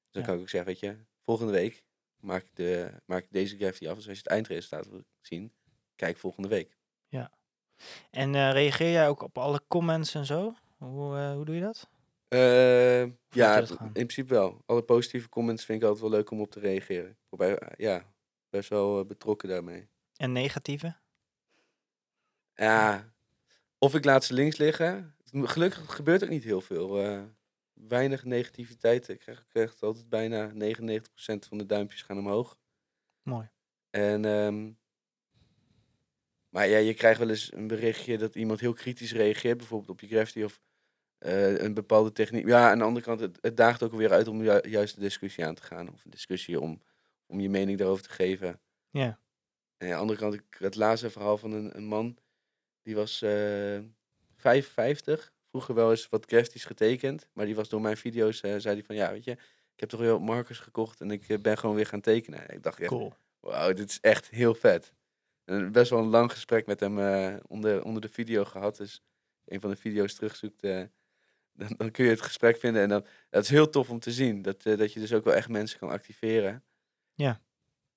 Dus 0.00 0.08
dan 0.10 0.22
Ja. 0.22 0.28
kan 0.28 0.36
ik 0.36 0.40
ook 0.40 0.48
zeggen, 0.48 0.70
weet 0.70 0.80
je, 0.80 0.96
volgende 1.24 1.52
week 1.52 1.84
maak 2.20 2.42
ik, 2.42 2.54
de, 2.54 2.90
maak 3.04 3.22
ik 3.24 3.32
deze 3.32 3.56
graph 3.56 3.82
af. 3.86 3.96
Dus 3.96 4.08
als 4.08 4.16
je 4.16 4.22
het 4.22 4.26
eindresultaat 4.26 4.88
wil 4.88 5.02
zien, 5.20 5.52
kijk 5.96 6.16
volgende 6.16 6.48
week. 6.48 6.76
En 8.10 8.34
eh, 8.34 8.52
reageer 8.52 8.90
jij 8.90 9.08
ook 9.08 9.22
op 9.22 9.38
alle 9.38 9.60
comments 9.68 10.14
en 10.14 10.24
zo? 10.24 10.54
Hoe, 10.76 11.16
eh, 11.16 11.32
hoe 11.32 11.44
doe 11.44 11.54
je 11.54 11.60
dat? 11.60 11.88
Eh, 12.28 13.02
ja, 13.30 13.60
dat 13.60 13.70
in 13.70 13.92
principe 13.92 14.34
wel. 14.34 14.62
Alle 14.66 14.82
positieve 14.82 15.28
comments 15.28 15.64
vind 15.64 15.78
ik 15.82 15.88
altijd 15.88 16.04
wel 16.08 16.18
leuk 16.18 16.30
om 16.30 16.40
op 16.40 16.50
te 16.50 16.60
reageren. 16.60 17.16
Probeer, 17.28 17.72
ja, 17.76 18.12
best 18.50 18.68
wel 18.68 19.04
betrokken 19.04 19.48
daarmee. 19.48 19.88
En 20.16 20.32
negatieve? 20.32 20.96
Ja, 22.54 23.12
of 23.78 23.94
ik 23.94 24.04
laat 24.04 24.24
ze 24.24 24.34
links 24.34 24.56
liggen. 24.56 25.14
Gelukkig 25.32 25.94
gebeurt 25.94 26.22
ook 26.22 26.28
niet 26.28 26.44
heel 26.44 26.60
veel. 26.60 27.02
eh, 27.02 27.22
weinig 27.72 28.24
negativiteit. 28.24 29.08
Ik 29.08 29.18
krijg 29.18 29.44
echt 29.52 29.82
altijd 29.82 30.08
bijna 30.08 30.50
99% 30.54 31.46
van 31.48 31.58
de 31.58 31.66
duimpjes 31.66 32.02
gaan 32.02 32.18
omhoog. 32.18 32.58
Mooi. 33.22 33.50
En, 33.90 34.24
ehm, 34.24 34.70
maar 36.48 36.68
ja, 36.68 36.78
je 36.78 36.94
krijgt 36.94 37.18
wel 37.18 37.28
eens 37.28 37.52
een 37.52 37.66
berichtje 37.66 38.18
dat 38.18 38.34
iemand 38.34 38.60
heel 38.60 38.72
kritisch 38.72 39.12
reageert, 39.12 39.56
bijvoorbeeld 39.58 39.90
op 39.90 40.00
je 40.00 40.06
graffiti 40.06 40.44
of 40.44 40.60
eh, 41.18 41.58
een 41.58 41.74
bepaalde 41.74 42.12
techniek. 42.12 42.46
Ja, 42.46 42.70
aan 42.70 42.78
de 42.78 42.84
andere 42.84 43.04
kant, 43.04 43.20
het, 43.20 43.38
het 43.40 43.56
daagt 43.56 43.82
ook 43.82 43.92
weer 43.92 44.12
uit 44.12 44.28
om 44.28 44.42
ju- 44.42 44.68
juist 44.68 44.94
de 44.94 45.00
discussie 45.00 45.44
aan 45.46 45.54
te 45.54 45.62
gaan. 45.62 45.92
Of 45.92 46.04
een 46.04 46.10
discussie 46.10 46.60
om, 46.60 46.82
om 47.26 47.40
je 47.40 47.48
mening 47.50 47.78
daarover 47.78 48.02
te 48.02 48.10
geven. 48.10 48.60
Ja. 48.90 49.20
En 49.76 49.86
aan 49.86 49.92
de 49.94 50.00
andere 50.00 50.18
kant, 50.18 50.34
ik, 50.34 50.42
het 50.58 50.74
laatste 50.74 51.10
verhaal 51.10 51.38
van 51.38 51.52
een, 51.52 51.76
een 51.76 51.84
man, 51.84 52.18
die 52.88 52.96
was 52.96 53.22
eh 53.22 53.78
55. 54.36 55.32
Vroeger 55.50 55.74
wel 55.74 55.90
eens 55.90 56.08
wat 56.08 56.24
graffitis 56.26 56.64
getekend, 56.64 57.28
maar 57.32 57.46
die 57.46 57.54
was 57.54 57.68
door 57.68 57.80
mijn 57.80 57.96
video's, 57.96 58.40
eh, 58.40 58.54
zei 58.58 58.74
hij 58.74 58.84
van, 58.84 58.94
ja, 58.94 59.12
weet 59.12 59.24
je, 59.24 59.30
ik 59.74 59.80
heb 59.80 59.88
toch 59.88 60.00
wat 60.00 60.20
markers 60.20 60.58
gekocht 60.58 61.00
en 61.00 61.10
ik 61.10 61.28
eh, 61.28 61.38
ben 61.38 61.58
gewoon 61.58 61.76
weer 61.76 61.86
gaan 61.86 62.00
tekenen. 62.00 62.48
En 62.48 62.54
ik 62.56 62.62
dacht 62.62 62.80
echt, 62.80 62.88
Cool. 62.90 63.14
wauw, 63.40 63.72
dit 63.72 63.90
is 63.90 64.00
echt 64.00 64.28
heel 64.28 64.54
vet. 64.54 64.92
En 65.44 65.72
best 65.72 65.90
wel 65.90 65.98
een 65.98 66.08
lang 66.08 66.32
gesprek 66.32 66.66
met 66.66 66.80
hem 66.80 66.98
eh, 66.98 67.34
onder, 67.46 67.84
onder 67.84 68.02
de 68.02 68.08
video 68.08 68.44
gehad. 68.44 68.76
Dus 68.76 69.02
een 69.44 69.60
van 69.60 69.70
de 69.70 69.76
video's 69.76 70.14
terugzoekt, 70.14 70.62
eh, 70.62 70.82
dan, 71.52 71.74
dan 71.76 71.90
kun 71.90 72.04
je 72.04 72.10
het 72.10 72.20
gesprek 72.20 72.56
vinden. 72.56 72.82
En 72.82 72.88
dan, 72.88 73.06
dat 73.30 73.42
is 73.42 73.48
heel 73.50 73.70
tof 73.70 73.90
om 73.90 73.98
te 73.98 74.12
zien. 74.12 74.42
Dat, 74.42 74.66
eh, 74.66 74.78
dat 74.78 74.92
je 74.92 75.00
dus 75.00 75.12
ook 75.12 75.24
wel 75.24 75.34
echt 75.34 75.48
mensen 75.48 75.78
kan 75.78 75.90
activeren. 75.90 76.64
Ja. 77.14 77.40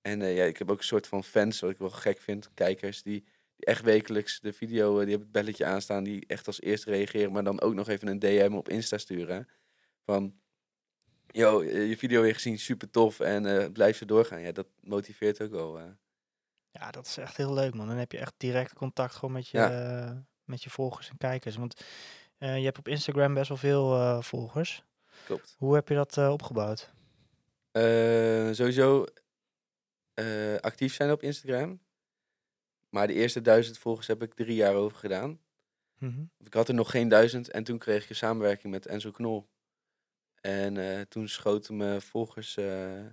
En 0.01 0.21
eh, 0.21 0.35
ja, 0.35 0.43
ik 0.43 0.57
heb 0.57 0.71
ook 0.71 0.77
een 0.77 0.83
soort 0.83 1.07
van 1.07 1.23
fans, 1.23 1.59
wat 1.59 1.69
ik 1.69 1.77
wel 1.77 1.89
gek 1.89 2.19
vind, 2.19 2.49
kijkers, 2.53 3.03
die 3.03 3.25
echt 3.63 3.81
wekelijks 3.83 4.39
de 4.39 4.53
video, 4.53 4.89
eh, 4.89 4.99
die 4.99 5.09
hebben 5.09 5.27
het 5.27 5.31
belletje 5.31 5.65
aanstaan, 5.65 6.03
die 6.03 6.23
echt 6.27 6.47
als 6.47 6.61
eerste 6.61 6.89
reageren, 6.89 7.31
maar 7.31 7.43
dan 7.43 7.61
ook 7.61 7.73
nog 7.73 7.87
even 7.87 8.07
een 8.07 8.19
DM 8.19 8.53
op 8.53 8.69
Insta 8.69 8.97
sturen. 8.97 9.47
Van, 10.05 10.39
yo, 11.27 11.61
eh, 11.61 11.89
je 11.89 11.97
video 11.97 12.21
weer 12.21 12.33
gezien, 12.33 12.59
super 12.59 12.89
tof 12.89 13.19
en 13.19 13.45
eh, 13.45 13.71
blijf 13.71 13.97
zo 13.97 14.05
doorgaan. 14.05 14.41
Ja, 14.41 14.51
dat 14.51 14.67
motiveert 14.79 15.41
ook 15.41 15.51
wel. 15.51 15.79
Ja, 16.71 16.91
dat 16.91 17.05
is 17.05 17.17
echt 17.17 17.37
heel 17.37 17.53
leuk, 17.53 17.73
man. 17.73 17.87
Dan 17.87 17.97
heb 17.97 18.11
je 18.11 18.17
echt 18.17 18.33
direct 18.37 18.73
contact 18.73 19.15
gewoon 19.15 19.31
met 19.33 19.47
je, 19.47 19.57
Ja. 19.57 20.25
met 20.43 20.63
je 20.63 20.69
volgers 20.69 21.09
en 21.09 21.17
kijkers. 21.17 21.55
Want 21.55 21.83
je 22.37 22.45
hebt 22.45 22.77
op 22.77 22.87
Instagram 22.87 23.33
best 23.33 23.47
wel 23.47 23.57
veel 23.57 24.21
volgers. 24.21 24.83
Klopt. 25.25 25.55
Hoe 25.57 25.75
heb 25.75 25.87
je 25.87 25.95
dat 25.95 26.17
opgebouwd? 26.17 26.93
Sowieso 28.55 29.05
actief 30.61 30.93
zijn 30.93 31.11
op 31.11 31.23
Instagram. 31.23 31.79
Maar 32.91 33.07
de 33.07 33.13
eerste 33.13 33.41
duizend 33.41 33.77
volgers 33.77 34.07
heb 34.07 34.21
ik 34.23 34.33
drie 34.33 34.55
jaar 34.55 34.75
over 34.75 34.97
gedaan. 34.97 35.39
Mhm. 35.97 36.23
Ik 36.37 36.53
had 36.53 36.67
er 36.67 36.73
nog 36.73 36.91
geen 36.91 37.07
duizend 37.07 37.49
en 37.49 37.63
toen 37.63 37.77
kreeg 37.77 38.03
ik 38.03 38.09
een 38.09 38.15
samenwerking 38.15 38.73
met 38.73 38.85
Enzo 38.85 39.11
Knol. 39.11 39.49
En 40.41 40.77
eh, 40.77 41.01
toen 41.01 41.27
schoten 41.27 41.77
mijn 41.77 42.01
volgers 42.01 42.57
eh, 42.57 43.05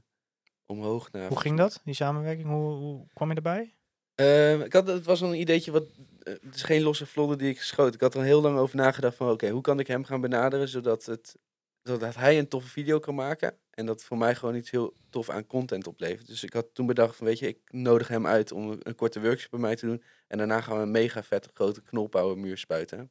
omhoog. 0.66 1.12
Naar 1.12 1.29
Hoe 1.29 1.41
ging 1.41 1.57
dat, 1.57 1.81
die 1.85 1.95
samenwerking? 1.95 2.49
Hoe, 2.49 2.72
hoe 2.72 3.07
kwam 3.12 3.29
je 3.29 3.35
erbij? 3.35 3.74
Ehm, 4.14 4.61
ik 4.61 4.72
had, 4.72 4.87
het 4.87 5.05
was 5.05 5.20
een 5.20 5.41
ideetje 5.41 5.70
wat. 5.70 5.85
eh, 6.22 6.35
het 6.43 6.55
is 6.55 6.62
geen 6.62 6.83
losse 6.83 7.07
vlodder 7.07 7.39
die 7.39 7.51
ik 7.51 7.62
schoot. 7.62 7.95
Ik 7.95 8.01
had 8.01 8.14
er 8.14 8.22
heel 8.22 8.41
lang 8.41 8.59
over 8.59 8.76
nagedacht 8.76 9.16
van 9.16 9.31
oké, 9.31 9.49
hoe 9.49 9.61
kan 9.61 9.79
ik 9.79 9.87
hem 9.87 10.05
gaan 10.05 10.20
benaderen 10.20 10.68
zodat 10.68 11.07
het 11.07 11.37
dat 11.83 12.14
hij 12.14 12.39
een 12.39 12.49
toffe 12.49 12.68
video 12.68 12.99
kan 12.99 13.14
maken. 13.14 13.59
En 13.79 13.87
dat 13.87 14.05
voor 14.05 14.18
mij 14.18 14.35
gewoon 14.35 14.55
iets 14.55 14.70
heel 14.70 14.97
tof 15.11 15.31
aan 15.31 15.47
content 15.47 15.87
oplevert. 15.87 16.26
Dus 16.26 16.43
ik 16.43 16.53
had 16.53 16.74
toen 16.74 16.87
bedacht 16.87 17.16
van, 17.16 17.26
weet 17.26 17.39
je, 17.39 17.47
ik 17.47 17.59
nodig 17.72 18.09
hem 18.09 18.26
uit 18.26 18.53
om 18.53 18.79
een, 18.83 18.95
korte 18.95 19.20
workshop 19.20 19.51
bij 19.51 19.61
mij 19.61 19.76
te 19.76 19.87
doen. 19.87 20.03
En 20.26 20.39
daarna 20.39 20.61
gaan 20.61 20.76
we 20.76 20.83
een 20.83 20.91
mega 20.91 21.22
vette 21.22 21.51
grote 21.55 21.83
knolpowermuur 21.83 22.59
spuiten. 22.59 23.11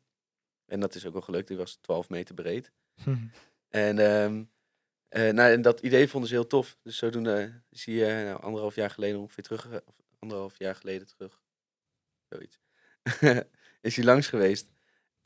En 0.65 0.79
dat 0.79 0.95
is 0.95 1.05
ook 1.05 1.13
wel 1.13 1.21
gelukt. 1.21 1.47
Die 1.47 1.57
was 1.57 1.75
12 1.75 2.09
meter 2.09 2.35
breed. 2.35 2.71
En, 3.69 3.99
ehm, 3.99 4.43
eh, 5.07 5.33
nou, 5.33 5.51
en 5.51 5.61
dat 5.61 5.79
idee 5.79 6.07
vonden 6.07 6.29
ze 6.29 6.35
heel 6.35 6.47
tof. 6.47 6.77
Dus 6.81 6.97
zodoende 6.97 7.61
hij 7.69 8.19
eh, 8.19 8.25
nou, 8.25 8.41
anderhalf 8.41 8.75
jaar 8.75 8.89
geleden 8.89 9.19
ongeveer 9.19 9.43
terug. 9.43 9.65
Of 9.85 9.95
anderhalf 10.19 10.57
jaar 10.59 10.75
geleden 10.75 11.07
terug. 11.07 11.41
Zoiets. 12.29 12.59
is 13.81 13.95
hij 13.95 14.05
langs 14.05 14.27
geweest. 14.27 14.69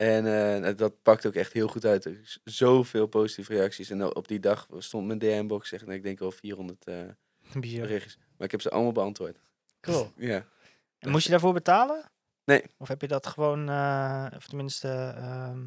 En 0.02 0.26
eh, 0.26 0.60
nou, 0.60 0.74
dat 0.74 1.02
pakt 1.02 1.26
ook 1.26 1.34
echt 1.34 1.52
heel 1.52 1.68
goed 1.68 1.84
uit. 1.84 2.04
Er 2.04 2.20
is 2.22 2.40
zoveel 2.44 3.06
positieve 3.06 3.54
reacties. 3.54 3.90
En 3.90 4.14
op 4.16 4.28
die 4.28 4.40
dag 4.40 4.66
stond 4.78 5.06
mijn 5.06 5.18
DM-box 5.18 5.72
echt, 5.72 5.82
nou, 5.84 5.96
ik 5.96 6.02
denk 6.02 6.18
wel 6.18 6.30
400 6.30 6.84
eh 6.84 7.00
Bizar. 7.60 7.80
berichtjes. 7.80 8.16
Maar 8.36 8.46
ik 8.46 8.50
heb 8.50 8.60
ze 8.60 8.70
allemaal 8.70 8.92
beantwoord. 8.92 9.38
Cool. 9.80 10.12
Ja. 10.32 10.46
En 10.98 11.10
moest 11.10 11.24
je 11.24 11.30
daarvoor 11.30 11.52
betalen? 11.52 12.10
Nee. 12.44 12.62
Of 12.78 12.88
heb 12.88 13.00
je 13.00 13.08
dat 13.08 13.26
gewoon, 13.26 13.68
eh, 13.68 14.26
of 14.36 14.46
tenminste, 14.46 14.88
ehm, 15.16 15.60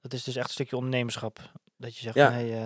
dat 0.00 0.12
is 0.12 0.24
dus 0.24 0.36
echt 0.36 0.46
een 0.46 0.52
stukje 0.52 0.76
ondernemerschap. 0.76 1.52
Dat 1.76 1.96
je 1.96 2.02
zegt, 2.02 2.14
Ja. 2.16 2.30
hey, 2.32 2.44
eh, 2.44 2.58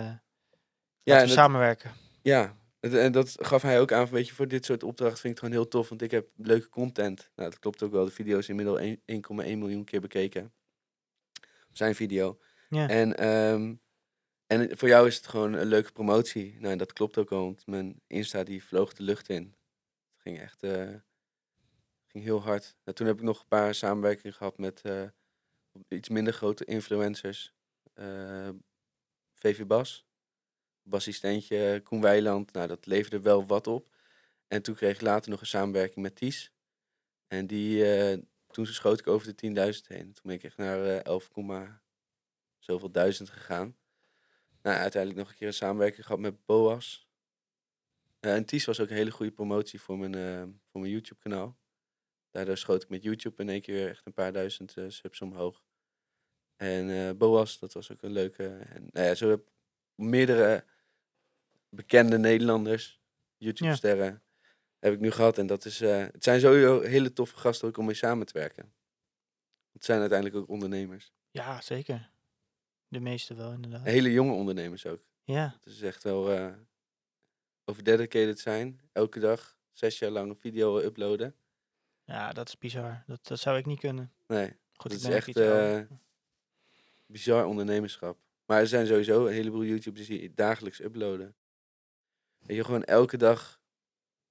Ja, 1.03 1.15
en 1.15 1.21
we 1.21 1.25
dat- 1.25 1.29
samenwerken. 1.29 1.91
Ja, 2.21 2.55
en 2.79 3.11
dat 3.11 3.35
gaf 3.39 3.61
hij 3.61 3.79
ook 3.79 3.91
aan 3.91 4.07
weet 4.09 4.27
je, 4.27 4.33
voor 4.33 4.47
dit 4.47 4.65
soort 4.65 4.83
opdrachten 4.83 5.19
vind 5.19 5.35
ik 5.35 5.41
het 5.41 5.49
gewoon 5.49 5.61
heel 5.63 5.71
tof, 5.71 5.89
want 5.89 6.01
ik 6.01 6.11
heb 6.11 6.27
leuke 6.35 6.69
content. 6.69 7.29
Nou, 7.35 7.49
dat 7.49 7.59
klopt 7.59 7.83
ook 7.83 7.91
wel. 7.91 8.05
De 8.05 8.11
video 8.11 8.37
is 8.37 8.49
inmiddels 8.49 8.79
1 8.79 9.01
1,1 9.05 9.57
miljoen 9.59 9.83
keer 9.83 10.01
bekeken. 10.01 10.51
Zijn 11.77 11.95
video. 11.95 12.39
Ja. 12.69 12.89
En, 12.89 13.17
ehm, 13.17 13.75
en 14.47 14.77
voor 14.77 14.87
jou 14.87 15.07
is 15.07 15.15
het 15.15 15.27
gewoon 15.27 15.53
een 15.53 15.67
leuke 15.67 15.91
promotie. 15.91 16.57
Nou, 16.59 16.71
en 16.71 16.77
dat 16.77 16.93
klopt 16.93 17.17
ook 17.17 17.29
wel, 17.29 17.43
want 17.43 17.67
mijn 17.67 18.01
Insta 18.07 18.43
die 18.43 18.63
vloog 18.63 18.93
de 18.93 19.03
lucht 19.03 19.29
in. 19.29 19.43
Het 19.43 20.21
ging 20.21 20.39
echt 20.39 20.63
eh, 20.63 20.93
ging 22.07 22.23
heel 22.23 22.41
hard. 22.41 22.75
Nou, 22.83 22.97
toen 22.97 23.07
heb 23.07 23.17
ik 23.17 23.23
nog 23.23 23.39
een 23.39 23.47
paar 23.47 23.75
samenwerkingen 23.75 24.33
gehad 24.33 24.57
met 24.57 24.81
eh, 24.81 25.03
iets 25.87 26.09
minder 26.09 26.33
grote 26.33 26.65
influencers. 26.65 27.53
Eh, 27.93 28.49
VV 29.33 29.65
Bas, 29.65 30.07
bassistentje 30.81 31.81
Koen 31.83 32.01
Weiland. 32.01 32.53
Nou, 32.53 32.67
dat 32.67 32.85
leverde 32.85 33.21
wel 33.21 33.45
wat 33.45 33.67
op. 33.67 33.95
En 34.47 34.61
toen 34.61 34.75
kreeg 34.75 34.95
ik 34.95 35.01
later 35.01 35.31
nog 35.31 35.39
een 35.41 35.47
samenwerking 35.47 36.05
met 36.05 36.15
Ties. 36.15 36.51
En 37.27 37.47
die, 37.47 37.83
toen 38.57 38.65
schoot 38.65 38.99
ik 38.99 39.07
over 39.07 39.35
de 39.35 39.73
10.000 39.75 39.87
heen. 39.87 40.13
Toen 40.13 40.23
ben 40.23 40.35
ik 40.35 40.43
echt 40.43 40.57
naar 40.57 40.85
eh 40.85 41.03
11, 41.03 41.29
komma 41.29 41.81
zoveel 42.59 42.91
duizend 42.91 43.29
gegaan. 43.29 43.77
Nou, 44.61 44.77
uiteindelijk 44.77 45.21
nog 45.21 45.31
een 45.31 45.37
keer 45.37 45.47
een 45.47 45.53
samenwerking 45.53 46.05
gehad 46.05 46.21
met 46.21 46.45
Boas. 46.45 47.09
Eh, 48.19 48.35
en 48.35 48.45
Ties 48.45 48.65
was 48.65 48.79
ook 48.79 48.89
een 48.89 48.95
hele 48.95 49.11
goede 49.11 49.31
promotie 49.31 49.81
voor 49.81 49.97
mijn, 49.97 50.15
eh, 50.15 50.53
voor 50.65 50.81
mijn 50.81 50.91
YouTube 50.93 51.19
kanaal. 51.19 51.57
Daardoor 52.31 52.57
schoot 52.57 52.83
ik 52.83 52.89
met 52.89 53.03
YouTube 53.03 53.41
in 53.41 53.49
één 53.49 53.61
keer 53.61 53.89
echt 53.89 54.05
een 54.05 54.13
paar 54.13 54.33
duizend 54.33 54.77
eh, 54.77 54.85
subs 54.87 55.21
omhoog. 55.21 55.63
En 56.55 56.89
eh, 56.89 57.17
Boas, 57.17 57.59
dat 57.59 57.73
was 57.73 57.91
ook 57.91 58.01
een 58.01 58.11
leuke. 58.11 58.47
En 58.47 58.87
nou 58.91 59.07
ja, 59.07 59.15
zo 59.15 59.29
heb 59.29 59.39
ik 59.39 59.51
meerdere 59.95 60.65
bekende 61.69 62.17
Nederlanders, 62.17 63.01
YouTube-sterren, 63.37 64.23
heb 64.79 64.93
ik 64.93 64.99
nu 64.99 65.11
gehad. 65.11 65.37
En 65.37 65.47
dat 65.47 65.65
is, 65.65 65.81
eh, 65.81 65.97
het 65.97 66.23
zijn 66.23 66.39
sowieso 66.39 66.81
hele 66.81 67.13
toffe 67.13 67.37
gasten 67.37 67.67
ook 67.67 67.77
om 67.77 67.85
mee 67.85 67.95
samen 67.95 68.25
te 68.25 68.33
werken. 68.33 68.73
Het 69.71 69.85
zijn 69.85 69.99
uiteindelijk 69.99 70.39
ook 70.39 70.49
ondernemers. 70.49 71.11
Ja, 71.31 71.61
zeker. 71.61 72.09
De 72.87 72.99
meeste 72.99 73.33
wel, 73.33 73.51
inderdaad. 73.51 73.83
Hele 73.85 74.11
jonge 74.11 74.33
ondernemers 74.33 74.85
ook. 74.85 75.03
Ja, 75.23 75.55
Het 75.63 75.65
is 75.73 75.81
echt 75.81 76.03
wel 76.03 76.31
eh 76.31 76.53
over 77.65 77.83
dedicated 77.83 78.39
zijn. 78.39 78.79
Elke 78.91 79.19
dag 79.19 79.57
zes 79.71 79.99
jaar 79.99 80.09
lang 80.11 80.29
een 80.29 80.35
video 80.37 80.79
uploaden. 80.79 81.35
ja, 82.03 82.31
dat 82.33 82.47
is 82.47 82.57
bizar. 82.57 83.03
Dat, 83.07 83.27
dat 83.27 83.39
zou 83.39 83.57
ik 83.57 83.65
niet 83.65 83.79
kunnen. 83.79 84.13
Nee, 84.27 84.55
Goed, 84.73 84.91
Dat 84.91 84.99
is 84.99 85.07
echt, 85.07 85.37
eh, 85.37 85.81
bizar 87.05 87.45
ondernemerschap. 87.45 88.17
Maar 88.45 88.59
er 88.59 88.67
zijn 88.67 88.87
sowieso 88.87 89.25
een 89.25 89.33
heleboel 89.33 89.63
YouTubers 89.63 90.07
die 90.07 90.33
dagelijks 90.33 90.79
uploaden. 90.79 91.35
Weet 92.37 92.57
je, 92.57 92.63
gewoon 92.63 92.83
elke 92.83 93.17
dag, 93.17 93.61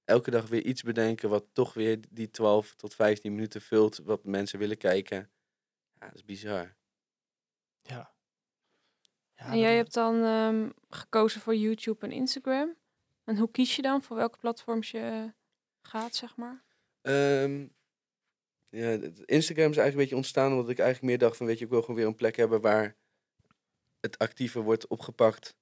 elke 0.07 0.31
dag 0.31 0.47
weer 0.47 0.63
iets 0.63 0.83
bedenken 0.83 1.29
wat 1.29 1.45
toch 1.53 1.73
weer 1.73 1.99
die 2.09 2.29
12 2.29 2.75
tot 2.75 2.95
15 2.95 3.33
minuten 3.33 3.61
vult, 3.61 3.97
wat 3.97 4.23
mensen 4.23 4.59
willen 4.59 4.77
kijken. 4.77 5.29
Ja, 5.99 6.05
dat 6.05 6.15
is 6.15 6.25
bizar. 6.25 6.75
Ja. 7.81 8.13
ja 9.33 9.45
en 9.45 9.59
jij 9.59 9.75
hebt 9.75 9.93
dan 9.93 10.23
ehm, 10.23 10.69
gekozen 10.89 11.41
voor 11.41 11.55
YouTube 11.55 12.05
en 12.05 12.11
Instagram. 12.11 12.75
En 13.23 13.37
hoe 13.37 13.51
kies 13.51 13.75
je 13.75 13.81
dan 13.81 14.03
voor 14.03 14.15
welke 14.17 14.37
platforms 14.37 14.91
je 14.91 15.33
gaat, 15.81 16.15
zeg 16.15 16.35
maar? 16.35 16.63
Ehm, 17.01 17.67
ja, 18.69 18.91
Instagram 19.25 19.71
is 19.71 19.77
eigenlijk 19.77 19.91
een 19.93 19.97
beetje 19.97 20.15
ontstaan 20.15 20.51
omdat 20.51 20.69
ik 20.69 20.79
eigenlijk 20.79 21.09
meer 21.09 21.19
dacht 21.19 21.37
van, 21.37 21.45
weet 21.45 21.57
je, 21.57 21.65
ik 21.65 21.71
wil 21.71 21.81
gewoon 21.81 21.95
weer 21.95 22.05
een 22.05 22.15
plek 22.15 22.35
hebben 22.35 22.61
waar 22.61 22.95
het 23.99 24.17
actiever 24.17 24.61
wordt 24.61 24.87
opgepakt 24.87 25.55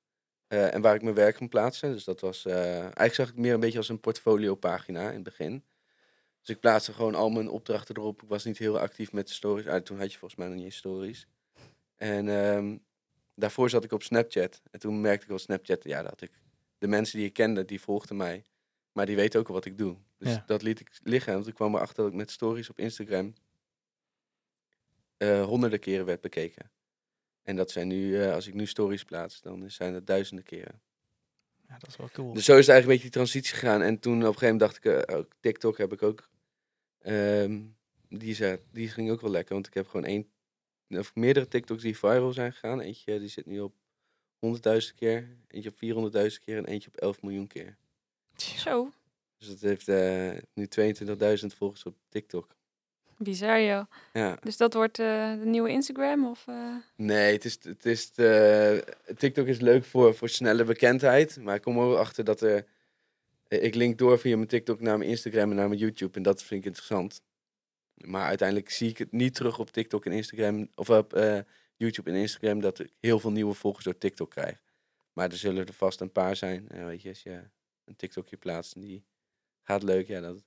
eh, 0.48 0.74
en 0.74 0.82
waar 0.82 0.96
ik 0.96 1.02
mijn 1.02 1.16
werk 1.16 1.36
kan 1.36 1.50
plaatsen. 1.50 1.92
Dus 1.92 2.04
dat 2.04 2.20
was, 2.22 2.46
eh, 2.46 2.80
eigenlijk 2.80 3.14
zag 3.14 3.28
ik 3.28 3.34
het 3.34 3.42
meer 3.42 3.54
een 3.54 3.60
beetje 3.60 3.78
als 3.78 3.90
een 3.90 4.00
portfoliopagina 4.00 5.08
in 5.08 5.14
het 5.14 5.24
begin. 5.24 5.64
Dus 6.40 6.56
ik 6.56 6.60
plaatste 6.62 6.94
gewoon 6.94 7.16
al 7.16 7.30
mijn 7.30 7.50
opdrachten 7.50 7.96
erop. 7.98 8.22
Ik 8.24 8.30
was 8.30 8.44
niet 8.44 8.58
heel 8.58 8.80
actief 8.80 9.12
met 9.12 9.28
de 9.28 9.34
stories. 9.34 9.68
Ah, 9.68 9.82
toen 9.82 10.00
had 10.00 10.12
je 10.12 10.18
volgens 10.18 10.40
mij 10.40 10.48
nog 10.48 10.56
niet 10.58 10.66
eens 10.66 10.76
stories. 10.78 11.28
En 11.96 12.30
ehm, 12.30 12.78
daarvoor 13.36 13.70
zat 13.70 13.84
ik 13.84 13.92
op 13.92 14.04
Snapchat. 14.04 14.62
En 14.72 14.80
toen 14.80 15.02
merkte 15.02 15.26
ik 15.26 15.32
op 15.32 15.40
Snapchat, 15.40 15.84
ja, 15.84 16.04
dat 16.04 16.22
ik 16.22 16.32
de 16.78 16.88
mensen 16.88 17.18
die 17.18 17.28
ik 17.28 17.34
kende, 17.34 17.66
die 17.66 17.82
volgden 17.82 18.18
mij. 18.18 18.44
Maar 18.92 19.06
die 19.06 19.16
weten 19.16 19.40
ook 19.40 19.48
al 19.48 19.54
wat 19.54 19.66
ik 19.66 19.78
doe. 19.78 19.98
Dus 20.18 20.34
Ja. 20.34 20.44
dat 20.48 20.62
liet 20.62 20.80
ik 20.80 21.00
liggen. 21.04 21.34
Want 21.34 21.48
ik 21.48 21.54
kwam 21.54 21.76
erachter 21.76 21.96
dat 22.04 22.08
ik 22.12 22.18
met 22.18 22.32
stories 22.32 22.70
op 22.70 22.80
Instagram 22.80 23.34
eh, 25.18 25.44
honderden 25.44 25.80
keren 25.80 26.06
werd 26.06 26.22
bekeken. 26.22 26.72
En 27.46 27.56
dat 27.56 27.72
zijn 27.72 27.88
nu, 27.88 28.22
eh, 28.22 28.34
als 28.34 28.48
ik 28.48 28.54
nu 28.54 28.66
stories 28.66 29.04
plaats, 29.04 29.42
dan 29.42 29.72
zijn 29.72 29.94
het 29.94 30.08
duizenden 30.08 30.46
keren. 30.46 30.82
Ja, 31.68 31.78
dat 31.78 31.90
is 31.90 31.96
wel 31.96 32.10
cool. 32.10 32.34
Dus 32.34 32.46
zo 32.46 32.58
is 32.58 32.68
het 32.68 32.70
eigenlijk 32.70 32.84
een 32.84 32.88
beetje 32.88 33.02
die 33.02 33.12
transitie 33.12 33.58
gegaan. 33.58 33.82
En 33.82 34.00
toen 34.00 34.14
op 34.14 34.20
een 34.20 34.34
gegeven 34.38 34.58
moment 34.58 34.60
dacht 34.62 34.86
ik, 34.86 35.10
eh, 35.10 35.20
TikTok 35.40 35.78
heb 35.78 35.94
ik 35.94 36.04
ook. 36.04 36.30
ehm, 37.02 37.62
die, 38.10 38.30
is, 38.30 38.58
die 38.72 38.90
ging 38.90 39.12
ook 39.12 39.22
wel 39.22 39.32
lekker, 39.32 39.54
want 39.54 39.68
ik 39.68 39.74
heb 39.74 39.88
gewoon 39.88 40.06
één, 40.06 40.30
of 40.90 41.16
meerdere 41.16 41.48
TikToks 41.48 41.82
die 41.82 41.98
viral 41.98 42.34
zijn 42.34 42.54
gegaan. 42.54 42.80
Eentje 42.80 43.20
die 43.20 43.30
zit 43.30 43.46
nu 43.46 43.60
op 43.60 43.74
100.000 44.40 44.96
keer, 44.96 45.38
eentje 45.48 45.70
op 45.70 45.76
400.000 45.76 46.40
keer 46.40 46.58
en 46.58 46.66
eentje 46.66 46.90
op 46.90 46.98
11 46.98 47.22
miljoen 47.22 47.48
keer. 47.48 47.78
Zo, 48.38 48.92
Dus 49.38 49.48
dat 49.48 49.60
heeft 49.60 49.88
eh, 49.88 50.32
nu 50.54 50.68
22.000 50.68 51.46
volgers 51.56 51.84
op 51.84 51.96
TikTok. 52.10 52.56
Bizar 53.18 53.62
joh. 53.62 53.86
Ja. 54.14 54.38
Dus 54.42 54.58
dat 54.58 54.74
wordt 54.74 55.00
eh, 55.00 55.32
de 55.40 55.46
nieuwe 55.46 55.70
Instagram 55.70 56.26
of... 56.26 56.48
eh, 56.48 56.76
Nee, 56.96 57.34
het 57.34 57.46
is, 57.46 57.58
het 57.64 57.86
is 57.86 58.12
eh, 58.16 58.78
TikTok 59.18 59.48
is 59.48 59.60
leuk 59.60 59.84
voor, 59.84 60.16
voor 60.16 60.30
snelle 60.30 60.64
bekendheid. 60.64 61.38
Maar 61.42 61.56
ik 61.56 61.62
kom 61.62 61.78
er 61.78 61.84
ook 61.84 61.98
achter 61.98 62.24
dat 62.24 62.42
er... 62.42 62.66
Ik 63.48 63.76
link 63.76 63.98
door 63.98 64.20
via 64.20 64.36
mijn 64.36 64.48
TikTok 64.48 64.82
naar 64.82 64.98
mijn 64.98 65.10
Instagram 65.10 65.50
en 65.50 65.56
naar 65.56 65.68
mijn 65.68 65.80
YouTube. 65.80 66.18
En 66.18 66.24
dat 66.24 66.44
vind 66.44 66.60
ik 66.60 66.66
interessant. 66.66 67.22
Maar 67.94 68.26
uiteindelijk 68.26 68.70
zie 68.70 68.90
ik 68.90 68.98
het 68.98 69.12
niet 69.12 69.36
terug 69.36 69.60
op 69.60 69.72
TikTok 69.72 70.06
en 70.06 70.12
Instagram... 70.12 70.70
Of 70.76 70.90
op 70.90 71.14
YouTube 71.78 72.10
en 72.10 72.16
Instagram 72.16 72.60
dat 72.60 72.80
ik 72.80 72.92
heel 73.00 73.20
veel 73.20 73.32
nieuwe 73.32 73.54
volgers 73.54 73.86
door 73.86 73.98
TikTok 73.98 74.30
krijg. 74.30 74.62
Maar 75.14 75.30
er 75.30 75.38
zullen 75.38 75.66
er 75.68 75.74
vast 75.74 76.02
een 76.02 76.12
paar 76.12 76.36
zijn. 76.36 76.70
En 76.70 76.86
weet 76.86 77.02
je, 77.02 77.10
als 77.10 77.24
je 77.24 77.42
een 77.86 77.96
TikTokje 77.96 78.38
plaatst 78.38 78.76
en 78.76 78.82
die 78.82 79.06
gaat 79.62 79.84
leuk... 79.84 80.08
Ja, 80.08 80.22
dat 80.22 80.44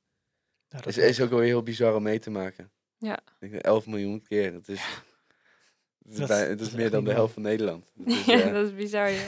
dat 0.69 0.87
is, 0.87 0.97
is 0.99 1.21
ook 1.21 1.31
wel 1.31 1.39
heel 1.41 1.63
bizar 1.63 1.95
om 1.95 2.03
mee 2.03 2.19
te 2.19 2.31
maken. 2.31 2.71
Ja. 2.99 3.19
Ik 3.41 3.51
denk, 3.51 3.63
11 3.63 3.87
miljoen 3.87 4.23
keer, 4.23 4.53
dat 4.53 4.69
is... 4.69 4.83
Dat 5.99 6.13
is, 6.13 6.19
Dat- 6.19 6.29
bij- 6.29 6.49
dat 6.49 6.61
is 6.61 6.67
is 6.67 6.75
meer 6.75 6.91
dan 6.91 7.05
de 7.05 7.13
helft 7.13 7.33
van 7.35 7.43
Nederland. 7.43 7.91
Dus, 7.95 8.25
ja, 8.25 8.41
eh, 8.41 8.53
dat 8.53 8.67
is 8.67 8.75
bizar 8.75 9.11
ja, 9.11 9.27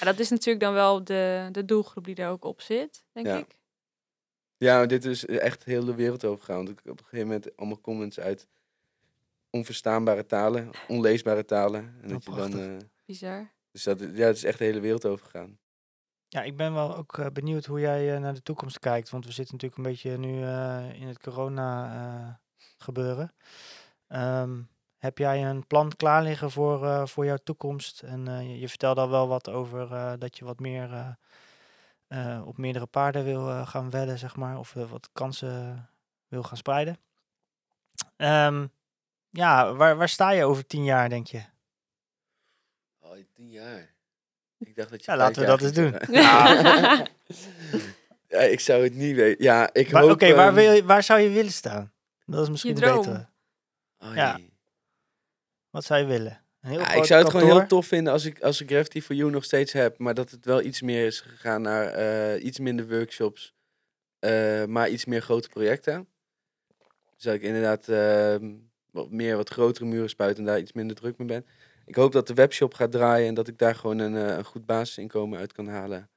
dat 0.04 0.18
is 0.18 0.28
natuurlijk 0.30 0.60
dan 0.64 0.72
wel 0.74 1.04
de, 1.04 1.48
de 1.52 1.64
doelgroep 1.64 2.04
die 2.04 2.14
er 2.14 2.28
ook 2.28 2.44
op 2.44 2.60
zit, 2.60 3.04
denk 3.12 3.26
Ja. 3.26 3.36
ik. 3.38 3.58
ja, 4.56 4.76
maar 4.76 4.88
dit 4.88 5.04
is 5.04 5.26
echt 5.26 5.64
heel 5.64 5.84
de 5.84 5.94
wereld 5.94 6.24
overgegaan. 6.24 6.56
Want 6.56 6.68
ik 6.68 6.78
heb 6.82 6.92
op 6.92 6.98
een 6.98 7.04
gegeven 7.04 7.26
moment 7.26 7.56
allemaal 7.56 7.80
comments 7.80 8.20
uit 8.20 8.46
onverstaanbare 9.50 10.26
talen, 10.26 10.70
onleesbare 10.88 11.44
talen. 11.44 11.94
En 12.02 12.08
dat 12.08 12.24
je 12.24 12.30
dan, 12.34 12.60
eh, 12.60 12.76
Bizar. 13.04 13.50
dus 13.70 13.82
dat, 13.82 14.00
ja, 14.00 14.26
het 14.26 14.36
is 14.36 14.44
echt 14.44 14.58
de 14.58 14.64
hele 14.64 14.80
wereld 14.80 15.06
overgegaan. 15.06 15.58
Ja, 16.36 16.42
ik 16.42 16.56
ben 16.56 16.74
wel 16.74 16.96
ook 16.96 17.18
eh, 17.18 17.26
benieuwd 17.32 17.64
hoe 17.64 17.80
jij 17.80 18.14
eh, 18.14 18.20
naar 18.20 18.34
de 18.34 18.42
toekomst 18.42 18.78
kijkt. 18.78 19.10
Want 19.10 19.24
we 19.24 19.32
zitten 19.32 19.54
natuurlijk 19.54 19.82
een 19.82 19.92
beetje 19.92 20.18
nu 20.18 20.42
eh, 20.42 21.00
in 21.00 21.06
het 21.06 21.18
corona 21.18 22.40
gebeuren. 22.78 23.32
Ehm, 24.06 24.62
heb 24.98 25.18
jij 25.18 25.44
een 25.44 25.66
plan 25.66 25.96
klaar 25.96 26.22
liggen 26.22 26.50
voor, 26.50 27.08
voor 27.08 27.24
jouw 27.24 27.36
toekomst? 27.36 28.02
En 28.02 28.24
je, 28.24 28.58
je 28.58 28.68
vertelde 28.68 29.00
al 29.00 29.10
wel 29.10 29.28
wat 29.28 29.48
over 29.48 30.18
dat 30.18 30.38
je 30.38 30.44
wat 30.44 30.58
meer 30.58 31.16
op 32.44 32.56
meerdere 32.56 32.86
paarden 32.86 33.24
wil 33.24 33.64
gaan 33.64 33.90
wedden, 33.90 34.18
zeg 34.18 34.36
maar. 34.36 34.58
Of 34.58 34.72
wat 34.72 35.08
kansen 35.12 35.88
wil 36.28 36.42
gaan 36.42 36.56
spreiden. 36.56 36.98
Ehm, 38.16 38.66
ja, 39.30 39.74
waar, 39.74 39.96
waar 39.96 40.08
sta 40.08 40.30
je 40.30 40.44
over 40.44 40.66
tien 40.66 40.84
jaar, 40.84 41.08
denk 41.08 41.26
je? 41.26 41.42
Oh, 42.98 43.16
tien 43.34 43.50
jaar. 43.50 43.95
Ik 44.58 44.76
dacht 44.76 44.90
dat 44.90 45.04
je 45.04 45.10
Ja, 45.10 45.16
laten 45.16 45.40
we 45.42 45.46
dat 45.48 45.62
eens 45.62 45.72
doen. 45.72 45.94
ja, 48.28 48.40
ik 48.40 48.60
zou 48.60 48.82
het 48.82 48.94
niet 48.94 49.16
weten. 49.16 49.44
Ja, 49.44 49.70
ik 49.72 49.90
Waar- 49.90 50.02
hoop... 50.02 50.10
Oké, 50.10 50.34
waar, 50.34 50.46
ehm, 50.46 50.54
wil 50.54 50.72
je- 50.72 50.84
waar 50.84 51.02
zou 51.02 51.20
je 51.20 51.28
willen 51.28 51.52
staan? 51.52 51.92
Dat 52.24 52.42
is 52.42 52.48
misschien 52.50 52.74
betere. 52.74 53.28
oh, 53.98 54.14
ja. 54.14 54.38
Wat 55.70 55.84
zou 55.84 56.00
je 56.00 56.06
willen? 56.06 56.40
Heel 56.60 56.78
Ja, 56.78 56.92
ik 56.92 57.04
zou 57.04 57.22
het 57.22 57.30
gewoon 57.30 57.46
heel 57.58 57.66
tof 57.66 57.86
vinden 57.86 58.12
als 58.12 58.24
ik, 58.24 58.40
als 58.40 58.60
ik 58.60 58.68
Gravity 58.68 59.00
for 59.00 59.14
You 59.14 59.30
nog 59.30 59.44
steeds 59.44 59.72
heb. 59.72 59.98
Maar 59.98 60.14
dat 60.14 60.30
het 60.30 60.44
wel 60.44 60.62
iets 60.62 60.82
meer 60.82 61.06
is 61.06 61.20
gegaan 61.20 61.62
naar 61.62 61.86
eh, 61.86 62.44
iets 62.44 62.58
minder 62.58 62.88
workshops. 62.88 63.54
eh, 64.18 64.64
maar 64.64 64.88
iets 64.88 65.04
meer 65.04 65.22
grote 65.22 65.48
projecten. 65.48 66.08
Dus 67.14 67.22
dat 67.24 67.34
ik 67.34 67.42
inderdaad 67.42 67.88
ehm, 67.88 68.54
wat 68.90 69.10
meer 69.10 69.36
wat 69.36 69.48
grotere 69.48 69.84
muren 69.86 70.08
spuit 70.08 70.38
en 70.38 70.44
daar 70.44 70.58
iets 70.58 70.72
minder 70.72 70.96
druk 70.96 71.18
mee 71.18 71.26
ben. 71.26 71.46
Ik 71.86 71.94
hoop 71.94 72.12
dat 72.12 72.26
de 72.26 72.34
webshop 72.34 72.74
gaat 72.74 72.92
draaien 72.92 73.28
en 73.28 73.34
dat 73.34 73.48
ik 73.48 73.58
daar 73.58 73.74
gewoon 73.74 73.98
een, 73.98 74.16
eh, 74.16 74.36
een 74.36 74.44
goed 74.44 74.66
basisinkomen 74.66 75.38
uit 75.38 75.52
kan 75.52 75.68
halen. 75.68 76.10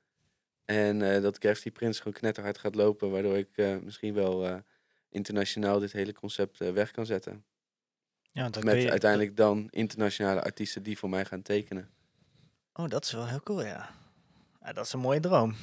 En 0.65 1.01
eh, 1.01 1.21
dat 1.21 1.37
Gravity 1.37 1.71
Prince 1.71 1.97
gewoon 2.01 2.13
knetterhard 2.13 2.57
gaat 2.57 2.75
lopen. 2.75 3.11
Waardoor 3.11 3.37
ik 3.37 3.49
eh, 3.57 3.77
misschien 3.77 4.13
wel 4.13 4.61
internationaal 5.09 5.79
dit 5.79 5.91
hele 5.91 6.13
concept 6.13 6.57
weg 6.57 6.91
kan 6.91 7.05
zetten. 7.05 7.43
Ja, 8.31 8.49
dat 8.49 8.63
Met 8.63 8.81
je- 8.81 8.89
uiteindelijk 8.89 9.35
dan 9.35 9.67
internationale 9.69 10.41
artiesten 10.43 10.83
die 10.83 10.97
voor 10.97 11.09
mij 11.09 11.25
gaan 11.25 11.41
tekenen. 11.41 11.89
Oh, 12.73 12.87
dat 12.89 13.03
is 13.05 13.11
wel 13.11 13.27
heel 13.27 13.41
cool, 13.43 13.63
ja. 13.63 13.89
ja. 14.61 14.73
Dat 14.73 14.85
is 14.85 14.93
een 14.93 14.99
mooie 14.99 15.19
droom. 15.19 15.55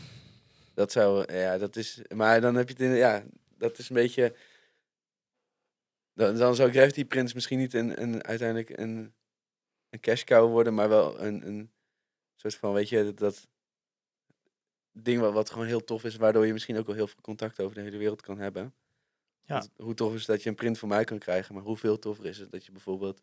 Dat 0.74 0.92
zou, 0.92 1.32
ja, 1.32 1.58
dat 1.58 1.76
is, 1.76 2.00
maar 2.14 2.40
dan 2.40 2.54
heb 2.54 2.68
je 2.68 2.72
het 2.74 2.82
in, 2.82 2.90
ja, 2.96 3.22
dat 3.58 3.78
is 3.78 3.88
een 3.88 3.94
beetje, 3.94 4.36
dan, 6.14 6.36
dan 6.36 6.54
zou 6.54 6.70
Gravity 6.70 7.04
Prince 7.04 7.34
misschien 7.34 7.58
niet 7.58 7.74
een, 7.74 8.02
een 8.02 8.24
uiteindelijk 8.24 8.78
een, 8.78 9.14
een 9.96 10.02
cash 10.02 10.24
cow 10.24 10.50
worden, 10.50 10.74
maar 10.74 10.88
wel 10.88 11.20
een, 11.20 11.46
een 11.46 11.70
soort 12.34 12.54
van, 12.54 12.72
weet 12.72 12.88
je, 12.88 13.04
dat, 13.04 13.18
dat 13.18 13.48
ding 14.92 15.20
wat, 15.20 15.32
wat 15.32 15.50
gewoon 15.50 15.66
heel 15.66 15.84
tof 15.84 16.04
is, 16.04 16.16
waardoor 16.16 16.46
je 16.46 16.52
misschien 16.52 16.76
ook 16.76 16.86
wel 16.86 16.94
heel 16.94 17.06
veel 17.06 17.20
contact 17.20 17.60
over 17.60 17.74
de 17.74 17.82
hele 17.82 17.96
wereld 17.96 18.22
kan 18.22 18.38
hebben. 18.38 18.74
Ja. 19.42 19.54
Want 19.54 19.70
hoe 19.76 19.94
tof 19.94 20.14
is 20.14 20.18
het 20.18 20.28
dat 20.28 20.42
je 20.42 20.48
een 20.48 20.54
print 20.54 20.78
van 20.78 20.88
mij 20.88 21.04
kan 21.04 21.18
krijgen, 21.18 21.54
maar 21.54 21.62
hoeveel 21.62 21.98
toffer 21.98 22.26
is 22.26 22.38
het 22.38 22.50
dat 22.50 22.64
je 22.64 22.72
bijvoorbeeld 22.72 23.22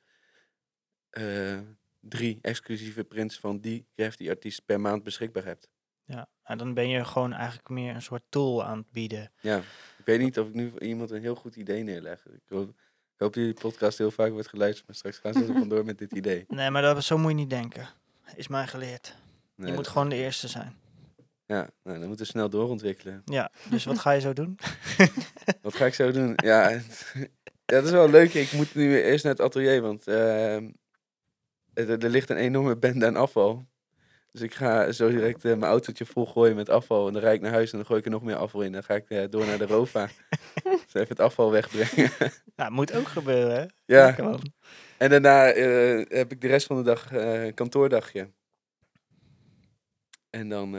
eh, 1.10 1.60
drie 2.00 2.40
exclusieve 2.42 3.04
prints 3.04 3.40
van 3.40 3.60
die 3.60 3.88
Gravity 3.96 4.30
artiest 4.30 4.66
per 4.66 4.80
maand 4.80 5.04
beschikbaar 5.04 5.46
hebt. 5.46 5.70
Ja, 6.04 6.30
en 6.44 6.58
dan 6.58 6.74
ben 6.74 6.88
je 6.88 7.06
gewoon 7.06 7.34
eigenlijk 7.34 7.70
meer 7.70 7.96
een 7.96 8.02
soort 8.02 8.24
tool 8.30 8.64
aan 8.64 8.78
het 8.78 8.92
bieden. 8.92 9.32
Ja, 9.42 9.58
ik 9.98 10.06
weet 10.06 10.20
niet 10.20 10.40
of 10.40 10.48
ik 10.48 10.54
nu 10.54 10.70
voor 10.70 10.82
iemand 10.82 11.12
een 11.12 11.22
heel 11.22 11.36
goed 11.36 11.56
idee 11.56 11.84
neerleg. 11.84 12.26
Ik 12.26 12.42
hoop, 12.48 12.70
ik 12.70 12.76
hoop 13.24 13.34
dat 13.34 13.44
jullie 13.44 13.60
podcast 13.60 13.98
heel 13.98 14.12
vaak 14.12 14.32
wordt 14.32 14.48
geluisterd, 14.48 14.88
maar 14.88 14.96
straks 14.96 15.18
gaan 15.18 15.34
ze 15.34 15.40
er 15.40 15.60
vandoor 15.64 15.86
met 15.86 15.98
dit 15.98 16.12
idee. 16.12 16.46
Nee, 16.48 16.70
maar 16.70 16.82
dat, 16.82 17.04
zo 17.04 17.18
moet 17.18 17.30
je 17.32 17.36
niet 17.38 17.50
denken. 17.50 17.88
Is 18.36 18.48
mij 18.48 18.68
geleerd. 18.68 19.16
Nee, 19.56 19.68
je 19.70 19.74
moet 19.76 19.88
gewoon 19.88 20.10
de 20.10 20.16
eerste 20.16 20.48
zijn. 20.48 20.76
Ja, 21.46 21.70
nou, 21.84 22.00
dan 22.00 22.08
moeten 22.08 22.26
we 22.26 22.32
snel 22.32 22.50
doorontwikkelen. 22.50 23.22
Ja, 23.26 23.52
dus 23.70 23.86
wat 23.86 24.00
ga 24.00 24.12
je 24.12 24.20
zo 24.22 24.34
doen? 24.34 24.60
Wat 25.62 25.76
ga 25.76 25.86
ik 25.86 25.94
zo 25.94 26.12
doen? 26.12 26.34
Ja, 26.36 26.70
het- 26.70 27.14
ja, 27.66 27.76
dat 27.76 27.84
is 27.86 27.92
wel 27.92 28.10
leuk. 28.10 28.34
Ik 28.34 28.52
moet 28.52 28.76
nu 28.76 29.02
eerst 29.02 29.24
naar 29.24 29.34
het 29.34 29.42
atelier, 29.42 29.82
want 29.82 30.08
ehm, 30.08 30.70
er, 31.74 31.90
er 32.04 32.10
ligt 32.10 32.30
een 32.30 32.38
enorme 32.38 32.78
bende 32.78 33.06
aan 33.06 33.16
afval. 33.16 33.66
Dus 34.34 34.42
ik 34.42 34.54
ga 34.54 34.92
zo 34.92 35.10
direct 35.10 35.46
eh, 35.46 35.52
mijn 35.52 35.72
autootje 35.72 36.06
vol 36.06 36.26
gooien 36.26 36.56
met 36.56 36.70
afval. 36.70 37.08
En 37.08 37.14
dan 37.14 37.22
rijd 37.22 37.36
ik 37.36 37.42
naar 37.42 37.52
huis 37.52 37.72
en 37.72 37.78
dan 37.78 37.86
gooi 37.86 38.00
ik 38.00 38.06
er 38.06 38.12
nog 38.12 38.24
meer 38.24 38.36
afval 38.36 38.62
in. 38.62 38.72
Dan 38.72 38.84
ga 38.84 38.94
ik 38.94 39.10
eh, 39.10 39.30
door 39.30 39.46
naar 39.46 39.58
de 39.58 39.66
ROVA. 39.66 40.10
dus 40.64 40.94
even 40.94 41.08
het 41.08 41.20
afval 41.20 41.52
wegbrengen. 41.52 42.12
Ja, 42.56 42.70
moet 42.80 42.94
ook 42.94 43.08
gebeuren, 43.08 43.56
hè? 43.56 43.66
ja. 43.86 44.40
En 44.98 45.10
daarna 45.10 45.52
eh, 45.52 46.06
heb 46.08 46.32
ik 46.32 46.42
de 46.42 46.48
rest 46.48 46.68
van 46.68 46.78
de 46.78 46.84
dag 46.84 47.12
een 47.12 47.54
kantoordagje. 47.54 48.32
En 50.30 50.50
dan, 50.50 50.70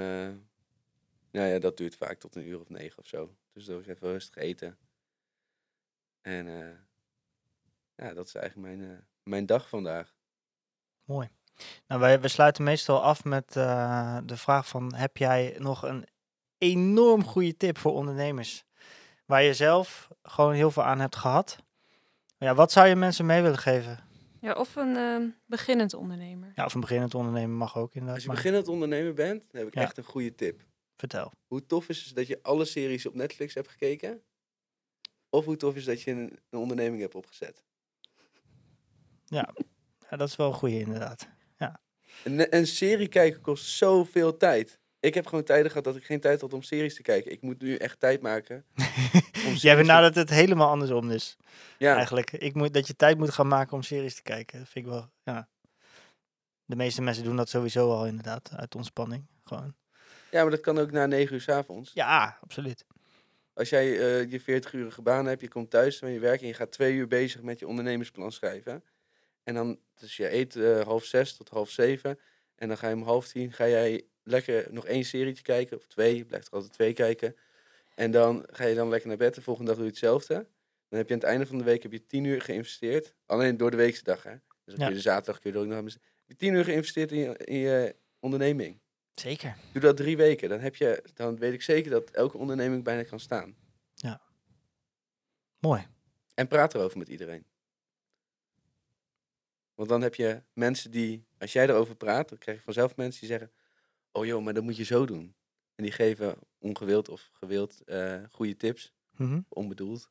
nou 1.31 1.49
ja, 1.49 1.59
dat 1.59 1.77
duurt 1.77 1.97
vaak 1.97 2.19
tot 2.19 2.35
een 2.35 2.49
uur 2.49 2.61
of 2.61 2.69
negen 2.69 2.99
of 2.99 3.07
zo. 3.07 3.37
Dus 3.53 3.65
dan 3.65 3.81
even 3.81 4.09
rustig 4.09 4.37
eten. 4.37 4.79
En 6.23 6.47
ja, 7.97 8.15
dat 8.15 8.27
is 8.27 8.35
eigenlijk 8.35 8.77
mijn, 8.77 9.07
mijn 9.23 9.47
dag 9.47 9.69
vandaag. 9.69 10.15
Mooi. 11.05 11.29
Nou, 11.87 12.01
wij, 12.01 12.21
we 12.21 12.29
sluiten 12.29 12.65
meestal 12.65 13.03
af 13.03 13.25
met 13.25 13.57
eh, 13.57 14.19
de 14.25 14.37
vraag 14.37 14.69
van... 14.69 14.95
Heb 14.95 15.17
jij 15.17 15.57
nog 15.59 15.83
een 15.83 16.07
enorm 16.59 17.25
goede 17.25 17.57
tip 17.57 17.79
voor 17.79 17.93
ondernemers? 17.93 18.65
Waar 19.27 19.43
je 19.43 19.55
zelf 19.55 20.09
gewoon 20.23 20.53
heel 20.53 20.71
veel 20.71 20.83
aan 20.83 21.01
hebt 21.01 21.17
gehad. 21.17 21.57
Ja, 22.39 22.55
wat 22.55 22.73
zou 22.73 22.87
je 22.89 22.97
mensen 22.97 23.27
mee 23.27 23.43
willen 23.43 23.59
geven? 23.59 23.99
Ja, 24.41 24.53
of 24.53 24.77
een 24.77 24.97
ehm, 24.97 25.29
beginnend 25.47 25.95
ondernemer. 25.95 26.53
Ja, 26.55 26.65
of 26.65 26.75
een 26.75 26.81
beginnend 26.81 27.15
ondernemer 27.15 27.57
mag 27.57 27.77
ook 27.77 27.89
inderdaad. 27.95 28.15
Als 28.15 28.23
je 28.23 28.29
maar 28.29 28.37
beginnend 28.37 28.69
ondernemer 28.69 29.15
bent, 29.15 29.41
dan 29.51 29.59
heb 29.61 29.67
ik 29.69 29.75
Ja. 29.75 29.81
echt 29.83 29.97
een 29.97 30.05
goede 30.05 30.35
tip. 30.35 30.61
Vertel. 30.97 31.33
Hoe 31.47 31.67
tof 31.67 31.89
is 31.89 32.05
het 32.05 32.17
dat 32.17 32.27
je 32.27 32.39
alle 32.43 32.65
series 32.65 33.07
op 33.07 33.15
Netflix 33.15 33.55
hebt 33.55 33.69
gekeken? 33.69 34.23
Of 35.31 35.45
hoe 35.45 35.57
tof 35.57 35.75
is 35.75 35.85
dat 35.85 36.03
je 36.03 36.11
een, 36.11 36.39
een 36.51 36.59
onderneming 36.59 37.03
hebt 37.03 37.15
opgezet? 37.15 37.63
Ja, 39.25 39.55
dat 40.11 40.29
is 40.29 40.37
wel 40.37 40.47
een 40.49 40.55
goede 40.55 40.79
inderdaad. 40.79 41.29
Een, 42.25 42.57
een 42.57 42.67
serie 42.67 43.09
kijken 43.09 43.41
kost 43.41 43.65
zoveel 43.65 44.37
tijd. 44.37 44.79
Ik 45.05 45.15
heb 45.15 45.27
gewoon 45.27 45.45
tijden 45.45 45.71
gehad 45.71 45.85
dat 45.85 45.97
ik 45.97 46.05
geen 46.05 46.21
tijd 46.21 46.41
had 46.41 46.53
om 46.53 46.63
series 46.63 46.95
te 46.95 47.03
kijken. 47.03 47.33
Ik 47.33 47.43
moet 47.43 47.63
nu 47.63 47.77
echt 47.77 48.01
tijd 48.01 48.23
maken. 48.23 48.65
Jij 49.55 49.77
benadert 49.77 50.15
het 50.15 50.31
helemaal 50.31 50.69
andersom 50.69 51.09
dus. 51.09 51.37
Ja, 51.79 51.97
Eigenlijk. 51.97 52.33
Ik 52.33 52.55
moet, 52.55 52.75
dat 52.75 52.87
je 52.87 52.97
tijd 52.97 53.19
moet 53.19 53.31
gaan 53.31 53.49
maken 53.49 53.73
om 53.73 53.83
series 53.83 54.15
te 54.15 54.23
kijken. 54.23 54.59
Dat 54.59 54.69
vind 54.69 54.85
ik 54.85 54.91
wel, 54.91 55.11
ja. 55.23 55.49
De 56.65 56.77
meeste 56.77 57.03
mensen 57.03 57.25
doen 57.25 57.37
dat 57.37 57.49
sowieso 57.49 57.91
al 57.91 58.07
inderdaad. 58.07 58.51
Uit 58.57 58.75
ontspanning. 58.75 59.27
Gewoon. 59.45 59.75
ja, 60.31 60.43
maar 60.43 60.51
dat 60.51 60.61
kan 60.61 60.79
ook 60.79 60.91
na 60.91 61.07
negen 61.07 61.35
uur 61.35 61.41
s 61.41 61.49
avonds. 61.49 61.91
Ja, 61.95 62.39
absoluut. 62.41 62.87
Als 63.55 63.69
jij 63.69 63.99
eh, 63.99 64.31
je 64.31 64.41
40-urige 64.41 65.03
baan 65.03 65.27
hebt, 65.27 65.41
je 65.41 65.49
komt 65.49 65.71
thuis 65.71 65.99
van 65.99 66.11
je 66.11 66.19
werk 66.19 66.41
en 66.41 66.47
je 66.47 66.55
gaat 66.55 66.73
twee 66.73 66.95
uur 66.95 67.09
bezig 67.09 67.43
met 67.43 67.59
je 67.59 67.67
ondernemersplan 67.67 68.33
schrijven. 68.33 68.83
En 69.45 69.55
dan, 69.55 69.79
dus 69.95 70.17
je 70.17 70.33
eet 70.33 70.57
eh, 70.57 70.81
half 70.81 71.05
zes 71.05 71.37
tot 71.37 71.49
half 71.49 71.71
zeven. 71.71 72.19
En 72.55 72.69
dan 72.69 72.79
ga 72.79 72.89
je 72.89 72.95
om 72.95 73.03
half 73.03 73.29
tien, 73.29 73.53
ga 73.53 73.69
jij 73.69 74.07
lekker 74.23 74.67
nog 74.73 74.87
één 74.87 75.05
serietje 75.05 75.43
kijken. 75.43 75.77
Of 75.77 75.87
twee, 75.87 76.17
je 76.17 76.25
blijft 76.25 76.47
er 76.47 76.53
altijd 76.53 76.73
twee 76.73 76.93
kijken. 76.93 77.37
En 77.95 78.11
dan 78.11 78.47
ga 78.51 78.65
je 78.65 78.75
dan 78.75 78.89
lekker 78.89 79.09
naar 79.09 79.17
bed. 79.17 79.35
De 79.35 79.43
volgende 79.43 79.69
dag 79.69 79.77
doe 79.79 79.87
je 79.87 79.93
hetzelfde. 79.93 80.35
Dan 80.89 80.99
heb 80.99 81.09
je 81.09 81.15
aan 81.15 81.21
het 81.21 81.29
einde 81.29 81.47
van 81.47 81.59
de 81.59 81.65
week 81.65 81.83
heb 81.83 81.93
je 81.93 82.07
tien 82.07 82.25
uur 82.25 82.43
geïnvesteerd. 82.43 83.15
Alleen 83.27 83.57
door 83.57 83.71
de 83.71 83.77
weekse 83.77 84.05
dag, 84.05 84.23
hè. 84.23 84.35
Dus 84.65 84.75
op 84.75 84.81
Ja. 84.81 84.89
je 84.89 84.95
de 84.95 85.01
zaterdag 85.01 85.41
kun 85.41 85.51
je 85.51 85.57
er 85.57 85.63
ook 85.63 85.69
nog. 85.71 85.77
Heb 85.85 85.93
je 86.27 86.37
tien 86.37 86.55
uur 86.55 86.65
geïnvesteerd 86.65 87.13
in 87.13 87.19
je, 87.19 87.37
in 87.37 87.59
je 87.59 87.97
onderneming. 88.21 88.81
Zeker. 89.15 89.57
Doe 89.73 89.83
dat 89.83 89.97
drie 89.97 90.17
weken. 90.17 90.49
Dan, 90.49 90.61
heb 90.61 90.77
je, 90.77 91.05
dan 91.15 91.39
weet 91.39 91.53
ik 91.53 91.63
zeker 91.63 91.91
dat 91.91 92.11
elke 92.11 92.39
onderneming 92.39 92.85
bijna 92.85 93.03
kan 93.03 93.21
staan. 93.21 93.57
Mooi. 95.59 95.87
En 96.35 96.49
praat 96.49 96.75
erover 96.75 96.99
met 96.99 97.09
iedereen. 97.09 97.45
Want 99.75 99.89
dan 99.89 100.03
heb 100.03 100.15
je 100.15 100.43
mensen 100.53 100.91
die, 100.91 101.27
als 101.39 101.53
jij 101.53 101.69
erover 101.69 101.97
praat, 101.97 102.29
dan 102.29 102.39
krijg 102.39 102.57
je 102.59 102.65
vanzelf 102.65 102.97
mensen 102.97 103.21
die 103.21 103.29
zeggen: 103.29 103.53
Oh 104.13 104.27
joh, 104.27 104.45
maar 104.45 104.55
dat 104.55 104.63
moet 104.63 104.77
je 104.77 104.85
zo 104.85 105.07
doen. 105.07 105.35
En 105.75 105.83
die 105.83 105.93
geven 105.93 106.39
ongewild 106.59 107.09
of 107.09 107.31
gewild 107.33 107.81
eh, 107.85 108.23
goede 108.31 108.57
tips, 108.57 108.93
Mhm. 109.17 109.41
onbedoeld. 109.49 110.11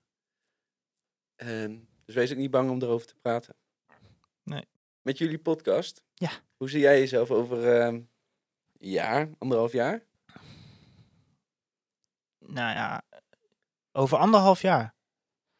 En, 1.36 1.88
dus 2.06 2.16
wees 2.16 2.32
ook 2.32 2.38
niet 2.38 2.52
bang 2.52 2.70
om 2.70 2.82
erover 2.82 3.08
te 3.08 3.16
praten. 3.16 3.56
Nee. 4.44 4.66
Met 5.02 5.18
jullie 5.18 5.40
podcast. 5.40 6.04
Ja. 6.14 6.32
Hoe 6.58 6.70
zie 6.70 6.80
jij 6.80 7.00
jezelf 7.00 7.32
over 7.32 7.74
ehm, 7.80 7.94
een 7.94 8.10
jaar, 8.78 9.30
anderhalf 9.38 9.72
jaar? 9.72 10.04
Nou 12.40 12.74
ja, 12.76 13.04
over 13.92 14.18
anderhalf 14.18 14.62
jaar. 14.62 14.96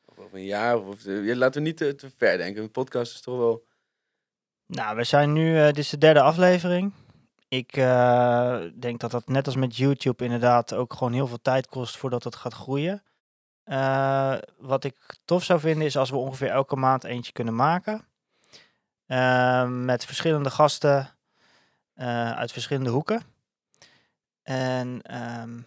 Of 0.06 0.18
over 0.20 0.38
een 0.38 0.46
jaar? 0.46 0.78
Of, 0.80 0.88
of, 0.88 1.06
eh, 1.06 1.36
laten 1.36 1.62
we 1.62 1.68
niet 1.68 1.78
te, 1.78 1.96
te 1.96 2.10
ver 2.10 2.38
denken. 2.38 2.64
Een 2.64 2.72
podcast 2.72 3.14
is 3.14 3.22
toch 3.22 3.38
wel. 3.38 3.66
Nou, 4.74 4.96
we 4.96 5.04
zijn 5.04 5.34
nu, 5.34 5.58
eh, 5.58 5.66
dit 5.66 5.78
is 5.78 5.90
de 5.90 5.98
derde 5.98 6.22
aflevering. 6.22 6.94
Ik 7.48 7.78
eh, 7.78 8.62
denk 8.80 9.00
dat 9.00 9.12
dat 9.12 9.28
net 9.28 9.46
als 9.46 9.56
met 9.56 9.76
YouTube 9.76 10.24
inderdaad 10.24 10.74
ook 10.74 10.94
gewoon 10.94 11.14
heel 11.14 11.28
veel 11.28 11.42
tijd 11.42 11.68
kost 11.68 11.98
voordat 11.98 12.24
het 12.24 12.36
gaat 12.36 12.54
groeien. 12.54 13.04
Eh, 13.64 14.36
wat 14.58 14.84
ik 14.84 14.96
tof 15.26 15.44
zou 15.44 15.60
vinden 15.60 15.86
is 15.86 15.98
als 15.98 16.10
we 16.10 16.16
ongeveer 16.16 16.50
elke 16.50 16.76
maand 16.76 17.04
eentje 17.04 17.32
kunnen 17.32 17.56
maken. 17.56 18.06
Met 19.86 20.06
verschillende 20.06 20.50
gasten 20.50 21.10
uit 22.36 22.52
verschillende 22.52 22.90
hoeken. 22.90 23.22
En 24.44 25.02
ehm, 25.02 25.60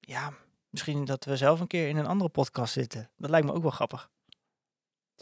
ja, 0.00 0.32
misschien 0.68 1.04
dat 1.04 1.24
we 1.24 1.36
zelf 1.36 1.60
een 1.60 1.66
keer 1.66 1.88
in 1.88 1.96
een 1.96 2.06
andere 2.06 2.30
podcast 2.30 2.72
zitten. 2.72 3.10
Dat 3.16 3.30
lijkt 3.30 3.46
me 3.46 3.52
ook 3.52 3.62
wel 3.62 3.70
grappig. 3.70 4.10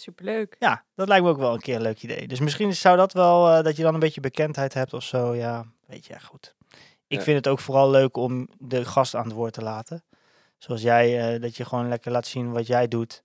Superleuk. 0.00 0.56
Ja, 0.58 0.84
dat 0.94 1.08
lijkt 1.08 1.24
me 1.24 1.30
ook 1.30 1.38
wel 1.38 1.52
een 1.54 1.60
keer 1.60 1.74
een 1.76 1.82
leuk 1.82 2.02
idee. 2.02 2.28
Dus 2.28 2.40
misschien 2.40 2.74
zou 2.74 2.96
dat 2.96 3.12
wel, 3.12 3.48
eh, 3.48 3.62
dat 3.64 3.76
je 3.76 3.82
dan 3.82 3.94
een 3.94 4.00
beetje 4.00 4.20
bekendheid 4.20 4.74
hebt 4.74 4.92
of 4.94 5.02
zo. 5.02 5.34
Ja, 5.34 5.66
weet 5.86 6.06
je, 6.06 6.12
ja, 6.12 6.18
goed. 6.18 6.54
Ik 7.06 7.18
Ja. 7.18 7.22
vind 7.24 7.36
het 7.36 7.48
ook 7.48 7.58
vooral 7.60 7.90
leuk 7.90 8.16
om 8.16 8.48
de 8.58 8.84
gast 8.84 9.14
aan 9.14 9.24
het 9.24 9.32
woord 9.32 9.52
te 9.52 9.62
laten. 9.62 10.04
Zoals 10.58 10.82
jij, 10.82 11.34
eh, 11.34 11.40
dat 11.40 11.56
je 11.56 11.64
gewoon 11.64 11.88
lekker 11.88 12.12
laat 12.12 12.26
zien 12.26 12.52
wat 12.52 12.66
jij 12.66 12.88
doet. 12.88 13.22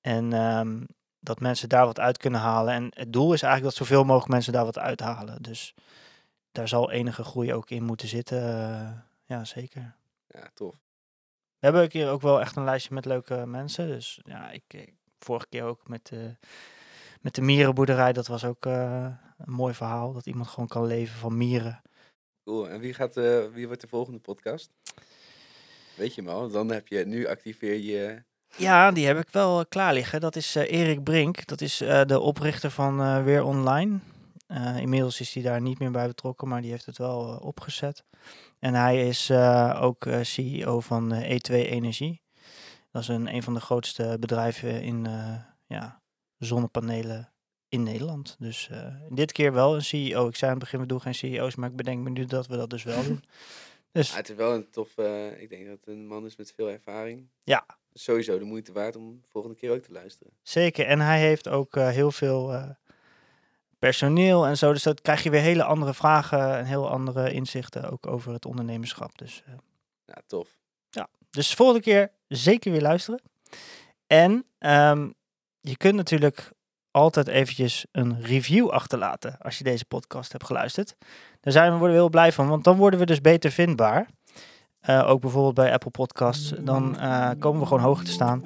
En 0.00 0.32
ehm, 0.32 0.84
dat 1.20 1.40
mensen 1.40 1.68
daar 1.68 1.86
wat 1.86 2.00
uit 2.00 2.16
kunnen 2.18 2.40
halen. 2.40 2.74
En 2.74 2.84
het 2.94 3.12
doel 3.12 3.32
is 3.32 3.42
eigenlijk 3.42 3.76
dat 3.76 3.86
zoveel 3.86 4.04
mogelijk 4.04 4.32
mensen 4.32 4.52
daar 4.52 4.64
wat 4.64 4.78
uithalen. 4.78 5.42
Dus 5.42 5.74
daar 6.52 6.68
zal 6.68 6.90
enige 6.90 7.24
groei 7.24 7.54
ook 7.54 7.70
in 7.70 7.82
moeten 7.84 8.08
zitten. 8.08 8.38
eh, 8.42 8.90
ja, 9.24 9.44
zeker. 9.44 9.94
Ja, 10.26 10.50
tof. 10.54 10.74
We 11.58 11.66
hebben 11.66 11.82
ook 11.82 11.92
hier 11.92 12.10
ook 12.10 12.20
wel 12.22 12.40
echt 12.40 12.56
een 12.56 12.64
lijstje 12.64 12.94
met 12.94 13.04
leuke 13.04 13.46
mensen. 13.46 13.86
Dus 13.86 14.20
ja, 14.24 14.50
ik, 14.50 14.62
ik 14.68 14.94
vorige 15.24 15.46
keer 15.48 15.62
ook 15.62 15.88
met, 15.88 16.06
de 16.06 16.36
met 17.20 17.34
de 17.34 17.42
mierenboerderij. 17.42 18.12
Dat 18.12 18.26
was 18.26 18.44
ook 18.44 18.66
eh, 18.66 19.06
een 19.38 19.52
mooi 19.52 19.74
verhaal. 19.74 20.12
Dat 20.12 20.26
iemand 20.26 20.48
gewoon 20.48 20.68
kan 20.68 20.86
leven 20.86 21.18
van 21.18 21.36
mieren. 21.36 21.82
Cool. 22.44 22.68
En 22.68 22.80
wie, 22.80 22.94
gaat, 22.94 23.16
eh, 23.16 23.44
wie 23.52 23.66
wordt 23.66 23.80
de 23.80 23.88
volgende 23.88 24.18
podcast? 24.18 24.70
Weet 25.96 26.14
je 26.14 26.28
al? 26.28 26.50
Dan 26.50 26.70
heb 26.70 26.88
je, 26.88 27.06
nu 27.06 27.26
activeer 27.26 27.76
je... 27.78 28.22
Ja, 28.56 28.90
die 28.90 29.06
heb 29.06 29.18
ik 29.18 29.28
wel 29.30 29.58
eh, 29.60 29.64
klaar 29.68 29.92
liggen. 29.92 30.20
Dat 30.20 30.36
is 30.36 30.56
eh, 30.56 30.72
Erik 30.80 31.02
Brink. 31.04 31.46
Dat 31.46 31.60
is 31.60 31.80
eh, 31.80 32.04
de 32.04 32.20
oprichter 32.20 32.70
van 32.70 33.00
eh, 33.00 33.24
Weer 33.24 33.42
Online. 33.42 33.98
Eh, 34.46 34.76
inmiddels 34.76 35.20
is 35.20 35.34
hij 35.34 35.42
daar 35.42 35.60
niet 35.60 35.78
meer 35.78 35.90
bij 35.90 36.06
betrokken, 36.06 36.48
maar 36.48 36.60
die 36.62 36.70
heeft 36.70 36.86
het 36.86 36.98
wel 36.98 37.28
eh, 37.28 37.46
opgezet. 37.46 38.04
En 38.58 38.74
hij 38.74 39.08
is 39.08 39.30
eh, 39.30 39.78
ook 39.82 40.06
eh, 40.06 40.18
CEO 40.22 40.80
van 40.80 41.12
eh, 41.12 41.38
E2 41.38 41.54
Energie. 41.54 42.20
Dat 42.90 43.02
is 43.02 43.08
een, 43.08 43.34
een 43.34 43.42
van 43.42 43.54
de 43.54 43.60
grootste 43.60 44.16
bedrijven 44.20 44.82
in 44.82 45.06
eh, 45.06 45.34
ja, 45.66 46.02
zonnepanelen 46.38 47.32
in 47.68 47.82
Nederland. 47.82 48.36
Dus 48.38 48.68
eh, 48.70 48.94
dit 49.08 49.32
keer 49.32 49.52
wel 49.52 49.74
een 49.74 49.82
CEO. 49.84 50.28
Ik 50.28 50.36
zei 50.36 50.50
aan 50.50 50.56
het 50.56 50.64
begin, 50.64 50.80
we 50.80 50.86
doen 50.86 51.00
geen 51.00 51.14
CEO's, 51.14 51.54
maar 51.54 51.70
ik 51.70 51.76
bedenk 51.76 52.02
me 52.02 52.10
nu 52.10 52.24
dat 52.24 52.46
we 52.46 52.56
dat 52.56 52.70
dus 52.70 52.82
wel 52.82 53.04
doen. 53.04 53.24
Dus 53.92 54.10
Ah, 54.10 54.16
het 54.16 54.28
is 54.28 54.36
wel 54.36 54.54
een 54.54 54.70
tof... 54.70 54.96
eh, 54.98 55.42
ik 55.42 55.48
denk 55.50 55.66
dat 55.66 55.76
het 55.76 55.86
een 55.86 56.06
man 56.06 56.24
is 56.26 56.36
met 56.36 56.52
veel 56.52 56.70
ervaring. 56.70 57.28
Ja. 57.42 57.66
Sowieso 57.92 58.38
de 58.38 58.44
moeite 58.44 58.72
waard 58.72 58.96
om 58.96 59.20
de 59.22 59.28
volgende 59.28 59.56
keer 59.56 59.70
ook 59.70 59.82
te 59.82 59.92
luisteren. 59.92 60.32
Zeker. 60.42 60.86
En 60.86 61.00
hij 61.00 61.20
heeft 61.20 61.48
ook 61.48 61.74
heel 61.74 62.10
veel 62.12 62.76
personeel 63.78 64.46
en 64.46 64.56
zo. 64.56 64.72
Dus 64.72 64.82
dat 64.82 65.00
krijg 65.00 65.22
je 65.22 65.30
weer 65.30 65.40
hele 65.40 65.64
andere 65.64 65.94
vragen 65.94 66.56
en 66.56 66.64
heel 66.64 66.90
andere 66.90 67.32
inzichten 67.32 67.90
ook 67.90 68.06
over 68.06 68.32
het 68.32 68.44
ondernemerschap. 68.46 69.18
Dus, 69.18 69.44
Ja, 70.06 70.22
tof. 70.26 70.59
Dus 71.30 71.54
volgende 71.54 71.82
keer 71.82 72.10
zeker 72.28 72.72
weer 72.72 72.80
luisteren. 72.80 73.20
En 74.06 74.44
ehm, 74.58 75.10
je 75.60 75.76
kunt 75.76 75.94
natuurlijk 75.94 76.50
altijd 76.90 77.28
eventjes 77.28 77.86
een 77.92 78.22
review 78.22 78.68
achterlaten 78.68 79.38
als 79.38 79.58
je 79.58 79.64
deze 79.64 79.84
podcast 79.84 80.32
hebt 80.32 80.46
geluisterd. 80.46 80.96
Daar 81.40 81.52
zijn 81.52 81.72
we 81.72 81.78
worden 81.78 81.96
heel 81.96 82.08
blij 82.08 82.32
van, 82.32 82.48
want 82.48 82.64
dan 82.64 82.76
worden 82.76 83.00
we 83.00 83.06
dus 83.06 83.20
beter 83.20 83.50
vindbaar. 83.50 84.08
Eh, 84.80 85.08
ook 85.08 85.20
bijvoorbeeld 85.20 85.54
bij 85.54 85.72
Apple 85.72 85.90
Podcasts. 85.90 86.52
Dan 86.60 86.98
eh, 86.98 87.30
komen 87.38 87.60
we 87.60 87.66
gewoon 87.66 87.82
hoger 87.82 88.04
te 88.04 88.10
staan. 88.10 88.44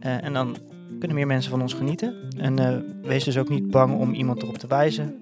Eh, 0.00 0.24
en 0.24 0.32
dan 0.32 0.56
kunnen 0.98 1.16
meer 1.16 1.26
mensen 1.26 1.50
van 1.50 1.60
ons 1.60 1.74
genieten. 1.74 2.28
En 2.36 2.84
wees 3.02 3.24
dus 3.24 3.38
ook 3.38 3.48
niet 3.48 3.70
bang 3.70 3.98
om 3.98 4.12
iemand 4.14 4.42
erop 4.42 4.58
te 4.58 4.66
wijzen. 4.66 5.18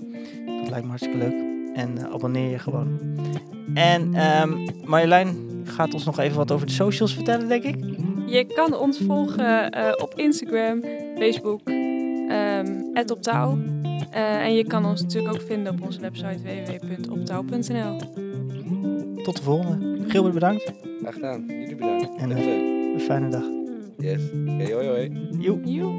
Dat 0.46 0.68
lijkt 0.68 0.82
me 0.82 0.88
hartstikke 0.88 1.18
leuk. 1.18 1.51
En 1.74 1.98
eh, 1.98 2.12
abonneer 2.12 2.50
je 2.50 2.58
gewoon. 2.58 2.98
En 3.74 4.14
ehm, 4.14 4.68
Marjolein 4.84 5.50
gaat 5.64 5.94
ons 5.94 6.04
nog 6.04 6.18
even 6.18 6.36
wat 6.36 6.52
over 6.52 6.66
de 6.66 6.72
socials 6.72 7.14
vertellen, 7.14 7.48
denk 7.48 7.62
ik. 7.62 7.76
Je 8.26 8.44
kan 8.44 8.76
ons 8.76 8.98
volgen 9.06 9.70
eh, 9.70 9.92
op 9.96 10.12
Instagram, 10.16 10.82
Facebook, 11.18 11.60
ehm 11.68 12.66
@optouw. 13.06 13.58
Eh, 14.10 14.44
en 14.44 14.54
je 14.54 14.66
kan 14.66 14.84
ons 14.84 15.02
natuurlijk 15.02 15.34
ook 15.34 15.40
vinden 15.40 15.72
op 15.72 15.82
onze 15.82 16.00
website 16.00 16.38
www.optouw.nl. 16.42 17.96
Tot 19.22 19.36
de 19.36 19.42
volgende. 19.42 19.98
Gilbert, 20.08 20.34
bedankt. 20.34 20.72
Graag 21.00 21.14
gedaan. 21.14 21.44
Jullie 21.48 21.76
bedankt. 21.76 22.08
En. 22.16 22.30
Een 22.30 23.00
fijne 23.00 23.28
dag. 23.28 23.44
Yes. 23.98 24.22
Oké, 24.30 24.72
hoi 24.72 24.86
hoi. 24.86 25.28
Joe. 25.38 25.60
Joe. 25.64 25.96